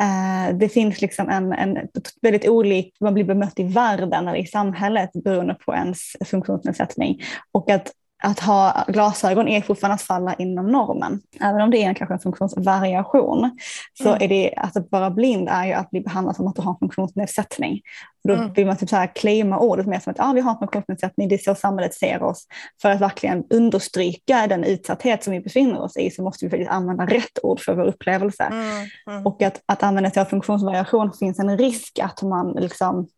Uh, 0.00 0.58
det 0.58 0.68
finns 0.68 1.00
liksom 1.00 1.28
en, 1.28 1.52
en 1.52 1.88
väldigt 2.22 2.48
olik, 2.48 2.96
man 3.00 3.14
blir 3.14 3.24
bemött 3.24 3.58
i 3.58 3.62
världen 3.62 4.28
eller 4.28 4.38
i 4.38 4.46
samhället 4.46 5.10
beroende 5.24 5.54
på 5.54 5.74
ens 5.74 5.98
funktionsnedsättning. 6.24 7.22
Och 7.52 7.70
att 7.70 7.92
att 8.22 8.40
ha 8.40 8.84
glasögon 8.88 9.48
är 9.48 9.60
fortfarande 9.60 9.94
att 9.94 10.02
falla 10.02 10.34
inom 10.34 10.66
normen. 10.66 11.20
Även 11.40 11.60
om 11.60 11.70
det 11.70 11.84
är 11.84 11.94
kanske 11.94 12.14
en 12.14 12.20
funktionsvariation 12.20 13.58
så 14.02 14.08
mm. 14.08 14.22
är 14.22 14.28
det 14.28 14.54
att 14.56 14.76
vara 14.90 15.10
blind 15.10 15.48
är 15.48 15.66
ju 15.66 15.72
att 15.72 15.90
bli 15.90 16.00
behandlad 16.00 16.36
som 16.36 16.46
att 16.46 16.56
du 16.56 16.62
har 16.62 16.72
en 16.72 16.78
funktionsnedsättning. 16.78 17.80
Då 18.28 18.34
mm. 18.34 18.52
vill 18.52 18.66
man 18.66 18.76
typ 18.76 18.88
så 18.88 18.96
här 18.96 19.06
claima 19.14 19.58
ordet 19.58 19.86
mer 19.86 19.98
som 19.98 20.10
att 20.10 20.20
ah, 20.20 20.32
vi 20.32 20.40
har 20.40 20.52
en 20.52 20.58
funktionsnedsättning, 20.58 21.28
det 21.28 21.34
är 21.34 21.38
så 21.38 21.54
samhället 21.54 21.94
ser 21.94 22.22
oss. 22.22 22.46
För 22.82 22.90
att 22.90 23.00
verkligen 23.00 23.44
understryka 23.50 24.46
den 24.46 24.64
utsatthet 24.64 25.24
som 25.24 25.32
vi 25.32 25.40
befinner 25.40 25.80
oss 25.80 25.96
i 25.96 26.10
så 26.10 26.22
måste 26.22 26.44
vi 26.44 26.50
faktiskt 26.50 26.70
använda 26.70 27.06
rätt 27.06 27.38
ord 27.42 27.60
för 27.60 27.74
vår 27.74 27.84
upplevelse. 27.84 28.44
Mm. 28.44 28.86
mm. 29.10 29.26
Och 29.26 29.42
att, 29.42 29.62
att 29.66 29.82
använda 29.82 30.10
sig 30.10 30.20
av 30.20 30.26
funktionsvariation 30.26 31.12
finns 31.12 31.38
en 31.38 31.58
risk 31.58 31.98
att 31.98 32.22
man 32.22 32.52
liksom 32.52 33.08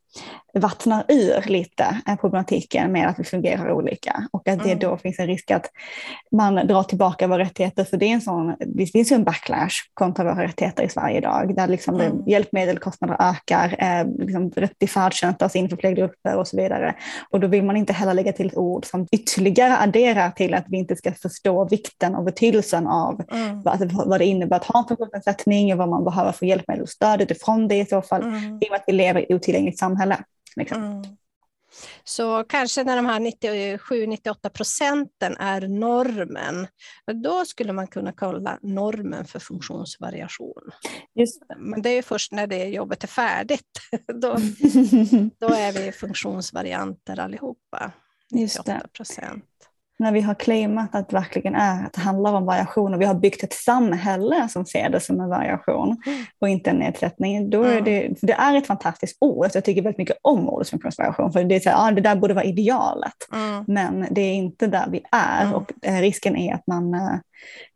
vattnar 0.61 1.05
ur 1.09 1.51
lite 1.51 2.01
problematiken 2.21 2.93
med 2.93 3.09
att 3.09 3.19
vi 3.19 3.25
fungerar 3.25 3.73
olika 3.73 4.29
och 4.31 4.49
att 4.49 4.59
det 4.59 4.71
mm. 4.71 4.79
då 4.79 4.97
finns 4.97 5.19
en 5.19 5.27
risk 5.27 5.51
att 5.51 5.71
man 6.33 6.55
drar 6.55 6.83
tillbaka 6.83 7.27
våra 7.27 7.39
rättigheter 7.39 7.85
för 7.85 7.97
det, 7.97 8.07
är 8.07 8.15
en 8.15 8.21
sån, 8.21 8.55
det 8.67 8.87
finns 8.87 9.13
ju 9.13 9.15
en 9.15 9.25
backlash 9.25 9.75
kontra 9.95 10.25
våra 10.25 10.45
rättigheter 10.45 10.83
i 10.83 10.89
Sverige 10.89 11.19
idag 11.19 11.57
där 11.57 11.69
liksom 11.69 12.01
mm. 12.01 12.23
hjälpmedelkostnader 12.27 13.17
ökar, 13.21 13.77
eh, 13.79 14.07
liksom 14.19 14.51
rätt 14.51 14.79
till 14.79 14.89
färdtjänst 14.89 15.39
tas 15.39 15.57
in 15.57 15.69
för 15.69 15.77
fler 15.77 15.93
grupper 15.93 16.37
och 16.37 16.49
så 16.49 16.57
vidare. 16.57 16.95
Och 17.31 17.41
då 17.41 17.47
vill 17.47 17.65
man 17.65 17.77
inte 17.77 17.93
heller 17.93 18.15
lägga 18.15 18.33
till 18.33 18.47
ett 18.47 18.57
ord 18.57 18.85
som 18.85 19.07
ytterligare 19.13 19.79
adderar 19.79 20.31
till 20.31 20.55
att 20.55 20.65
vi 20.69 20.77
inte 20.77 20.97
ska 20.97 21.13
förstå 21.13 21.69
vikten 21.69 22.15
och 22.15 22.25
betydelsen 22.25 22.87
av 22.87 23.23
mm. 23.33 23.63
vad, 23.63 23.93
vad 24.07 24.21
det 24.21 24.25
innebär 24.25 24.57
att 24.57 24.65
ha 24.65 24.81
en 24.81 24.89
funktionsnedsättning 24.89 25.73
och 25.73 25.79
vad 25.79 25.89
man 25.89 26.05
behöver 26.05 26.33
för 26.33 26.47
hjälpmedel 26.47 26.83
och 26.83 26.89
stöd 26.89 27.23
utifrån 27.23 27.69
det 27.69 27.79
i 27.79 27.87
så 27.87 28.03
fall, 28.03 28.23
mm. 28.23 28.59
i 28.61 28.67
och 28.67 28.71
med 28.71 28.77
att 28.77 28.85
vi 28.87 28.93
lever 28.93 29.21
i 29.21 29.25
ett 29.25 29.31
otillgängligt 29.31 29.79
samhälle. 29.79 30.19
Liksom. 30.57 30.83
Mm. 30.83 31.17
Så 32.05 32.45
kanske 32.45 32.85
när 32.85 32.97
de 32.97 33.07
här 33.07 33.21
97-98 33.21 34.49
procenten 34.49 35.37
är 35.37 35.69
normen, 35.69 36.67
då 37.23 37.45
skulle 37.45 37.73
man 37.73 37.87
kunna 37.87 38.13
kolla 38.13 38.59
normen 38.63 39.25
för 39.25 39.39
funktionsvariation. 39.39 40.71
Just 41.15 41.43
Men 41.57 41.83
det 41.83 41.91
är 41.91 42.03
först 42.03 42.33
när 42.33 42.47
det 42.47 42.65
jobbet 42.65 43.05
är 43.05 43.09
färdigt, 43.09 43.81
då, 44.15 44.29
då 45.39 45.55
är 45.55 45.73
vi 45.73 45.93
funktionsvarianter 45.93 47.21
allihopa. 47.21 47.93
98 48.33 48.89
procent 48.93 49.45
när 49.99 50.13
vi 50.13 50.21
har 50.21 50.35
claimat 50.35 50.95
att 50.95 51.09
det 51.09 51.17
verkligen 51.17 51.55
är, 51.55 51.87
att 51.87 51.93
det 51.93 52.01
handlar 52.01 52.33
om 52.33 52.47
variation 52.47 52.95
och 52.95 53.01
vi 53.01 53.05
har 53.05 53.15
byggt 53.15 53.43
ett 53.43 53.53
samhälle 53.53 54.49
som 54.49 54.67
ser 54.67 54.91
det 54.91 55.01
som 55.01 55.21
en 55.21 55.29
variation 55.29 56.03
mm. 56.07 56.25
och 56.39 56.49
inte 56.49 56.71
en 56.71 56.77
nedsättning, 56.77 57.51
då 57.51 57.63
är 57.63 57.73
mm. 57.73 57.85
det, 57.85 58.15
det 58.23 58.33
är 58.33 58.57
ett 58.57 58.67
fantastiskt 58.67 59.17
ord. 59.21 59.51
Jag 59.55 59.65
tycker 59.65 59.83
väldigt 59.83 59.99
mycket 59.99 60.17
om 60.23 60.49
ordet 60.49 60.69
funktionsvariation, 60.69 61.33
för 61.33 61.45
det, 61.45 61.55
är 61.55 61.61
så 61.61 61.71
här, 61.71 61.87
ja, 61.87 61.95
det 61.95 62.01
där 62.01 62.17
borde 62.17 62.35
vara 62.35 62.45
idealet, 62.45 63.29
mm. 63.33 63.65
men 63.67 64.07
det 64.11 64.21
är 64.21 64.35
inte 64.35 64.67
där 64.67 64.87
vi 64.91 65.01
är 65.13 65.43
mm. 65.43 65.55
och 65.55 65.73
eh, 65.83 66.01
risken 66.01 66.37
är 66.37 66.55
att 66.55 66.67
man 66.67 66.95
eh, 66.95 67.19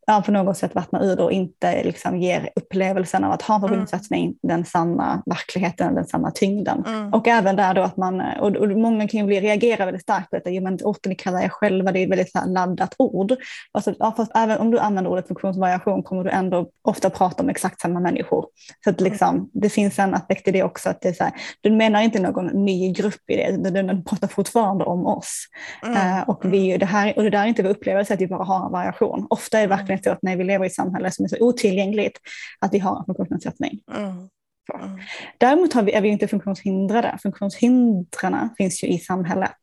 ja, 0.08 0.22
på 0.26 0.32
något 0.32 0.56
sätt 0.56 0.74
vattnar 0.74 1.04
ur 1.04 1.16
det 1.16 1.22
och 1.22 1.32
inte 1.32 1.84
liksom 1.84 2.18
ger 2.18 2.50
upplevelsen 2.56 3.24
av 3.24 3.32
att 3.32 3.42
ha 3.42 3.54
en 3.54 3.60
förbundssatsning 3.60 4.24
mm. 4.24 4.36
den 4.42 4.64
sanna 4.64 5.22
verkligheten, 5.26 5.94
den 5.94 6.06
sanna 6.06 6.30
tyngden. 6.30 6.84
Mm. 6.86 7.14
Och 7.14 7.28
även 7.28 7.56
där 7.56 7.74
då 7.74 7.82
att 7.82 7.96
man, 7.96 8.20
och, 8.40 8.56
och 8.56 8.68
många 8.68 9.08
kan 9.08 9.20
ju 9.20 9.26
bli, 9.26 9.40
reagera 9.40 9.84
väldigt 9.84 10.02
starkt 10.02 10.30
på 10.30 10.36
detta, 10.36 10.50
jo 10.50 10.62
men 10.62 10.78
orten 10.84 11.10
ni 11.10 11.16
kallar 11.16 11.40
er 11.40 11.48
själva, 11.48 11.92
det 11.92 11.98
är 11.98 12.04
ett 12.04 12.10
väldigt 12.10 12.32
så 12.32 12.38
laddat 12.46 12.94
ord. 12.98 13.32
Alltså, 13.72 13.94
ja, 13.98 14.14
fast 14.16 14.32
även 14.34 14.58
om 14.58 14.70
du 14.70 14.78
använder 14.78 15.10
ordet 15.10 15.28
funktionsvariation 15.28 16.02
kommer 16.02 16.24
du 16.24 16.30
ändå 16.30 16.68
ofta 16.82 17.10
prata 17.10 17.42
om 17.42 17.48
exakt 17.48 17.80
samma 17.80 18.00
människor. 18.00 18.46
Så 18.84 18.90
att 18.90 19.00
liksom, 19.00 19.34
mm. 19.36 19.48
det 19.52 19.68
finns 19.68 19.98
en 19.98 20.14
aspekt 20.14 20.48
i 20.48 20.50
det 20.50 20.62
också, 20.62 20.90
att 20.90 21.00
det 21.00 21.08
är 21.08 21.12
så 21.12 21.24
här, 21.24 21.32
du 21.60 21.70
menar 21.70 22.00
inte 22.00 22.20
någon 22.20 22.46
ny 22.46 22.92
grupp 22.92 23.30
i 23.30 23.36
det, 23.36 23.70
du 23.70 24.02
pratar 24.02 24.28
fortfarande 24.28 24.84
om 24.84 25.06
oss. 25.06 25.46
Mm. 25.86 25.96
Uh, 25.96 26.28
och, 26.28 26.44
vi, 26.44 26.76
det 26.76 26.86
här, 26.86 27.12
och 27.16 27.22
det 27.22 27.30
där 27.30 27.42
är 27.42 27.46
inte 27.46 27.62
vår 27.62 27.70
upplevelse 27.70 28.14
att 28.14 28.20
vi 28.20 28.26
bara 28.26 28.44
har 28.44 28.66
en 28.66 28.72
variation. 28.72 29.26
Ofta 29.30 29.58
är 29.58 29.62
det 29.62 29.68
verkligen 29.68 29.97
när 30.22 30.36
vi 30.36 30.44
lever 30.44 30.64
i 30.64 30.66
ett 30.66 30.74
samhälle 30.74 31.10
som 31.10 31.24
är 31.24 31.28
så 31.28 31.36
otillgängligt 31.40 32.18
att 32.60 32.74
vi 32.74 32.78
har 32.78 32.98
en 32.98 33.04
funktionsnedsättning. 33.04 33.80
Mm. 33.96 34.28
Mm. 34.74 34.98
Däremot 35.38 35.74
vi, 35.74 35.92
är 35.92 36.00
vi 36.00 36.08
inte 36.08 36.28
funktionshindrade. 36.28 37.18
Funktionshindrarna 37.22 38.54
finns 38.58 38.84
ju 38.84 38.88
i 38.88 38.98
samhället. 38.98 39.56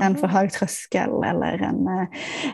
En 0.00 0.16
för 0.16 0.26
hög 0.26 0.52
tröskel 0.52 1.10
eller 1.24 1.62
en, 1.62 1.88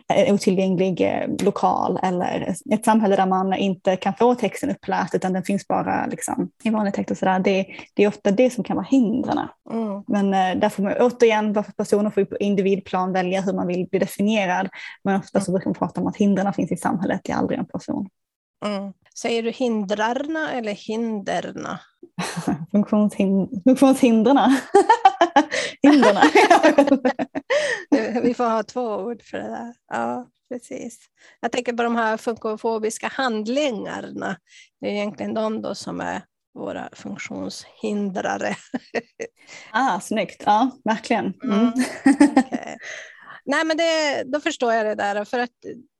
en 0.09 0.35
otillgänglig 0.35 1.07
lokal 1.43 1.99
eller 2.03 2.55
ett 2.73 2.85
samhälle 2.85 3.17
där 3.17 3.27
man 3.27 3.55
inte 3.55 3.97
kan 3.97 4.15
få 4.15 4.35
texten 4.35 4.71
uppläst 4.71 5.15
utan 5.15 5.33
den 5.33 5.43
finns 5.43 5.69
bara 5.69 6.07
liksom, 6.07 6.51
i 6.65 6.71
vanlig 6.71 6.95
text 6.95 7.11
och 7.11 7.17
sådär. 7.17 7.39
Det, 7.39 7.67
det 7.95 8.05
är 8.05 8.09
ofta 8.09 8.31
det 8.31 8.51
som 8.51 8.65
kan 8.65 8.77
vara 8.77 8.87
hindren. 8.91 9.49
Mm. 9.71 10.05
Men 10.07 10.31
där 10.61 10.69
får 10.69 10.83
man 10.83 10.93
återigen, 11.01 11.53
varför 11.53 11.73
personer 11.73 12.11
får 12.11 12.25
på 12.25 12.37
individplan 12.37 13.13
välja 13.13 13.41
hur 13.41 13.53
man 13.53 13.67
vill 13.67 13.87
bli 13.91 13.99
definierad. 13.99 14.69
Men 15.05 15.21
ofta 15.21 15.41
så 15.41 15.53
brukar 15.53 15.67
man 15.67 15.75
prata 15.75 16.01
om 16.01 16.07
att 16.07 16.17
hindren 16.17 16.53
finns 16.53 16.73
i 16.73 16.77
samhället, 16.77 17.21
det 17.25 17.33
är 17.33 17.37
aldrig 17.37 17.59
en 17.59 17.67
person. 17.67 18.09
Mm. 18.67 18.93
Säger 19.23 19.43
du 19.43 19.51
hindrarna 19.51 20.53
eller 20.53 20.73
hinderna? 20.73 21.81
Funktionshind 22.73 23.63
funktionshindrena. 23.65 24.61
Hinderna. 25.83 26.23
Vi 28.23 28.35
får 28.35 28.45
ha 28.45 28.63
två 28.63 28.97
ord 28.97 29.23
för 29.23 29.39
det 29.39 29.49
där. 29.49 29.75
Ja, 29.89 30.29
precis. 30.53 30.99
Jag 31.41 31.53
tänker 31.53 31.73
på 31.73 31.83
de 31.83 31.97
här 31.97 32.17
funkofobiska 32.17 33.09
handlingarna. 33.09 34.37
Det 34.81 34.87
är 34.87 34.93
egentligen 34.93 35.35
de 35.35 35.63
då 35.63 35.75
som 35.75 36.01
är 36.01 36.23
våra 36.55 36.89
funktionshindrare. 36.93 38.57
ah, 39.71 40.01
snyggt, 40.01 40.43
ja 40.47 40.71
verkligen. 40.85 41.35
Mm. 41.45 41.59
Mm. 41.59 41.73
Okay. 42.37 42.77
Nej, 43.51 43.65
men 43.65 43.77
det, 43.77 44.23
då 44.27 44.41
förstår 44.41 44.73
jag 44.73 44.87
det 44.87 44.95
där. 44.95 45.25
För 45.25 45.39
att 45.39 45.51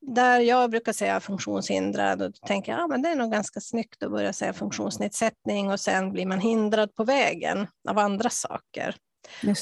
där 0.01 0.39
jag 0.39 0.71
brukar 0.71 0.93
säga 0.93 1.19
funktionshindrad, 1.19 2.19
då 2.19 2.31
tänker 2.31 2.71
jag 2.71 2.81
att 2.81 2.89
ja, 2.89 2.97
det 2.97 3.09
är 3.09 3.15
nog 3.15 3.31
ganska 3.31 3.59
snyggt 3.59 4.03
att 4.03 4.11
börja 4.11 4.33
säga 4.33 4.53
funktionsnedsättning 4.53 5.71
och 5.71 5.79
sen 5.79 6.11
blir 6.11 6.25
man 6.25 6.39
hindrad 6.39 6.95
på 6.95 7.03
vägen 7.03 7.67
av 7.89 7.97
andra 7.97 8.29
saker. 8.29 8.95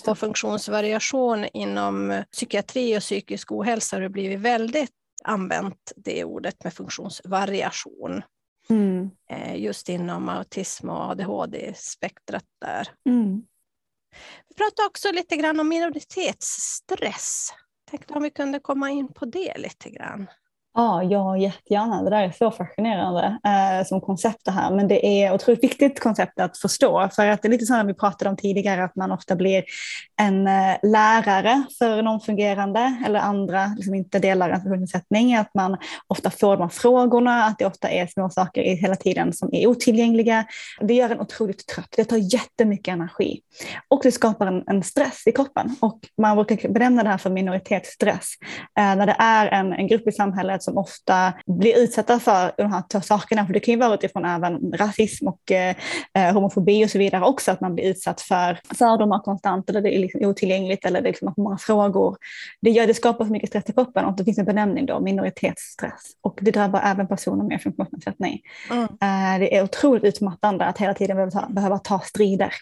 Och 0.08 0.18
funktionsvariation 0.18 1.46
inom 1.54 2.24
psykiatri 2.32 2.98
och 2.98 3.02
psykisk 3.02 3.52
ohälsa 3.52 3.96
har 3.96 4.02
det 4.02 4.10
blivit 4.10 4.40
väldigt 4.40 4.92
använt 5.24 5.92
det 5.96 6.24
ordet 6.24 6.64
med 6.64 6.74
funktionsvariation. 6.74 8.22
Mm. 8.70 9.10
Eh, 9.32 9.62
just 9.62 9.90
inom 9.90 10.30
autism 10.30 10.90
och 10.90 11.10
ADHD-spektrat 11.12 12.46
där. 12.62 12.88
Mm. 13.10 13.44
Vi 14.50 14.56
pratar 14.56 14.86
också 14.86 15.12
lite 15.12 15.36
grann 15.36 15.60
om 15.60 15.68
minoritetsstress. 15.68 17.54
Tänkte 17.90 18.14
om 18.14 18.24
vi 18.24 18.30
kunde 18.30 18.60
komma 18.60 18.90
in 18.92 19.14
på 19.14 19.26
det 19.26 19.58
lite 19.58 19.90
grann. 19.90 20.28
Ja, 20.80 21.04
ja, 21.04 21.38
jättegärna. 21.38 22.04
Det 22.04 22.10
där 22.10 22.24
är 22.24 22.32
så 22.32 22.52
fascinerande 22.52 23.40
eh, 23.46 23.88
som 23.88 24.02
koncept 24.02 24.46
det 24.46 24.52
här. 24.52 24.76
Men 24.76 24.88
det 24.88 25.06
är 25.06 25.34
otroligt 25.34 25.64
viktigt 25.64 26.00
koncept 26.00 26.40
att 26.40 26.58
förstå. 26.58 27.10
För 27.16 27.28
att 27.28 27.42
det 27.42 27.48
är 27.48 27.50
lite 27.50 27.66
som 27.66 27.88
vi 27.88 27.94
pratade 27.94 28.30
om 28.30 28.38
tidigare, 28.38 28.84
att 28.84 28.96
man 28.96 29.12
ofta 29.12 29.36
blir 29.36 29.64
en 30.22 30.48
eh, 30.48 30.78
lärare 30.84 31.64
för 31.80 32.02
någon 32.02 32.20
fungerande 32.20 33.04
eller 33.06 33.20
andra 33.20 33.66
liksom 33.78 33.96
inte 33.96 34.20
delar 34.20 34.50
en 34.50 34.62
funktionsnedsättning. 34.62 35.36
Att 35.36 35.54
man 35.54 35.78
ofta 36.08 36.30
får 36.30 36.58
de 36.58 36.62
här 36.62 36.70
frågorna, 36.70 37.44
att 37.44 37.60
det 37.60 37.66
ofta 37.66 37.90
är 37.90 38.08
små 38.08 38.30
saker 38.30 38.62
hela 38.64 38.96
tiden 38.96 39.34
som 39.34 39.50
är 39.54 39.68
otillgängliga. 39.68 40.46
Det 40.82 40.94
gör 40.94 41.10
en 41.10 41.20
otroligt 41.20 41.68
trött. 41.68 41.94
Det 41.98 42.06
tar 42.06 42.34
jättemycket 42.34 42.92
energi. 42.92 43.40
Och 43.88 44.00
det 44.04 44.12
skapar 44.12 44.48
en, 44.48 44.64
en 44.68 44.84
stress 44.84 45.28
i 45.28 45.32
kroppen. 45.32 45.76
Och 45.80 46.00
man 46.22 46.36
brukar 46.36 46.70
benämna 46.70 47.04
det 47.04 47.10
här 47.10 47.18
för 47.18 47.30
minoritetsstress. 47.30 48.34
Eh, 48.80 48.96
när 48.96 49.06
det 49.06 49.16
är 49.20 49.48
en, 49.48 49.74
en 49.74 49.88
grupp 49.88 50.08
i 50.08 50.12
samhället 50.12 50.67
som 50.68 50.78
ofta 50.78 51.34
blir 51.46 51.78
utsatta 51.78 52.20
för 52.20 52.52
de 52.58 52.72
här 52.72 53.02
sakerna. 53.02 53.46
För 53.46 53.54
det 53.54 53.60
kan 53.60 53.74
ju 53.74 53.80
vara 53.80 53.94
utifrån 53.94 54.26
även 54.26 54.74
rasism 54.74 55.28
och 55.28 55.52
eh, 55.52 55.76
eh, 56.14 56.34
homofobi 56.34 56.86
och 56.86 56.90
så 56.90 56.98
vidare 56.98 57.26
också, 57.26 57.52
att 57.52 57.62
man 57.62 57.76
blir 57.76 57.86
utsatt 57.86 58.22
för 58.22 58.60
fördomar 58.78 59.20
konstant 59.20 59.70
eller 59.70 59.82
det 59.82 59.96
är 59.96 60.00
liksom 60.00 60.22
otillgängligt 60.26 60.86
eller 60.86 61.02
det 61.02 61.08
är 61.08 61.12
liksom 61.12 61.34
många 61.38 61.58
frågor. 61.58 62.18
Det, 62.62 62.70
gör, 62.70 62.88
det 62.88 62.94
skapar 62.94 63.26
så 63.26 63.32
mycket 63.32 63.50
stress 63.50 63.70
i 63.70 63.74
kroppen 63.74 64.06
och 64.06 64.18
det 64.18 64.24
finns 64.24 64.38
en 64.38 64.46
benämning 64.46 64.86
då, 64.86 65.00
minoritetsstress. 65.00 66.02
Och 66.22 66.40
det 66.42 66.52
drabbar 66.52 66.82
även 66.86 67.08
personer 67.08 67.44
med 67.44 67.62
funktionsnedsättning. 67.62 68.42
Mm. 68.72 68.84
Eh, 68.84 69.40
det 69.40 69.56
är 69.56 69.64
otroligt 69.64 70.04
utmattande 70.04 70.66
att 70.66 70.78
hela 70.78 70.94
tiden 70.94 71.16
behöva 71.16 71.32
ta, 71.32 71.48
behöva 71.50 71.80
ta 71.80 72.00
strider 72.00 72.54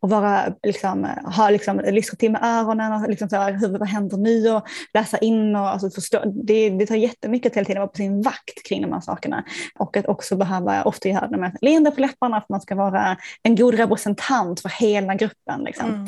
och 0.00 0.10
vara, 0.10 0.54
liksom, 0.62 1.04
ha 1.36 1.50
liksom, 1.50 1.80
lyssna 1.84 2.16
till 2.16 2.32
med 2.32 2.44
öronen 2.44 2.92
och 2.92 3.08
liksom 3.08 3.28
så 3.28 3.36
här, 3.36 3.52
hur, 3.52 3.78
vad 3.78 3.88
händer 3.88 4.16
nu 4.16 4.50
och 4.50 4.62
läsa 4.94 5.18
in 5.18 5.56
och 5.56 5.68
alltså, 5.68 5.90
förstå. 5.90 6.22
Det, 6.44 6.70
det 6.70 6.86
tar 6.86 6.94
jättemycket 6.94 7.52
att 7.52 7.56
hela 7.56 7.66
tiden 7.66 7.80
vara 7.80 7.88
på 7.88 7.96
sin 7.96 8.22
vakt 8.22 8.68
kring 8.68 8.82
de 8.82 8.92
här 8.92 9.00
sakerna 9.00 9.44
och 9.78 9.96
att 9.96 10.06
också 10.06 10.36
behöva 10.36 10.82
ofta 10.82 11.08
göra 11.08 11.26
det 11.28 11.36
med 11.36 11.56
leende 11.60 11.90
på 11.90 12.00
läpparna 12.00 12.36
för 12.36 12.44
att 12.44 12.48
man 12.48 12.60
ska 12.60 12.74
vara 12.74 13.16
en 13.42 13.56
god 13.56 13.74
representant 13.74 14.60
för 14.60 14.68
hela 14.68 15.14
gruppen. 15.14 15.64
Liksom. 15.64 15.90
Mm. 15.90 16.06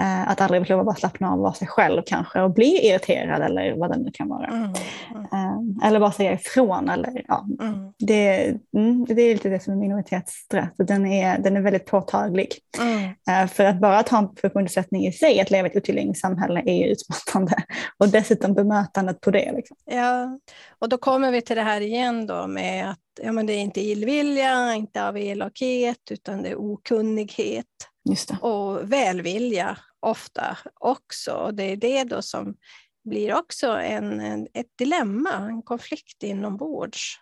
Uh, 0.00 0.30
att 0.30 0.40
aldrig 0.40 0.62
behöva 0.62 0.84
bara 0.84 0.96
slappna 0.96 1.30
av 1.30 1.38
och 1.38 1.42
vara 1.42 1.52
sig 1.52 1.68
själv 1.68 2.02
kanske 2.06 2.40
och 2.40 2.50
bli 2.50 2.86
irriterad 2.86 3.42
eller 3.42 3.74
vad 3.76 3.90
det 3.90 3.98
nu 3.98 4.10
kan 4.14 4.28
vara. 4.28 4.46
Mm. 4.46 4.72
Mm. 5.10 5.22
Uh, 5.22 5.86
eller 5.86 6.00
bara 6.00 6.12
säga 6.12 6.32
ifrån. 6.32 6.88
Eller, 6.88 7.24
ja. 7.28 7.46
Mm. 7.60 7.92
Det, 7.98 8.54
mm, 8.76 9.04
det 9.04 9.22
är 9.22 9.32
lite 9.32 9.48
det 9.48 9.62
som 9.62 9.72
är 9.72 9.76
minoritetsstress. 9.76 10.68
Den 10.76 11.06
är, 11.06 11.38
den 11.38 11.56
är 11.56 11.60
väldigt 11.60 11.86
påtaglig. 11.86 12.48
Mm. 12.80 12.99
Mm. 13.26 13.48
För 13.48 13.64
att 13.64 13.80
bara 13.80 14.02
ta 14.02 14.18
en 14.18 14.28
funktionsnedsättning 14.36 15.06
i 15.06 15.12
sig, 15.12 15.40
att 15.40 15.50
leva 15.50 15.68
i 15.68 15.70
ett 15.70 15.76
otillgängligt 15.76 16.20
samhälle, 16.20 16.62
är 16.66 16.74
ju 16.74 16.84
utmattande. 16.84 17.54
Och 17.98 18.08
dessutom 18.08 18.54
bemötandet 18.54 19.20
på 19.20 19.30
det. 19.30 19.52
Liksom. 19.52 19.76
Ja, 19.84 20.38
och 20.78 20.88
då 20.88 20.98
kommer 20.98 21.32
vi 21.32 21.42
till 21.42 21.56
det 21.56 21.62
här 21.62 21.80
igen 21.80 22.26
då 22.26 22.46
med 22.46 22.90
att 22.90 22.98
ja, 23.22 23.32
men 23.32 23.46
det 23.46 23.52
är 23.52 23.60
inte 23.60 23.80
illvilja, 23.80 24.74
inte 24.74 25.08
av 25.08 25.18
elakhet, 25.18 26.10
utan 26.10 26.42
det 26.42 26.48
är 26.48 26.60
okunnighet. 26.60 27.66
Och 28.40 28.92
välvilja 28.92 29.78
ofta 30.00 30.58
också. 30.80 31.32
Och 31.32 31.54
det 31.54 31.62
är 31.62 31.76
det 31.76 32.04
då 32.04 32.22
som 32.22 32.54
blir 33.04 33.34
också 33.34 33.66
en, 33.66 34.20
en, 34.20 34.46
ett 34.54 34.66
dilemma, 34.78 35.36
en 35.36 35.62
konflikt 35.62 36.22
inombords 36.22 37.18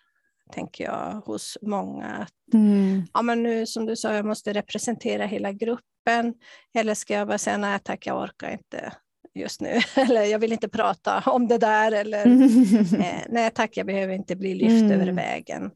tänker 0.49 0.85
jag, 0.85 1.23
hos 1.27 1.59
många. 1.63 2.27
Mm. 2.55 3.03
Ja, 3.15 3.23
men 3.23 3.43
nu 3.43 3.67
som 3.67 3.87
du 3.87 3.97
sa, 3.97 4.15
jag 4.15 4.25
måste 4.25 4.53
representera 4.53 5.27
hela 5.27 5.53
gruppen. 5.53 6.35
Eller 6.75 6.95
ska 6.95 7.15
jag 7.15 7.29
bara 7.29 7.39
säga 7.39 7.57
nej 7.57 7.79
tack, 7.85 8.07
jag 8.07 8.23
orkar 8.23 8.51
inte 8.51 8.93
just 9.35 9.61
nu. 9.61 9.81
Eller 9.97 10.23
jag 10.23 10.39
vill 10.39 10.53
inte 10.53 10.69
prata 10.69 11.23
om 11.27 11.49
det 11.49 11.59
där. 11.59 11.93
Eller 11.93 12.27
eh, 13.01 13.23
nej 13.29 13.51
tack, 13.55 13.77
jag 13.77 13.87
behöver 13.87 14.15
inte 14.15 14.37
bli 14.37 14.55
lyft 14.55 14.83
mm. 14.83 15.01
över 15.01 15.13
vägen. 15.13 15.71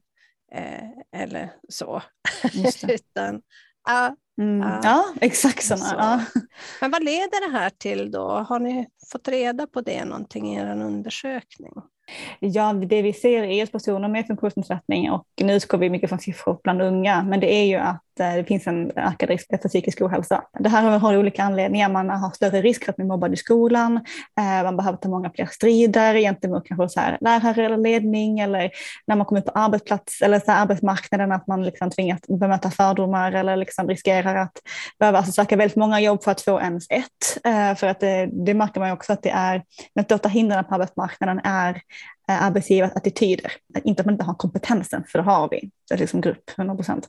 Eh, 0.53 1.21
eller 1.21 1.49
så. 1.69 2.01
Utan, 2.87 3.41
ja, 3.87 4.15
Mm. 4.37 4.59
Ja. 4.59 4.79
ja. 4.83 5.13
exakt 5.21 5.63
sådana. 5.63 5.85
Så. 5.85 5.95
Ja. 5.97 6.41
Men 6.81 6.91
vad 6.91 7.03
leder 7.03 7.49
det 7.49 7.57
här 7.57 7.69
till 7.69 8.11
då? 8.11 8.29
Har 8.29 8.59
ni 8.59 8.87
fått 9.11 9.27
reda 9.27 9.67
på 9.67 9.81
det 9.81 10.05
någonting 10.05 10.53
i 10.53 10.59
er 10.59 10.81
undersökning? 10.81 11.73
Ja, 12.39 12.73
det 12.73 13.01
vi 13.01 13.13
ser 13.13 13.43
är 13.43 13.65
personer 13.65 14.09
med 14.09 14.27
funktionsnedsättning 14.27 15.11
och 15.11 15.27
nu 15.41 15.59
ska 15.59 15.77
vi 15.77 15.89
mycket 15.89 16.09
från 16.09 16.19
siffror 16.19 16.59
bland 16.63 16.81
unga, 16.81 17.23
men 17.23 17.39
det 17.39 17.53
är 17.53 17.65
ju 17.65 17.75
att 17.75 18.02
Eh, 18.19 18.35
det 18.35 18.43
finns 18.43 18.67
en 18.67 18.91
ökad 18.95 19.29
risk 19.29 19.47
för 19.49 19.69
psykisk 19.69 20.01
ohälsa. 20.01 20.43
Det 20.59 20.69
här 20.69 20.99
har 20.99 21.17
olika 21.17 21.43
anledningar. 21.43 21.89
Man 21.89 22.09
har 22.09 22.31
större 22.31 22.61
risk 22.61 22.85
för 22.85 22.91
att 22.91 22.95
bli 22.95 23.05
mobbad 23.05 23.33
i 23.33 23.37
skolan. 23.37 23.95
Eh, 24.39 24.63
man 24.63 24.77
behöver 24.77 24.97
ta 24.97 25.09
många 25.09 25.29
fler 25.29 25.45
strider 25.45 26.17
gentemot 26.17 26.67
kanske 26.67 26.89
så 26.89 26.99
här 26.99 27.17
lärare 27.21 27.65
eller 27.65 27.77
ledning 27.77 28.39
eller 28.39 28.71
när 29.07 29.15
man 29.15 29.25
kommer 29.25 29.41
ut 29.41 29.45
på 29.45 29.51
arbetsplats 29.51 30.21
eller 30.21 30.39
så 30.39 30.51
arbetsmarknaden 30.51 31.31
att 31.31 31.47
man 31.47 31.63
liksom 31.63 31.89
tvingas 31.89 32.19
bemöta 32.39 32.71
fördomar 32.71 33.31
eller 33.31 33.55
liksom 33.55 33.87
riskerar 33.87 34.35
att 34.35 34.57
behöva 34.99 35.17
alltså 35.17 35.31
söka 35.31 35.55
väldigt 35.55 35.77
många 35.77 35.99
jobb 35.99 36.23
för 36.23 36.31
att 36.31 36.41
få 36.41 36.59
ens 36.59 36.85
ett. 36.89 37.45
Eh, 37.45 37.75
för 37.75 37.87
att 37.87 37.99
det, 37.99 38.29
det 38.31 38.53
märker 38.53 38.79
man 38.79 38.91
också 38.91 39.13
att 39.13 39.23
det 39.23 39.29
är, 39.29 39.63
de 39.95 40.03
största 40.03 40.29
hindren 40.29 40.65
på 40.65 40.75
arbetsmarknaden 40.75 41.41
är 41.43 41.81
arbetsgivares 42.27 42.95
attityder. 42.95 43.51
Inte 43.83 44.01
att 44.01 44.05
man 44.05 44.13
inte 44.13 44.25
har 44.25 44.33
kompetensen, 44.33 45.03
för 45.07 45.19
det 45.19 45.25
har 45.25 45.49
vi 45.49 45.71
det 45.89 45.95
är 45.95 45.99
liksom 45.99 46.21
grupp, 46.21 46.51
100 46.57 46.75
procent. 46.75 47.07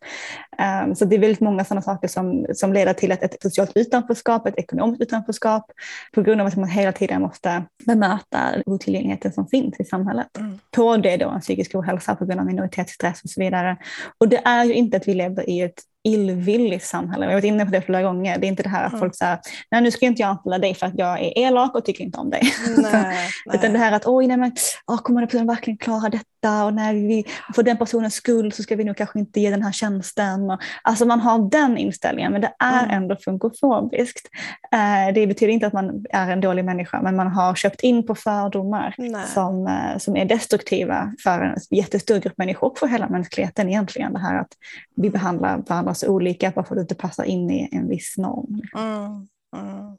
Um, 0.85 0.95
så 0.95 1.05
det 1.05 1.17
är 1.17 1.21
väldigt 1.21 1.41
många 1.41 1.65
sådana 1.65 1.83
saker 1.83 2.09
som, 2.09 2.47
som 2.55 2.73
leder 2.73 2.93
till 2.93 3.13
ett, 3.13 3.23
ett 3.23 3.43
socialt 3.43 3.73
utanförskap, 3.75 4.47
ett 4.47 4.59
ekonomiskt 4.59 5.03
utanförskap, 5.03 5.73
på 6.15 6.23
grund 6.23 6.41
av 6.41 6.47
att 6.47 6.57
man 6.57 6.69
hela 6.69 6.93
tiden 6.93 7.23
måste 7.23 7.65
bemöta 7.87 8.63
otillgängligheten 8.67 9.33
som 9.33 9.47
finns 9.47 9.81
i 9.81 9.85
samhället. 9.85 10.39
Mm. 10.39 10.59
På 10.71 10.97
det 10.97 11.17
då 11.17 11.29
en 11.29 11.41
psykisk 11.41 11.75
ohälsa 11.75 12.17
på 12.17 12.25
grund 12.25 12.41
av 12.41 12.47
minoritetsstress 12.47 13.23
och 13.25 13.31
så 13.31 13.41
vidare. 13.41 13.77
Och 14.19 14.29
det 14.29 14.41
är 14.45 14.65
ju 14.65 14.75
inte 14.75 14.97
att 14.97 15.09
vi 15.09 15.15
lever 15.15 15.51
i 15.51 15.61
ett 15.61 15.83
illvilligt 16.05 16.85
samhälle. 16.85 17.25
Jag 17.25 17.31
har 17.31 17.35
varit 17.35 17.45
inne 17.45 17.65
på 17.65 17.71
det 17.71 17.83
flera 17.83 18.03
gånger. 18.03 18.39
Det 18.39 18.47
är 18.47 18.49
inte 18.49 18.63
det 18.63 18.69
här 18.69 18.85
att 18.85 18.93
mm. 18.93 19.01
folk 19.01 19.17
säger, 19.17 19.39
nej 19.71 19.81
nu 19.81 19.91
ska 19.91 20.07
inte 20.07 20.23
jag 20.23 20.29
anställa 20.29 20.59
dig 20.59 20.75
för 20.75 20.87
att 20.87 20.99
jag 20.99 21.21
är 21.21 21.39
elak 21.39 21.75
och 21.75 21.85
tycker 21.85 22.05
inte 22.05 22.19
om 22.19 22.31
dig. 22.31 22.43
Nej, 22.77 23.29
Utan 23.55 23.73
det 23.73 23.79
här 23.79 23.93
att, 23.93 24.07
oj 24.07 24.27
nej 24.27 24.37
men, 24.37 24.53
oh, 24.87 24.99
kommer 24.99 25.21
den 25.21 25.29
personen 25.29 25.47
verkligen 25.47 25.77
klara 25.77 26.09
detta 26.09 26.65
och 26.65 26.75
när 26.75 26.95
vi 26.95 27.25
får 27.55 27.63
den 27.63 27.77
personens 27.77 28.15
skuld 28.15 28.55
så 28.55 28.63
ska 28.63 28.77
vi 28.77 28.85
nog 28.85 28.97
kanske 28.97 29.19
inte 29.19 29.41
ge 29.41 29.51
den 29.51 29.63
här 29.63 29.73
tjänsten. 29.73 30.51
Och, 30.51 30.61
alltså 30.83 31.07
man 31.07 31.21
har 31.21 31.51
den 31.51 31.79
inställningen 31.79 32.33
men 32.33 32.41
det 32.41 32.53
är 32.59 32.85
mm. 32.85 32.97
ändå 32.97 33.17
funkofobiskt. 33.17 34.29
Eh, 34.73 35.15
det 35.15 35.27
betyder 35.27 35.53
inte 35.53 35.67
att 35.67 35.73
man 35.73 36.05
är 36.11 36.31
en 36.31 36.41
dålig 36.41 36.65
människa 36.65 37.03
men 37.03 37.17
man 37.17 37.27
har 37.27 37.55
köpt 37.55 37.81
in 37.81 38.07
på 38.07 38.15
fördomar 38.15 38.95
som, 39.35 39.67
eh, 39.67 39.99
som 39.99 40.17
är 40.17 40.25
destruktiva 40.25 41.13
för 41.23 41.41
en 41.41 41.57
jättestor 41.71 42.19
grupp 42.19 42.39
människor 42.39 42.71
och 42.71 42.79
för 42.79 42.87
hela 42.87 43.09
mänskligheten 43.09 43.69
egentligen. 43.69 44.13
Det 44.13 44.19
här 44.19 44.41
att 44.41 44.53
vi 44.97 45.11
behandlar 45.11 45.63
varandra 45.69 45.94
så 45.95 46.09
olika 46.09 46.51
bara 46.51 46.65
för 46.65 46.75
att 46.75 46.79
det 46.79 46.83
inte 46.83 46.95
passar 46.95 47.25
in 47.25 47.51
i 47.51 47.69
en 47.73 47.89
viss 47.89 48.15
norm. 48.19 48.63
Mm, 48.75 49.29
mm. 49.57 49.97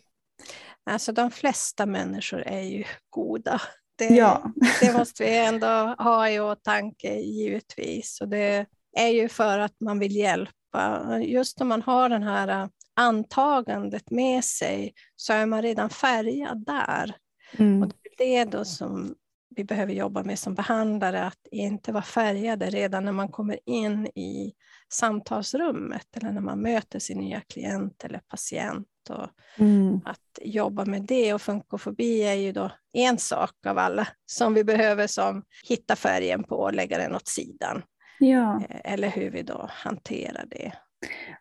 Alltså 0.90 1.12
de 1.12 1.32
flesta 1.32 1.86
människor 1.86 2.42
är 2.42 2.62
ju 2.62 2.84
goda. 3.10 3.62
Det, 3.98 4.06
Ja. 4.06 4.52
det 4.82 4.94
måste 4.94 5.24
vi 5.24 5.38
ändå 5.38 5.96
ha 5.98 6.30
i 6.30 6.40
åtanke 6.40 7.16
givetvis. 7.16 8.22
Och 8.22 8.30
det 8.30 8.66
är 8.98 9.08
ju 9.08 9.30
för 9.30 9.60
att 9.60 9.80
man 9.80 10.00
vill 10.00 10.16
hjälpa. 10.16 11.20
Just 11.22 11.60
när 11.60 11.66
man 11.66 11.82
har 11.82 12.10
den 12.10 12.24
här 12.24 12.48
äh, 12.48 12.68
antagandet 12.96 14.12
med 14.12 14.44
sig 14.44 14.94
så 15.16 15.34
är 15.34 15.46
man 15.46 15.62
redan 15.62 15.90
färgad 15.90 16.66
där. 16.66 17.16
Mm. 17.58 17.84
Och 17.84 17.92
det 18.18 18.24
är 18.24 18.46
det 18.46 18.52
då 18.52 18.66
som 18.66 19.16
vi 19.56 19.64
behöver 19.64 19.94
jobba 19.94 20.24
med 20.24 20.40
som 20.40 20.56
behandlare, 20.56 21.24
att 21.24 21.48
inte 21.52 21.92
vara 21.92 22.04
färgade 22.04 22.70
redan 22.70 23.06
när 23.06 23.12
man 23.12 23.30
kommer 23.30 23.60
in 23.66 24.08
i 24.08 24.54
samtalsrummet 24.96 26.08
eller 26.18 26.32
när 26.32 26.42
man 26.42 26.62
möter 26.62 27.00
sin 27.00 27.18
nya 27.18 27.42
klient 27.42 28.04
eller 28.04 28.20
patient. 28.20 28.88
Och 29.10 29.28
Mm. 29.58 30.00
att 30.06 30.40
jobba 30.42 30.86
med 30.86 31.02
det 31.02 31.34
och 31.34 31.42
funkofobi 31.42 32.24
är 32.24 32.34
ju 32.34 32.52
då 32.52 32.72
en 32.94 33.18
sak 33.18 33.52
av 33.68 33.78
alla 33.78 34.08
som 34.26 34.54
vi 34.54 34.64
behöver 34.64 35.08
som 35.08 35.44
hitta 35.70 35.96
färgen 35.96 36.44
på 36.44 36.56
och 36.56 36.74
lägga 36.74 36.98
den 36.98 37.16
åt 37.16 37.28
sidan. 37.28 37.82
Ja. 38.20 38.62
Eh, 38.70 38.94
Eller 38.94 39.08
hur 39.10 39.32
vi 39.32 39.42
då 39.44 39.70
hanterar 39.72 40.46
det. 40.50 40.74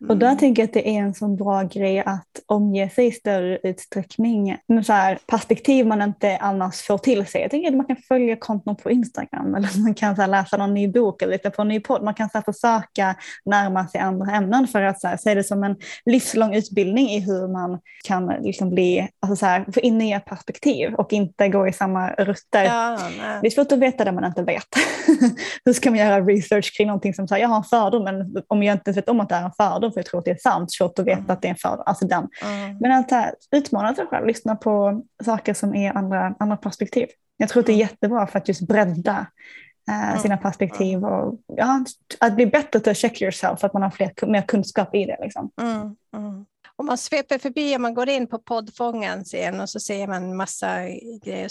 Och 0.08 0.16
där 0.16 0.26
Mm. 0.26 0.38
tänker 0.38 0.62
jag 0.62 0.66
att 0.66 0.72
det 0.74 0.88
är 0.88 1.00
en 1.00 1.14
sån 1.14 1.36
bra 1.36 1.62
grej 1.62 2.00
att 2.00 2.40
omge 2.46 2.90
sig 2.90 3.06
i 3.06 3.12
större 3.12 3.58
utsträckning 3.62 4.56
med 4.66 4.86
så 4.86 4.92
här 4.92 5.18
perspektiv 5.26 5.86
man 5.86 6.02
inte 6.02 6.36
annars 6.40 6.82
får 6.82 6.98
till 6.98 7.26
sig. 7.26 7.40
Jag 7.42 7.50
tänker 7.50 7.68
att 7.68 7.76
man 7.76 7.86
kan 7.86 7.96
följa 7.96 8.36
konton 8.36 8.76
på 8.76 8.90
Instagram 8.90 9.54
eller 9.54 9.68
man 9.82 9.94
kan 9.94 10.16
så 10.16 10.22
här 10.22 10.28
läsa 10.28 10.56
någon 10.56 10.74
ny 10.74 10.88
bok 10.88 11.22
eller 11.22 11.32
lyssna 11.32 11.50
på 11.50 11.62
en 11.62 11.68
ny 11.68 11.80
podd. 11.80 12.02
Man 12.02 12.14
kan 12.14 12.30
så 12.30 12.38
här 12.38 12.52
försöka 12.52 13.14
närma 13.44 13.88
sig 13.88 14.00
andra 14.00 14.32
ämnen 14.32 14.68
för 14.68 14.82
att 14.82 15.00
så 15.00 15.08
här, 15.08 15.16
se 15.16 15.34
det 15.34 15.44
som 15.44 15.64
en 15.64 15.76
livslång 16.04 16.54
utbildning 16.54 17.08
i 17.10 17.20
hur 17.20 17.48
man 17.48 17.78
kan 18.04 18.26
liksom 18.26 18.70
bli, 18.70 19.08
alltså 19.20 19.36
så 19.36 19.46
här, 19.46 19.64
få 19.74 19.80
in 19.80 19.98
nya 19.98 20.20
perspektiv 20.20 20.94
och 20.94 21.12
inte 21.12 21.48
gå 21.48 21.68
i 21.68 21.72
samma 21.72 22.10
rutter. 22.10 22.64
Ja, 22.64 22.98
nej. 23.18 23.38
Det 23.42 23.46
är 23.46 23.50
svårt 23.50 23.72
att 23.72 23.78
veta 23.78 24.04
det 24.04 24.12
man 24.12 24.24
inte 24.24 24.42
vet. 24.42 24.66
Hur 25.64 25.72
ska 25.72 25.90
man 25.90 25.98
göra 25.98 26.20
research 26.20 26.76
kring 26.76 26.86
någonting 26.86 27.14
som 27.14 27.28
säger 27.28 27.42
jag 27.42 27.48
har 27.48 27.56
en 27.56 27.64
fördom 27.64 28.04
men 28.04 28.42
om 28.48 28.62
jag 28.62 28.74
inte 28.74 28.92
vet 28.92 29.08
om 29.08 29.20
att 29.20 29.28
det 29.28 29.34
är 29.34 29.42
en 29.42 29.52
fördom 29.56 29.92
för 29.92 29.98
jag 29.98 30.06
tror 30.06 30.18
att 30.18 30.24
det 30.24 30.30
är 30.30 30.36
sant, 30.36 30.72
svårt 30.72 30.98
att 30.98 31.04
veta 31.06 31.18
Mm. 31.18 31.30
att 31.30 31.42
det 31.42 31.48
är 31.48 31.50
en 31.50 31.56
fördom. 31.56 31.82
Alltså 31.86 32.06
den. 32.06 32.28
Mm. 32.42 32.78
Men 32.80 32.92
att 32.92 33.10
här, 33.10 33.34
utmana 33.52 33.94
sig 33.94 34.06
själv, 34.06 34.26
lyssna 34.26 34.56
på 34.56 35.02
saker 35.24 35.54
som 35.54 35.74
är 35.74 35.96
andra, 35.96 36.34
andra 36.38 36.56
perspektiv. 36.56 37.08
Jag 37.36 37.48
tror 37.48 37.60
att 37.60 37.66
det 37.66 37.72
är 37.72 37.74
Mm. 37.74 37.88
jättebra 37.88 38.26
för 38.26 38.38
att 38.38 38.48
just 38.48 38.68
bredda 38.68 39.26
eh, 39.88 40.08
Mm. 40.08 40.18
sina 40.18 40.36
perspektiv 40.36 41.04
och 41.04 41.40
ja, 41.46 41.84
att 42.20 42.34
bli 42.34 42.46
bättre 42.46 42.80
till 42.80 42.90
att 42.90 42.96
check 42.96 43.22
yourself 43.22 43.64
att 43.64 43.72
man 43.72 43.82
har 43.82 43.90
fler, 43.90 44.26
mer 44.26 44.42
kunskap 44.42 44.94
i 44.94 45.04
det. 45.04 45.18
Liksom. 45.20 45.50
Mm, 45.60 45.96
mm. 46.16 46.44
Om 46.76 46.86
man 46.86 46.98
sveper 46.98 47.38
förbi, 47.38 47.76
om 47.76 47.82
man 47.82 47.94
går 47.94 48.08
in 48.08 48.26
på 48.26 48.38
poddfångaren 48.38 49.24
sen 49.24 49.60
och 49.60 49.68
så 49.70 49.80
ser 49.80 50.06
man 50.06 50.36
massa 50.36 50.76
grejer, 51.24 51.48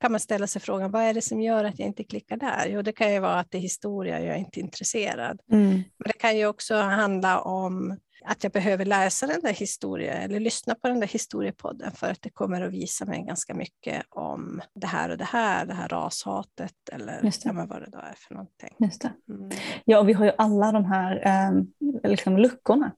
kan 0.00 0.12
man 0.12 0.20
ställa 0.20 0.46
sig 0.46 0.62
frågan, 0.62 0.90
vad 0.90 1.02
är 1.02 1.14
det 1.14 1.22
som 1.22 1.40
gör 1.40 1.64
att 1.64 1.78
jag 1.78 1.88
inte 1.88 2.04
klickar 2.04 2.36
där? 2.36 2.66
Jo, 2.68 2.82
det 2.82 2.92
kan 2.92 3.12
ju 3.12 3.18
vara 3.20 3.40
att 3.40 3.50
det 3.50 3.58
är 3.58 3.62
historia, 3.62 4.20
jag 4.20 4.34
är 4.34 4.38
inte 4.38 4.60
intresserad. 4.60 5.40
Men 5.80 5.84
det 6.06 6.12
kan 6.12 6.38
ju 6.38 6.46
också 6.46 6.74
handla 6.74 7.40
om 7.40 7.96
att 8.24 8.44
jag 8.44 8.52
behöver 8.52 8.84
läsa 8.84 9.26
den 9.26 9.40
där 9.42 9.52
historien 9.52 10.22
eller 10.22 10.40
lyssna 10.40 10.74
på 10.74 10.88
den 10.88 11.00
där 11.00 11.06
historiepodden 11.06 11.92
för 11.92 12.10
att 12.10 12.22
det 12.22 12.30
kommer 12.30 12.62
att 12.62 12.72
visa 12.72 13.04
mig 13.04 13.22
ganska 13.22 13.54
mycket 13.54 14.02
om 14.10 14.60
det 14.74 14.86
här 14.86 15.10
och 15.10 15.18
det 15.18 15.24
här, 15.24 15.66
det 15.66 15.74
här 15.74 15.88
rashatet 15.88 16.88
eller 16.92 17.20
Just 17.22 17.42
det. 17.42 17.48
ja, 17.48 17.66
vad 17.68 17.82
det 17.82 17.90
då 17.90 17.98
är 17.98 18.14
för 18.16 18.34
någonting. 18.34 18.76
Just. 18.78 19.04
Mm. 19.04 19.50
Ja, 19.84 20.02
vi 20.02 20.12
har 20.12 20.24
ju 20.24 20.32
alla 20.38 20.72
de 20.72 20.84
här 20.84 21.22
eh, 21.26 22.10
liksom 22.10 22.38
luckorna. 22.38 22.92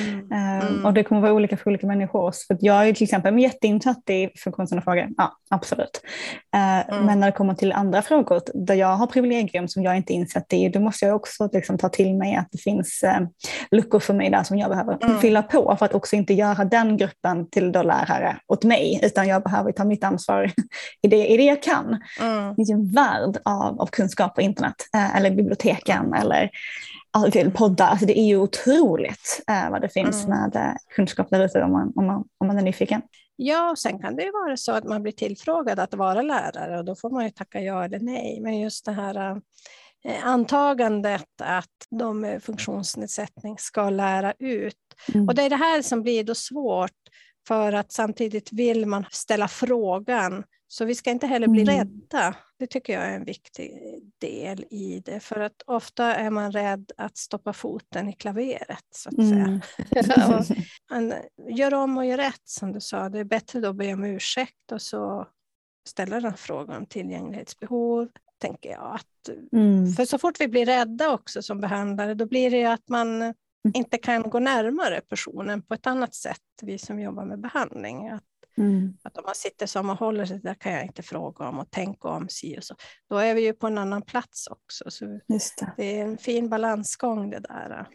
Mm. 0.00 0.32
Eh, 0.32 0.46
Mm. 0.66 0.84
Och 0.84 0.92
det 0.94 1.04
kommer 1.04 1.20
vara 1.20 1.32
olika 1.32 1.56
för 1.56 1.70
olika 1.70 1.86
människor. 1.86 2.32
För 2.46 2.56
jag 2.60 2.88
är 2.88 2.92
till 2.92 3.04
exempel 3.04 3.38
jätteinsatt 3.38 4.10
i 4.10 4.30
funktionshindrade 4.38 4.84
frågor. 4.84 5.08
Ja, 5.16 5.32
absolut. 5.50 6.00
Eh, 6.56 6.76
Mm. 6.88 7.06
Men 7.06 7.20
när 7.20 7.26
det 7.26 7.32
kommer 7.36 7.54
till 7.54 7.72
andra 7.72 8.02
frågor 8.02 8.40
där 8.54 8.74
jag 8.74 8.96
har 8.96 9.06
privilegium 9.06 9.68
som 9.68 9.82
jag 9.82 9.96
inte 9.96 10.12
är 10.12 10.14
insatt 10.14 10.52
i, 10.52 10.68
då 10.68 10.80
måste 10.80 11.06
jag 11.06 11.16
också 11.16 11.48
liksom 11.52 11.78
ta 11.78 11.88
till 11.88 12.14
mig 12.14 12.36
att 12.36 12.48
det 12.52 12.58
finns 12.58 13.02
eh, 13.02 13.20
luckor 13.70 13.98
för 14.00 14.14
mig 14.14 14.30
där 14.30 14.42
som 14.42 14.58
jag 14.58 14.70
behöver 14.70 14.98
Mm. 15.04 15.18
fylla 15.18 15.42
på 15.42 15.76
för 15.78 15.86
att 15.86 15.94
också 15.94 16.16
inte 16.16 16.34
göra 16.34 16.64
den 16.64 16.96
gruppen 16.96 17.50
till 17.50 17.72
då 17.72 17.82
lärare 17.82 18.36
åt 18.48 18.64
mig, 18.64 19.00
utan 19.02 19.28
jag 19.28 19.42
behöver 19.42 19.72
ta 19.72 19.84
mitt 19.84 20.04
ansvar 20.04 20.50
i 21.02 21.08
det, 21.08 21.26
i 21.26 21.36
det 21.36 21.44
jag 21.44 21.62
kan. 21.62 22.02
Mm. 22.20 22.48
Det 22.48 22.54
finns 22.56 22.70
en 22.70 22.86
värld 22.92 23.36
av, 23.44 23.80
av 23.80 23.86
kunskap 23.86 24.34
på 24.34 24.40
internet, 24.40 24.74
eh, 24.94 25.16
eller 25.16 25.30
biblioteken, 25.30 26.14
eller 26.14 26.50
alltså, 27.16 27.30
till 27.30 27.50
poddar. 27.50 27.86
Alltså, 27.86 28.06
det 28.06 28.18
är 28.18 28.26
ju 28.26 28.36
otroligt 28.36 29.42
eh, 29.48 29.70
vad 29.70 29.80
det 29.80 29.88
finns 29.88 30.24
Mm. 30.24 30.38
med 30.38 30.56
eh, 30.56 30.74
kunskap 30.96 31.30
där 31.30 31.44
ute 31.44 31.62
om 31.62 31.72
man, 31.72 31.92
om, 31.96 32.06
man, 32.06 32.24
om 32.38 32.46
man 32.46 32.58
är 32.58 32.62
nyfiken. 32.62 33.02
Ja, 33.36 33.70
och 33.70 33.78
sen 33.78 33.98
kan 33.98 34.16
det 34.16 34.22
ju 34.22 34.30
vara 34.30 34.56
så 34.56 34.72
att 34.72 34.84
man 34.84 35.02
blir 35.02 35.12
tillfrågad 35.12 35.78
att 35.78 35.94
vara 35.94 36.22
lärare 36.22 36.78
och 36.78 36.84
då 36.84 36.94
får 36.94 37.10
man 37.10 37.24
ju 37.24 37.30
tacka 37.30 37.60
ja 37.60 37.84
eller 37.84 38.00
nej. 38.00 38.40
Men 38.40 38.60
just 38.60 38.84
det 38.84 38.92
här 38.92 39.40
eh, 40.04 40.26
antagandet 40.26 41.40
att 41.42 41.66
de 41.90 42.20
med 42.20 42.42
funktionsnedsättning 42.42 43.58
ska 43.58 43.90
lära 43.90 44.32
ut. 44.38 44.76
Mm. 45.14 45.28
Och 45.28 45.34
det 45.34 45.42
är 45.42 45.50
det 45.50 45.56
här 45.56 45.82
som 45.82 46.02
blir 46.02 46.24
då 46.24 46.34
svårt 46.34 46.90
för 47.48 47.72
att 47.72 47.92
samtidigt 47.92 48.52
vill 48.52 48.86
man 48.86 49.04
ställa 49.10 49.48
frågan. 49.48 50.44
Så 50.68 50.84
vi 50.84 50.94
ska 50.94 51.10
inte 51.10 51.26
heller 51.26 51.48
bli 51.48 51.62
Mm. 51.62 51.74
rädda. 51.78 52.34
Det 52.58 52.66
tycker 52.66 52.92
jag 52.92 53.02
är 53.04 53.16
en 53.16 53.24
viktig 53.24 53.72
del 54.20 54.64
i 54.70 55.02
det. 55.04 55.20
För 55.20 55.40
att 55.40 55.62
ofta 55.66 56.14
är 56.14 56.30
man 56.30 56.52
rädd 56.52 56.92
att 56.96 57.16
stoppa 57.16 57.52
foten 57.52 58.08
i 58.08 58.12
klaveret. 58.12 58.84
Så 58.94 59.08
att 59.08 59.14
säga. 59.14 59.44
Mm. 59.44 59.60
Men 60.90 61.14
gör 61.56 61.74
om 61.74 61.96
och 61.98 62.06
gör 62.06 62.16
rätt 62.16 62.42
som 62.44 62.72
du 62.72 62.80
sa. 62.80 63.08
Det 63.08 63.18
är 63.18 63.24
bättre 63.24 63.60
då 63.60 63.68
att 63.68 63.76
be 63.76 63.92
om 63.92 64.04
ursäkt 64.04 64.72
och 64.72 64.82
så 64.82 65.26
ställa 65.88 66.20
den 66.20 66.36
frågan 66.36 66.76
om 66.76 66.86
tillgänglighetsbehov. 66.86 68.08
Tänker 68.40 68.70
jag. 68.70 68.94
Att, 68.94 69.28
Mm. 69.52 69.92
för 69.92 70.04
så 70.04 70.18
fort 70.18 70.40
vi 70.40 70.48
blir 70.48 70.66
rädda 70.66 71.10
också 71.12 71.42
som 71.42 71.60
behandlare 71.60 72.14
då 72.14 72.26
blir 72.26 72.50
det 72.50 72.64
att 72.64 72.88
man 72.88 73.34
inte 73.74 73.98
kan 73.98 74.22
gå 74.22 74.38
närmare 74.38 75.00
personen 75.00 75.62
på 75.62 75.74
ett 75.74 75.86
annat 75.86 76.14
sätt. 76.14 76.40
Vi 76.62 76.78
som 76.78 77.00
jobbar 77.00 77.24
med 77.24 77.40
behandling. 77.40 78.08
Att, 78.08 78.22
Mm. 78.58 78.96
att 79.02 79.16
om 79.18 79.22
man 79.26 79.34
sitter 79.34 79.66
som 79.66 79.90
och 79.90 79.98
håller 79.98 80.24
sig, 80.24 80.40
där 80.40 80.54
kan 80.54 80.72
jag 80.72 80.82
inte 80.84 81.02
fråga 81.02 81.48
om 81.48 81.58
och 81.58 81.70
tänka 81.70 82.08
om 82.08 82.28
si 82.28 82.58
och 82.58 82.64
så. 82.64 82.74
Då 83.10 83.16
är 83.18 83.34
vi 83.34 83.44
ju 83.44 83.52
på 83.52 83.66
en 83.66 83.78
annan 83.78 84.02
plats 84.02 84.46
också. 84.46 84.84
Så 84.90 85.04
det. 85.04 85.20
det 85.76 85.98
är 86.00 86.04
en 86.04 86.18
fin 86.18 86.48
balansgång 86.48 87.30
det 87.30 87.38
där. 87.40 87.86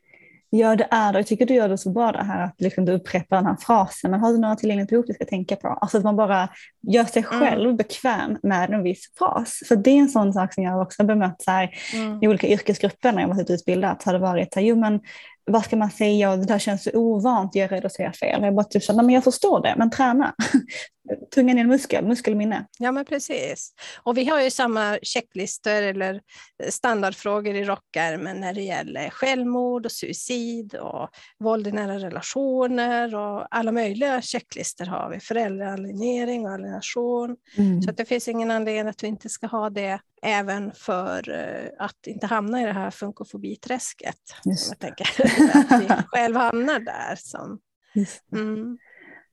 Ja, 0.53 0.75
det 0.75 0.87
är 0.91 1.13
det. 1.13 1.19
Jag 1.19 1.27
tycker 1.27 1.45
du 1.45 1.53
gör 1.53 1.69
det 1.69 1.77
så 1.77 1.89
bra 1.91 2.11
det 2.11 2.23
här 2.23 2.43
att 2.43 2.61
liksom 2.61 2.85
du 2.85 2.91
upprepar 2.91 3.35
den 3.37 3.45
här 3.45 3.55
frasen. 3.59 4.11
Men 4.11 4.19
har 4.19 4.31
du 4.31 4.37
några 4.37 4.55
tillgängliga 4.55 4.85
behov 4.85 5.05
du 5.07 5.13
ska 5.13 5.25
tänka 5.25 5.55
på? 5.55 5.67
Alltså 5.67 5.97
att 5.97 6.03
man 6.03 6.15
bara 6.15 6.49
gör 6.81 7.03
sig 7.03 7.25
Mm. 7.31 7.39
själv 7.39 7.75
bekväm 7.75 8.37
med 8.43 8.69
en 8.69 8.83
viss 8.83 9.11
fras. 9.17 9.59
För 9.67 9.75
det 9.75 9.89
är 9.91 9.97
en 9.97 10.09
sån 10.09 10.33
sak 10.33 10.53
som 10.53 10.63
jag 10.63 10.81
också 10.81 11.01
har 11.03 11.07
bemött 11.07 11.41
så 11.41 11.51
här, 11.51 11.69
Mm. 11.95 12.19
i 12.23 12.27
olika 12.27 12.47
yrkesgrupper 12.47 13.11
när 13.11 13.21
jag 13.21 13.27
varit 13.29 13.49
utbildad. 13.49 13.97
Så 14.01 14.09
har 14.09 14.13
det 14.13 14.19
varit 14.19 14.53
så 14.53 14.59
här, 14.59 14.67
jo 14.67 14.75
men 14.75 14.99
vad 15.45 15.65
ska 15.65 15.75
man 15.75 15.91
säga 15.91 16.31
och 16.31 16.39
det 16.39 16.45
där 16.45 16.59
känns 16.59 16.83
så 16.83 16.91
ovant, 16.93 17.55
jag 17.55 17.63
är 17.63 17.69
rädd 17.69 17.85
att 17.85 17.93
säga 17.93 18.13
fel. 18.13 18.43
Jag 18.43 18.55
bara 18.55 18.63
typ 18.63 18.83
så, 18.83 18.93
nej 18.93 19.05
men 19.05 19.15
jag 19.15 19.23
förstår 19.23 19.61
det, 19.61 19.75
men 19.77 19.91
träna. 19.91 20.35
Tungan 21.35 21.57
är 21.57 21.61
en 21.61 21.67
muskel, 21.67 22.05
muskelminne. 22.05 22.65
Ja, 22.79 22.91
men 22.91 23.05
precis. 23.05 23.73
Och 24.03 24.17
vi 24.17 24.25
har 24.25 24.41
ju 24.41 24.51
samma 24.51 24.99
checklistor 25.01 25.81
eller 25.81 26.21
standardfrågor 26.69 27.55
i 27.55 27.63
rockärmen 27.63 28.39
när 28.39 28.53
det 28.53 28.61
gäller 28.61 29.09
självmord 29.09 29.85
och 29.85 29.91
suicid 29.91 30.75
och 30.75 31.09
våld 31.39 31.67
i 31.67 31.71
nära 31.71 31.99
relationer 31.99 33.15
och 33.15 33.47
alla 33.51 33.71
möjliga 33.71 34.21
checklistor 34.21 34.85
har 34.85 35.09
vi. 35.09 35.19
Föräldraalienering 35.19 36.45
och 36.45 36.51
alienation. 36.51 37.35
Så 37.83 37.89
att 37.89 37.97
det 37.97 38.05
finns 38.05 38.27
ingen 38.27 38.51
anledning 38.51 38.87
att 38.87 39.03
vi 39.03 39.07
inte 39.07 39.29
ska 39.29 39.47
ha 39.47 39.69
det 39.69 39.99
även 40.21 40.71
för 40.73 41.29
eh, 41.29 41.85
att 41.85 42.07
inte 42.07 42.27
hamna 42.27 42.61
i 42.61 42.65
det 42.65 42.73
här 42.73 42.91
funkofobiträsket. 42.91 44.15
Just 44.45 44.79
tänker 44.79 45.05
att 45.53 45.81
vi 45.81 45.87
själv 46.07 46.35
hamnar 46.35 46.79
där. 46.79 47.15
Som, 47.15 47.59
det. 47.93 48.37
mm, 48.37 48.77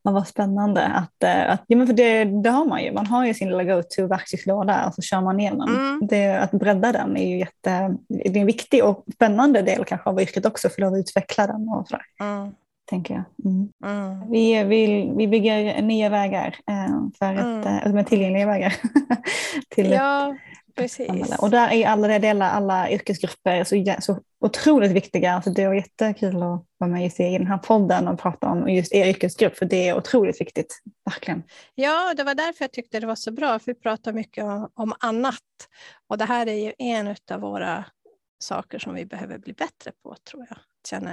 Ja, 0.03 0.13
vad 0.13 0.29
spännande. 0.29 0.87
Att, 0.87 1.23
eh, 1.23 1.51
att, 1.53 1.65
ja, 1.67 1.77
men 1.77 1.87
för 1.87 1.95
det, 1.95 2.25
det 2.25 2.51
har 2.51 2.65
man 2.65 2.83
ju. 2.83 2.93
Man 2.93 3.07
har 3.07 3.27
ju 3.27 3.35
sin 3.35 3.49
lilla 3.49 3.65
go-to-verktygslåda 3.65 4.87
och 4.87 4.95
så 4.95 5.03
kör 5.03 5.21
man 5.21 5.41
igenom. 5.41 5.69
Mm. 5.69 6.07
Det, 6.07 6.35
att 6.35 6.51
bredda 6.51 6.93
den 6.93 7.17
är 7.17 7.29
ju 7.29 7.39
jätte, 7.39 7.97
det 8.09 8.29
är 8.29 8.37
en 8.37 8.47
viktig 8.47 8.85
och 8.85 9.05
spännande 9.15 9.63
del 9.63 9.85
kanske 9.85 10.11
av 10.11 10.21
yrket 10.21 10.47
också 10.47 10.69
för 10.69 10.83
att 10.83 10.99
utveckla 10.99 11.47
den 11.47 11.69
och 11.69 11.89
sådär, 11.89 12.05
mm, 12.21 12.53
tänker 12.91 13.15
jag. 13.15 13.25
Mm. 13.51 13.69
mm. 13.85 14.31
Vi, 14.31 14.65
vi, 14.65 15.13
vi 15.17 15.29
bygger 15.29 15.83
nya 15.83 16.09
vägar 16.09 16.57
eh, 16.71 17.01
för 17.19 17.33
Mm. 17.33 17.61
ett, 17.61 17.87
eh, 17.87 17.93
med 17.93 18.07
tillgängliga 18.07 18.47
vägar. 18.47 18.77
till 19.71 19.87
ett 19.87 19.93
Ja, 19.93 20.37
precis. 20.79 21.39
Och 21.39 21.51
där 21.51 21.73
är 21.73 21.87
alla 21.87 22.09
de 22.09 22.19
delar, 22.19 22.51
alla 22.51 22.91
yrkesgrupper 22.91 23.65
så, 23.65 23.97
så 24.01 24.21
otroligt 24.41 24.93
viktiga. 24.93 25.33
Alltså 25.33 25.51
det 25.51 25.67
var 25.67 25.75
jättekul 25.75 26.37
att 26.37 26.65
vara 26.79 26.91
med 26.91 27.05
just 27.05 27.21
i 27.21 27.39
den 27.39 27.47
här 27.47 27.59
podden 27.59 28.09
och 28.09 28.19
prata 28.19 28.47
om 28.47 28.69
just 28.69 28.93
er 28.93 29.07
yrkesgrupp 29.07 29.57
för 29.57 29.67
det 29.67 29.89
är 29.89 29.97
otroligt 29.97 30.41
viktigt, 30.41 30.83
verkligen. 31.05 31.43
Ja, 31.75 32.15
det 32.17 32.25
var 32.25 32.35
därför 32.35 32.65
jag 32.65 32.73
tyckte 32.73 33.01
det 33.01 33.07
var 33.07 33.15
så 33.15 33.31
bra, 33.31 33.59
för 33.59 33.67
vi 33.67 33.75
pratar 33.75 34.13
mycket 34.13 34.45
om, 34.75 34.95
annat. 35.01 35.43
Och 36.09 36.19
det 36.19 36.25
här 36.25 36.47
är 36.47 36.65
ju 36.65 36.73
en 36.79 37.17
av 37.31 37.41
våra 37.41 37.85
saker 38.39 38.79
som 38.79 38.95
vi 38.95 39.07
behöver 39.07 39.39
bli 39.39 39.53
bättre 39.53 39.93
på, 40.03 40.17
tror 40.31 40.47
jag. 40.49 40.59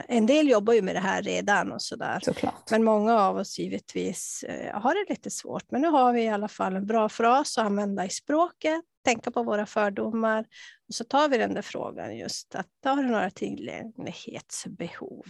En 0.08 0.26
del 0.26 0.50
jobbar 0.50 0.74
ju 0.74 0.82
med 0.82 0.96
det 0.96 1.00
här 1.00 1.22
redan 1.22 1.72
och 1.72 1.82
sådär. 1.82 2.20
Såklart. 2.24 2.72
Men 2.72 2.84
många 2.84 3.20
av 3.20 3.38
oss 3.38 3.60
givetvis 3.60 4.44
eh, 4.44 4.82
har 4.82 4.94
det 4.94 5.10
lite 5.10 5.32
svårt. 5.32 5.72
Men 5.72 5.82
nu 5.82 5.88
har 5.88 6.14
vi 6.14 6.22
i 6.22 6.30
alla 6.30 6.48
fall 6.48 6.76
en 6.76 6.86
bra 6.86 7.10
fras 7.10 7.58
att 7.58 7.66
använda 7.66 8.06
i 8.06 8.10
språket, 8.10 8.82
tänka 9.06 9.32
på 9.32 9.44
våra 9.44 9.66
fördomar. 9.66 10.46
Och 10.88 10.94
så 10.94 11.04
tar 11.04 11.30
vi 11.30 11.38
den 11.38 11.54
där 11.54 11.62
frågan 11.62 12.18
just 12.18 12.56
att 12.56 12.68
har 12.84 12.96
du 13.04 13.10
några 13.10 13.30
tillgänglighetsbehov 13.30 15.26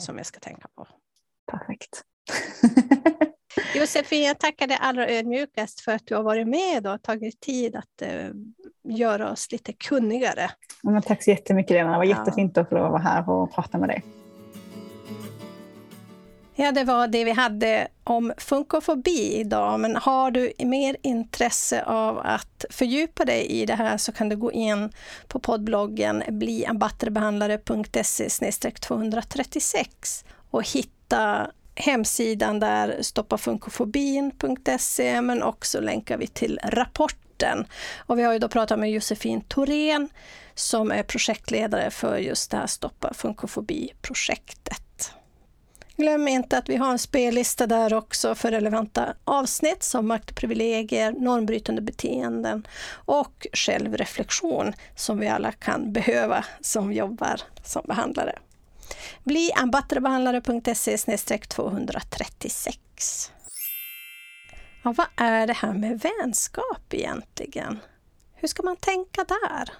som 0.00 0.16
jag 0.16 0.26
ska 0.26 0.40
tänka 0.40 0.68
på? 0.74 0.86
Perfekt. 1.50 2.04
Josefin, 3.74 4.24
jag 4.24 4.38
tackar 4.38 4.66
dig 4.66 4.78
allra 4.80 5.08
ödmjukast 5.08 5.80
för 5.80 5.92
att 5.92 6.06
du 6.06 6.14
har 6.14 6.22
varit 6.22 6.48
med 6.48 6.86
och 6.86 7.02
tagit 7.02 7.40
tid 7.40 7.76
att 7.76 8.02
uh, 8.02 8.30
göra 8.84 9.30
oss 9.30 9.52
lite 9.52 9.72
kunnigare. 9.72 10.50
Ja, 10.82 11.02
tack 11.02 11.22
så 11.22 11.30
jättemycket 11.30 11.70
Lena, 11.70 11.92
det 11.92 11.96
var 11.96 12.04
jättefint 12.04 12.58
att 12.58 12.68
få 12.68 12.74
vara 12.74 12.98
här 12.98 13.30
och 13.30 13.54
prata 13.54 13.78
med 13.78 13.88
dig. 13.88 14.04
Ja, 16.62 16.72
det 16.72 16.84
var 16.84 17.06
det 17.06 17.24
vi 17.24 17.30
hade 17.30 17.88
om 18.04 18.32
funkofobi 18.36 19.34
idag. 19.34 19.80
Men 19.80 19.96
har 19.96 20.30
du 20.30 20.52
mer 20.58 20.96
intresse 21.02 21.84
av 21.84 22.18
att 22.18 22.64
fördjupa 22.70 23.24
dig 23.24 23.46
i 23.46 23.66
det 23.66 23.74
här 23.74 23.96
så 23.96 24.12
kan 24.12 24.28
du 24.28 24.36
gå 24.36 24.52
in 24.52 24.92
på 25.28 25.40
poddbloggen 25.40 26.22
bliambatterbehandlare.se 26.28 28.70
236 28.70 30.24
och 30.50 30.68
hitta 30.68 31.50
hemsidan 31.74 32.60
där 32.60 32.98
stoppafunkofobin.se 33.00 35.20
men 35.20 35.42
också 35.42 35.80
länkar 35.80 36.18
vi 36.18 36.26
till 36.26 36.60
rapporten. 36.64 37.66
Och 37.96 38.18
vi 38.18 38.22
har 38.22 38.32
ju 38.32 38.38
då 38.38 38.48
pratat 38.48 38.78
med 38.78 38.90
Josefin 38.90 39.40
Thorén 39.40 40.08
som 40.54 40.90
är 40.90 41.02
projektledare 41.02 41.90
för 41.90 42.18
just 42.18 42.50
det 42.50 42.56
här 42.56 42.66
Stoppa 42.66 43.14
funkofobi-projektet. 43.14 44.89
Glöm 46.00 46.28
inte 46.28 46.58
att 46.58 46.68
vi 46.68 46.76
har 46.76 46.90
en 46.90 46.98
spellista 46.98 47.66
där 47.66 47.94
också 47.94 48.34
för 48.34 48.50
relevanta 48.50 49.14
avsnitt 49.24 49.82
som 49.82 50.08
makt 50.08 50.30
och 50.30 50.36
privilegier, 50.36 51.12
normbrytande 51.12 51.82
beteenden 51.82 52.66
och 52.92 53.46
självreflektion 53.52 54.72
som 54.96 55.18
vi 55.18 55.28
alla 55.28 55.52
kan 55.52 55.92
behöva 55.92 56.44
som 56.60 56.92
jobbar 56.92 57.40
som 57.64 57.82
behandlare. 57.86 58.38
Bli 59.24 59.52
ambatterbehandlare.se 59.52 61.38
236. 61.38 62.78
Ja, 64.82 64.94
vad 64.96 65.06
är 65.16 65.46
det 65.46 65.52
här 65.52 65.72
med 65.72 66.00
vänskap 66.00 66.94
egentligen? 66.94 67.78
Hur 68.34 68.48
ska 68.48 68.62
man 68.62 68.76
tänka 68.76 69.24
där? 69.24 69.70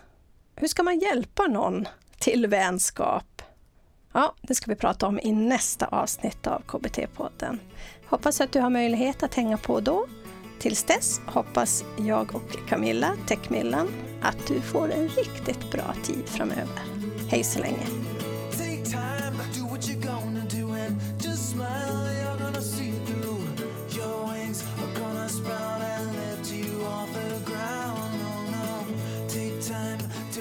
Hur 0.57 0.68
ska 0.68 0.83
man 0.83 0.99
hjälpa 0.99 1.47
någon 1.47 1.89
till 2.18 2.47
vänskap? 2.47 3.30
Ja, 4.13 4.35
det 4.43 4.55
ska 4.55 4.71
vi 4.71 4.77
prata 4.77 5.07
om 5.07 5.21
i 5.23 5.33
nästa 5.33 5.87
avsnitt 5.87 6.47
av 6.47 6.63
KBT-podden. 6.67 7.59
Hoppas 8.07 8.41
att 8.41 8.53
du 8.53 8.61
har 8.61 8.71
möjlighet 8.71 9.23
att 9.23 9.35
hänga 9.35 9.57
på 9.57 9.81
då. 9.81 10.07
Tills 10.59 10.85
dess 10.85 11.21
hoppas 11.27 11.85
jag 11.99 12.35
och 12.35 12.69
Camilla, 12.69 13.17
Techmillan, 13.27 13.89
att 14.23 14.47
du 14.49 14.61
får 14.61 14.91
en 14.93 15.09
riktigt 15.09 15.71
bra 15.73 15.95
tid 16.05 16.29
framöver. 16.29 16.81
Hej 17.29 17.45
så 17.45 17.59
länge! 17.59 17.87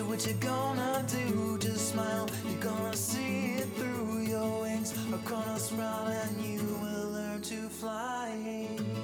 what 0.09 0.27
you 0.27 0.33
gonna 0.35 1.05
do? 1.07 1.28
Gonna 5.29 5.59
sprout 5.59 6.07
and 6.07 6.41
you 6.43 6.57
will 6.81 7.11
learn 7.11 7.41
to 7.41 7.69
fly. 7.69 8.98